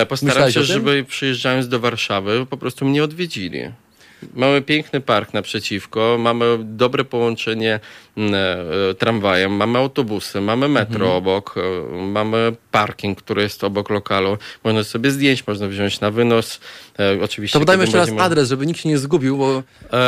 Postaram 0.08 0.34
Myślałeś 0.34 0.54
się, 0.54 0.64
żeby 0.64 1.04
przyjeżdżając 1.04 1.68
do 1.68 1.80
Warszawy 1.80 2.46
po 2.50 2.56
prostu 2.56 2.84
mnie 2.84 3.04
odwiedzili. 3.04 3.60
Mamy 4.34 4.62
piękny 4.62 5.00
park 5.00 5.34
naprzeciwko, 5.34 6.16
mamy 6.18 6.58
dobre 6.62 7.04
połączenie 7.04 7.80
tramwajem, 8.98 9.52
mamy 9.52 9.78
autobusy, 9.78 10.40
mamy 10.40 10.68
metro 10.68 11.04
Mhm. 11.06 11.12
obok, 11.16 11.54
e, 11.58 11.96
mamy 11.96 12.52
parking, 12.70 13.18
który 13.18 13.42
jest 13.42 13.64
obok 13.64 13.90
lokalu. 13.90 14.38
Można 14.64 14.84
sobie 14.84 15.10
zdjęć, 15.10 15.46
można 15.46 15.68
wziąć 15.68 16.00
na 16.00 16.10
wynos. 16.10 16.60
E, 16.98 17.22
oczywiście. 17.22 17.52
To 17.52 17.60
podajmy 17.60 17.84
jeszcze 17.84 17.98
raz 17.98 18.10
adres, 18.18 18.48
żeby 18.48 18.66
nikt 18.66 18.80
się 18.80 18.88
nie 18.88 18.98
zgubił, 18.98 19.36
bo 19.38 19.62
E, 19.92 20.02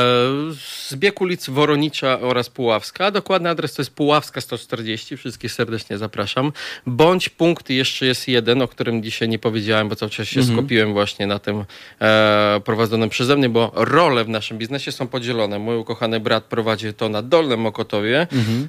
Zbieg 0.89 1.21
ulic 1.21 1.49
Woronicza 1.51 2.21
oraz 2.21 2.51
Puławska. 2.51 3.11
Dokładny 3.11 3.49
adres 3.51 3.75
to 3.75 3.83
jest 3.83 3.91
Puławska 3.91 4.41
140. 4.41 5.17
Wszystkich 5.17 5.53
serdecznie 5.53 5.99
zapraszam. 5.99 6.53
Bądź 6.87 7.29
punkt 7.29 7.71
jeszcze 7.71 8.07
jest 8.07 8.29
jeden, 8.29 8.63
o 8.63 8.69
którym 8.69 9.03
dzisiaj 9.03 9.29
nie 9.29 9.39
powiedziałem, 9.39 9.89
bo 9.89 9.97
cały 9.97 10.11
czas 10.11 10.29
się 10.29 10.43
skupiłem 10.45 10.93
właśnie 10.93 11.27
na 11.27 11.39
tym 11.39 11.65
e, 12.01 12.61
prowadzonym 12.65 13.09
przeze 13.09 13.37
mnie, 13.37 13.49
bo 13.49 13.73
role 13.75 14.25
w 14.25 14.29
naszym 14.29 14.59
biznesie 14.59 14.93
są 14.93 15.07
podzielone. 15.07 15.59
Mój 15.59 15.77
ukochany 15.77 16.21
brat 16.21 16.45
prowadzi 16.45 16.95
to 16.95 17.09
na 17.09 17.23
Dolnym 17.23 17.67
Mokotowie, 17.99 18.27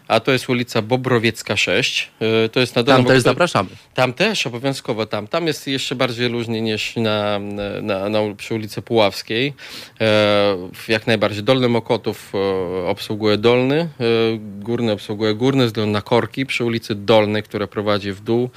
a 0.08 0.20
to 0.20 0.32
jest 0.32 0.50
ulica 0.50 0.82
Bobrowiecka 0.82 1.58
6. 1.58 2.12
E, 2.46 2.50
to 2.50 2.60
jest 2.60 2.76
na 2.76 2.84
tam 2.84 3.06
też 3.06 3.22
zapraszamy. 3.22 3.70
Tam 3.94 4.14
też, 4.14 4.48
obowiązkowo 4.48 5.06
tam. 5.06 5.28
Tam 5.28 5.48
jest 5.48 5.68
jeszcze 5.68 5.96
bardziej 5.96 6.30
luźniej 6.30 6.62
niż 6.62 6.96
na, 6.96 7.40
na, 7.82 8.10
na, 8.10 8.20
przy 8.38 8.56
ulicy 8.56 8.82
Puławskiej. 8.82 9.54
E, 10.02 10.58
jak 10.88 11.08
najbardziej. 11.08 11.44
Dolny 11.44 11.70
Mokotów 11.70 12.32
e, 12.34 12.38
obsługuje 12.88 13.38
Dolny, 13.38 13.80
e, 13.80 13.88
Górny 14.60 14.92
obsługuje 14.92 15.36
Górny, 15.36 15.70
z 15.70 15.74
Dolny 15.74 15.92
na 15.92 16.02
Korki 16.02 16.46
przy 16.46 16.66
ulicy 16.66 16.96
Dolnej, 16.96 17.44
która 17.44 17.68
prowadzi 17.68 18.12
w 18.12 18.22
dół. 18.22 18.50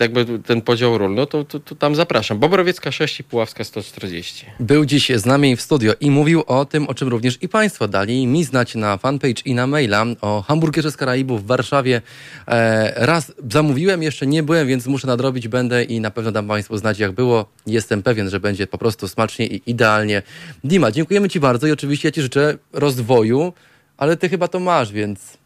Jakby 0.00 0.38
ten 0.38 0.60
podział 0.62 0.98
ról, 0.98 1.14
no 1.14 1.26
to, 1.26 1.44
to, 1.44 1.60
to 1.60 1.74
tam 1.74 1.94
zapraszam. 1.94 2.38
Bobrowiecka 2.38 2.92
6 2.92 3.20
i 3.20 3.24
Puławska 3.24 3.64
140. 3.64 4.46
Był 4.60 4.84
dziś 4.84 5.10
z 5.14 5.26
nami 5.26 5.56
w 5.56 5.62
studio 5.62 5.92
i 6.00 6.10
mówił 6.10 6.42
o 6.46 6.64
tym, 6.64 6.88
o 6.88 6.94
czym 6.94 7.08
również 7.08 7.38
i 7.42 7.48
Państwo 7.48 7.88
dali 7.88 8.26
mi 8.26 8.44
znać 8.44 8.74
na 8.74 8.96
fanpage 8.96 9.42
i 9.44 9.54
na 9.54 9.66
maila 9.66 10.04
o 10.20 10.42
hamburgerze 10.42 10.90
z 10.90 10.96
Karaibów 10.96 11.42
w 11.42 11.46
Warszawie. 11.46 12.02
E, 12.48 13.06
raz 13.06 13.32
zamówiłem, 13.50 14.02
jeszcze 14.02 14.26
nie 14.26 14.42
byłem, 14.42 14.68
więc 14.68 14.86
muszę 14.86 15.06
nadrobić, 15.06 15.48
będę 15.48 15.84
i 15.84 16.00
na 16.00 16.10
pewno 16.10 16.32
dam 16.32 16.48
Państwu 16.48 16.76
znać, 16.76 16.98
jak 16.98 17.12
było. 17.12 17.46
Jestem 17.66 18.02
pewien, 18.02 18.30
że 18.30 18.40
będzie 18.40 18.66
po 18.66 18.78
prostu 18.78 19.08
smacznie 19.08 19.46
i 19.46 19.62
idealnie. 19.66 20.22
Dima, 20.64 20.90
dziękujemy 20.92 21.28
Ci 21.28 21.40
bardzo 21.40 21.66
i 21.66 21.72
oczywiście 21.72 22.08
ja 22.08 22.12
Ci 22.12 22.22
życzę 22.22 22.58
rozwoju, 22.72 23.52
ale 23.96 24.16
Ty 24.16 24.28
chyba 24.28 24.48
to 24.48 24.60
masz, 24.60 24.92
więc 24.92 25.38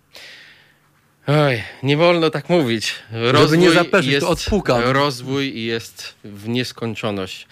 Oj, 1.27 1.63
nie 1.83 1.97
wolno 1.97 2.31
tak 2.31 2.49
mówić. 2.49 2.95
nie 3.59 3.71
zapeszyć, 3.71 4.07
to 4.07 4.15
jest, 4.15 4.27
odpukam. 4.27 4.83
Rozwój 4.85 5.65
jest 5.65 6.15
w 6.25 6.49
nieskończoność. 6.49 7.47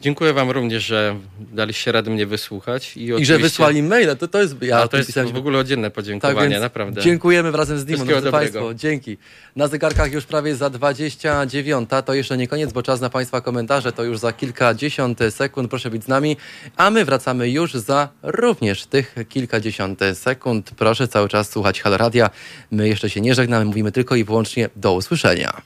Dziękuję 0.00 0.32
wam 0.32 0.50
również, 0.50 0.84
że 0.84 1.16
daliście 1.38 1.92
radę 1.92 2.10
mnie 2.10 2.26
wysłuchać. 2.26 2.96
I, 2.96 3.04
i 3.20 3.26
że 3.26 3.38
wysłali 3.38 3.82
maila, 3.82 4.16
to, 4.16 4.28
to 4.28 4.40
jest... 4.40 4.62
Ja 4.62 4.88
to 4.88 4.96
jest 4.96 5.06
pisałem, 5.06 5.32
w 5.32 5.36
ogóle 5.36 5.58
oddzielne 5.58 5.86
Tak 5.88 5.94
podziękowanie, 5.94 6.48
więc 6.48 6.62
naprawdę. 6.62 7.00
dziękujemy 7.00 7.52
wrazem 7.52 7.78
z 7.78 7.84
Wszystkiego 7.84 8.20
drodzy. 8.20 8.30
Państwo. 8.30 8.74
Dzięki. 8.74 9.18
Na 9.56 9.68
zegarkach 9.68 10.12
już 10.12 10.24
prawie 10.24 10.56
za 10.56 10.70
29. 10.70 11.90
To 12.04 12.14
jeszcze 12.14 12.36
nie 12.36 12.48
koniec, 12.48 12.72
bo 12.72 12.82
czas 12.82 13.00
na 13.00 13.10
Państwa 13.10 13.40
komentarze 13.40 13.92
to 13.92 14.04
już 14.04 14.18
za 14.18 14.32
kilkadziesiąt 14.32 15.18
sekund. 15.30 15.70
Proszę 15.70 15.90
być 15.90 16.04
z 16.04 16.08
nami. 16.08 16.36
A 16.76 16.90
my 16.90 17.04
wracamy 17.04 17.50
już 17.50 17.74
za 17.74 18.08
również 18.22 18.86
tych 18.86 19.14
kilkadziesiąt 19.28 20.00
sekund. 20.14 20.70
Proszę 20.76 21.08
cały 21.08 21.28
czas 21.28 21.50
słuchać 21.50 21.80
Halo 21.80 21.96
Radia. 21.96 22.30
My 22.70 22.88
jeszcze 22.88 23.10
się 23.10 23.20
nie 23.20 23.34
żegnamy, 23.34 23.64
mówimy 23.64 23.92
tylko 23.92 24.16
i 24.16 24.24
wyłącznie 24.24 24.68
do 24.76 24.92
usłyszenia. 24.92 25.62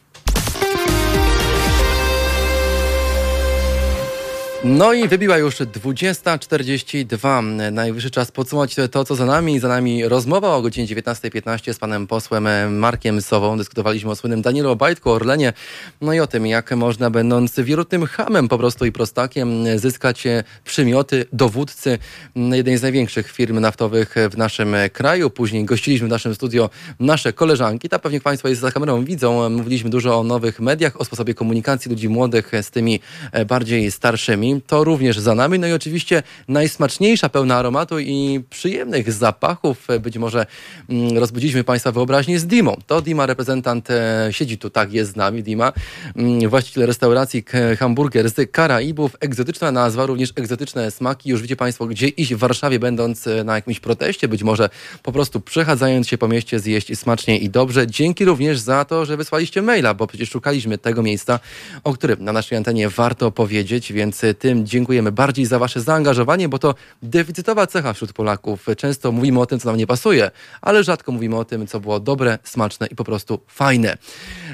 No 4.67 4.93
i 4.93 5.09
wybiła 5.09 5.39
już 5.39 5.57
20.42. 5.57 7.73
Najwyższy 7.73 8.11
czas 8.11 8.33
podsumować 8.33 8.77
to, 8.91 9.05
co 9.05 9.15
za 9.15 9.27
nami. 9.27 9.61
Za 9.61 9.69
nami 9.69 10.09
rozmowa 10.09 10.55
o 10.55 10.63
godzinie 10.63 10.87
19.15 10.87 11.73
z 11.73 11.79
panem 11.79 12.07
posłem 12.07 12.79
Markiem 12.79 13.23
Sową. 13.23 13.59
Dyskutowaliśmy 13.59 14.11
o 14.11 14.17
słynnym 14.17 14.43
Danielu 14.43 14.71
Obajtku, 14.71 15.11
Orlenie, 15.11 15.53
no 16.01 16.13
i 16.13 16.21
o 16.21 16.27
tym, 16.27 16.47
jak 16.47 16.73
można, 16.73 17.11
będąc 17.11 17.61
wirutnym 17.61 18.07
hamem 18.07 18.49
po 18.49 18.59
prostu 18.59 18.85
i 18.85 18.93
prostakiem, 18.93 19.79
zyskać 19.79 20.25
przymioty 20.65 21.27
dowódcy 21.33 21.99
jednej 22.37 22.79
z 22.79 22.83
największych 22.83 23.33
firm 23.33 23.61
naftowych 23.61 24.15
w 24.31 24.37
naszym 24.37 24.75
kraju. 24.93 25.31
Później 25.31 25.65
gościliśmy 25.65 26.07
w 26.07 26.11
naszym 26.11 26.35
studio 26.35 26.71
nasze 27.01 27.33
koleżanki. 27.33 27.89
Ta 27.89 27.99
pewnie 27.99 28.21
państwo 28.21 28.49
jest 28.49 28.61
za 28.61 28.71
kamerą 28.71 29.05
widzą. 29.05 29.51
Mówiliśmy 29.51 29.91
dużo 29.91 30.19
o 30.19 30.23
nowych 30.23 30.61
mediach, 30.61 31.01
o 31.01 31.05
sposobie 31.05 31.35
komunikacji 31.35 31.91
ludzi 31.91 32.09
młodych 32.09 32.53
z 32.63 32.71
tymi 32.71 33.01
bardziej 33.47 33.91
starszymi 33.91 34.54
to 34.67 34.85
również 34.85 35.19
za 35.19 35.35
nami. 35.35 35.59
No 35.59 35.67
i 35.67 35.73
oczywiście 35.73 36.23
najsmaczniejsza, 36.49 37.29
pełna 37.29 37.57
aromatu 37.57 37.99
i 37.99 38.41
przyjemnych 38.51 39.13
zapachów. 39.13 39.87
Być 40.01 40.19
może 40.19 40.47
mm, 40.89 41.19
rozbudziliśmy 41.19 41.65
Państwa 41.65 41.93
wyobraźnię 41.93 42.39
z 42.39 42.47
Dimą. 42.47 42.77
To 42.87 43.03
Dima, 43.03 43.27
reprezentant, 43.27 43.91
e, 43.91 44.29
siedzi 44.31 44.59
tu, 44.59 44.71
tak, 44.71 44.93
jest 44.93 45.13
z 45.13 45.17
nami 45.17 45.43
Dima, 45.43 45.73
mm, 46.17 46.49
właściciel 46.49 46.87
restauracji 46.87 47.45
Hamburger 47.79 48.31
z 48.31 48.51
Karaibów. 48.51 49.17
Egzotyczna 49.21 49.73
nazwa, 49.73 50.07
również 50.07 50.33
egzotyczne 50.37 50.91
smaki. 50.91 51.31
Już 51.31 51.41
widzicie 51.41 51.57
Państwo, 51.57 51.87
gdzie 51.87 52.09
iść 52.09 52.35
w 52.35 52.39
Warszawie, 52.39 52.79
będąc 52.79 53.27
e, 53.27 53.45
na 53.45 53.55
jakimś 53.55 53.81
proteście, 53.81 54.29
być 54.29 54.43
może 54.43 54.69
po 55.03 55.13
prostu 55.13 55.41
przechadzając 55.41 56.09
się 56.09 56.19
po 56.19 56.29
mieście, 56.29 56.61
zjeść 56.61 56.99
smacznie 56.99 57.39
i 57.39 57.51
dobrze. 57.51 57.87
Dzięki 57.87 58.25
również 58.25 58.59
za 58.59 58.85
to, 58.85 59.05
że 59.05 59.17
wysłaliście 59.17 59.63
maila, 59.63 59.95
bo 59.95 60.07
przecież 60.07 60.31
szukaliśmy 60.31 60.79
tego 60.79 61.03
miejsca, 61.03 61.41
o 61.85 61.93
którym 61.93 62.25
na 62.25 62.33
naszej 62.33 62.59
antenie 62.59 62.89
warto 62.89 63.31
powiedzieć, 63.31 63.93
więc 63.93 64.23
tym 64.45 64.67
dziękujemy 64.67 65.13
bardziej 65.13 65.47
za 65.47 65.59
Wasze 65.59 65.81
zaangażowanie, 65.81 66.49
bo 66.49 66.59
to 66.59 66.75
deficytowa 67.03 67.67
cecha 67.67 67.93
wśród 67.93 68.13
Polaków. 68.13 68.67
Często 68.77 69.13
mówimy 69.13 69.41
o 69.41 69.47
tym, 69.47 69.61
co 69.61 69.69
nam 69.69 69.77
nie 69.77 69.87
pasuje, 69.87 70.31
ale 70.63 70.85
rzadko 70.85 71.13
mówimy 71.13 71.37
o 71.37 71.45
tym, 71.45 71.67
co 71.67 71.81
było 71.81 72.01
dobre, 72.01 72.39
smaczne 72.43 72.87
i 72.87 72.95
po 72.95 73.05
prostu 73.05 73.41
fajne. 73.49 73.97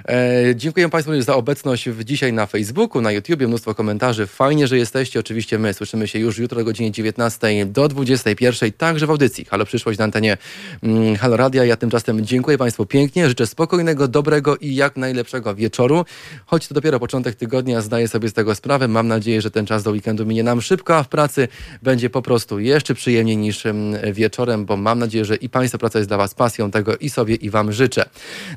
E, 0.09 0.57
dziękuję 0.57 0.89
Państwu 0.89 1.23
za 1.23 1.35
obecność 1.35 1.89
dzisiaj 2.05 2.33
na 2.33 2.47
Facebooku, 2.47 3.03
na 3.03 3.13
YouTubie, 3.13 3.49
mnóstwo 3.49 3.75
komentarzy. 3.75 4.27
Fajnie, 4.27 4.67
że 4.67 4.79
jesteście. 4.79 5.21
Oczywiście 5.21 5.59
my 5.59 5.75
słyszymy 5.75 6.09
się 6.09 6.19
już 6.19 6.39
jutro 6.39 6.61
o 6.61 6.65
godzinie 6.65 6.91
19 6.91 7.67
do 7.67 7.89
21, 7.89 8.73
także 8.73 9.07
w 9.07 9.11
audycji 9.11 9.45
Halo 9.45 9.65
Przyszłość 9.65 9.99
na 9.99 10.05
antenie 10.05 10.37
mm, 10.83 11.17
Halo 11.17 11.37
Radia. 11.37 11.65
Ja 11.65 11.77
tymczasem 11.77 12.25
dziękuję 12.27 12.59
Państwu 12.59 12.87
pięknie. 12.87 13.29
Życzę 13.29 13.47
spokojnego, 13.47 14.09
dobrego 14.09 14.57
i 14.57 14.75
jak 14.75 14.97
najlepszego 14.97 15.55
wieczoru. 15.55 16.05
Choć 16.47 16.69
to 16.69 16.75
dopiero 16.75 17.01
początek 17.01 17.35
tygodnia, 17.35 17.81
zdaję 17.81 18.09
sobie 18.09 18.29
z 18.29 18.33
tego 18.33 18.55
sprawę. 18.55 18.89
Mam 18.89 19.09
nadzieję, 19.09 19.41
że 19.41 19.51
ten 19.51 19.67
czas 19.71 19.83
do 19.83 19.91
weekendu 19.91 20.27
minie 20.27 20.43
nam 20.43 20.63
szybko, 20.63 20.97
a 20.97 21.03
w 21.03 21.09
pracy 21.09 21.49
będzie 21.83 22.11
po 22.11 22.23
prostu 22.23 22.59
jeszcze 22.59 22.95
przyjemniej 22.95 23.37
niż 23.37 23.65
wieczorem, 24.13 24.65
bo 24.65 24.77
mam 24.77 24.99
nadzieję, 24.99 25.25
że 25.25 25.37
i 25.37 25.49
Państwa 25.49 25.79
praca 25.79 25.99
jest 25.99 26.11
dla 26.11 26.17
Was 26.17 26.35
pasją, 26.35 26.71
tego 26.71 26.97
i 26.97 27.11
sobie 27.11 27.35
i 27.35 27.51
Wam 27.51 27.73
życzę. 27.73 28.05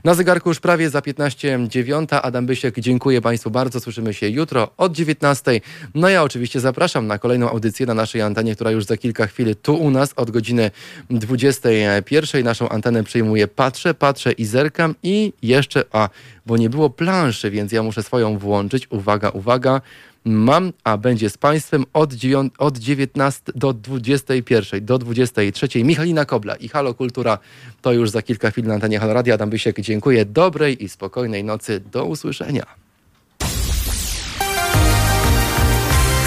Na 0.03 0.14
zegarku 0.14 0.49
już 0.49 0.59
prawie 0.59 0.89
za 0.89 0.99
15.09. 0.99 2.20
Adam 2.22 2.45
Bysiek, 2.45 2.80
dziękuję 2.80 3.22
Państwu 3.22 3.51
bardzo. 3.51 3.80
Słyszymy 3.80 4.14
się 4.14 4.30
jutro 4.30 4.70
od 4.78 4.93
19.00. 4.93 5.61
No 5.95 6.09
ja 6.09 6.24
oczywiście 6.24 6.59
zapraszam 6.59 7.07
na 7.07 7.18
kolejną 7.18 7.49
audycję 7.49 7.86
na 7.86 7.93
naszej 7.93 8.22
antenie, 8.22 8.55
która 8.55 8.72
już 8.72 8.86
za 8.86 8.97
kilka 8.97 9.28
chwil 9.28 9.55
tu 9.61 9.76
u 9.76 9.91
nas 9.91 10.14
od 10.16 10.32
godziny 10.32 10.72
21.00. 11.11 12.43
Naszą 12.43 12.70
antenę 12.70 13.03
przyjmuje 13.03 13.47
Patrzę, 13.47 13.93
Patrzę 13.93 14.32
i 14.32 14.45
Zerkam 14.45 14.95
i 15.03 15.34
jeszcze, 15.41 15.84
a 15.91 16.09
bo 16.45 16.57
nie 16.57 16.70
było 16.70 16.89
planszy, 16.89 17.51
więc 17.51 17.72
ja 17.72 17.84
muszę 17.84 18.03
swoją 18.03 18.38
włączyć. 18.38 18.91
Uwaga, 18.91 19.30
uwaga 19.30 19.82
mam, 20.26 20.74
a 20.84 20.98
będzie 20.98 21.30
z 21.30 21.38
Państwem 21.38 21.86
od, 21.94 22.14
9, 22.14 22.54
od 22.58 22.78
19 22.78 23.42
do 23.56 23.74
21, 23.74 24.86
do 24.86 24.98
23. 24.98 25.84
Michalina 25.84 26.26
Kobla 26.26 26.56
i 26.56 26.68
Halo 26.68 26.94
Kultura 26.94 27.38
to 27.82 27.94
już 27.94 28.10
za 28.10 28.22
kilka 28.22 28.52
chwil 28.52 28.66
na 28.66 28.74
antenie 28.74 29.00
Halo 29.00 29.14
Radia. 29.14 29.34
Adam 29.34 29.50
Bysiek, 29.50 29.82
dziękuję. 29.82 30.26
Dobrej 30.26 30.84
i 30.84 30.90
spokojnej 30.90 31.44
nocy. 31.44 31.82
Do 31.92 32.06
usłyszenia. 32.06 32.66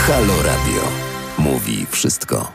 Halo 0.06 0.42
Radio. 0.42 0.82
Mówi 1.38 1.86
wszystko. 1.90 2.52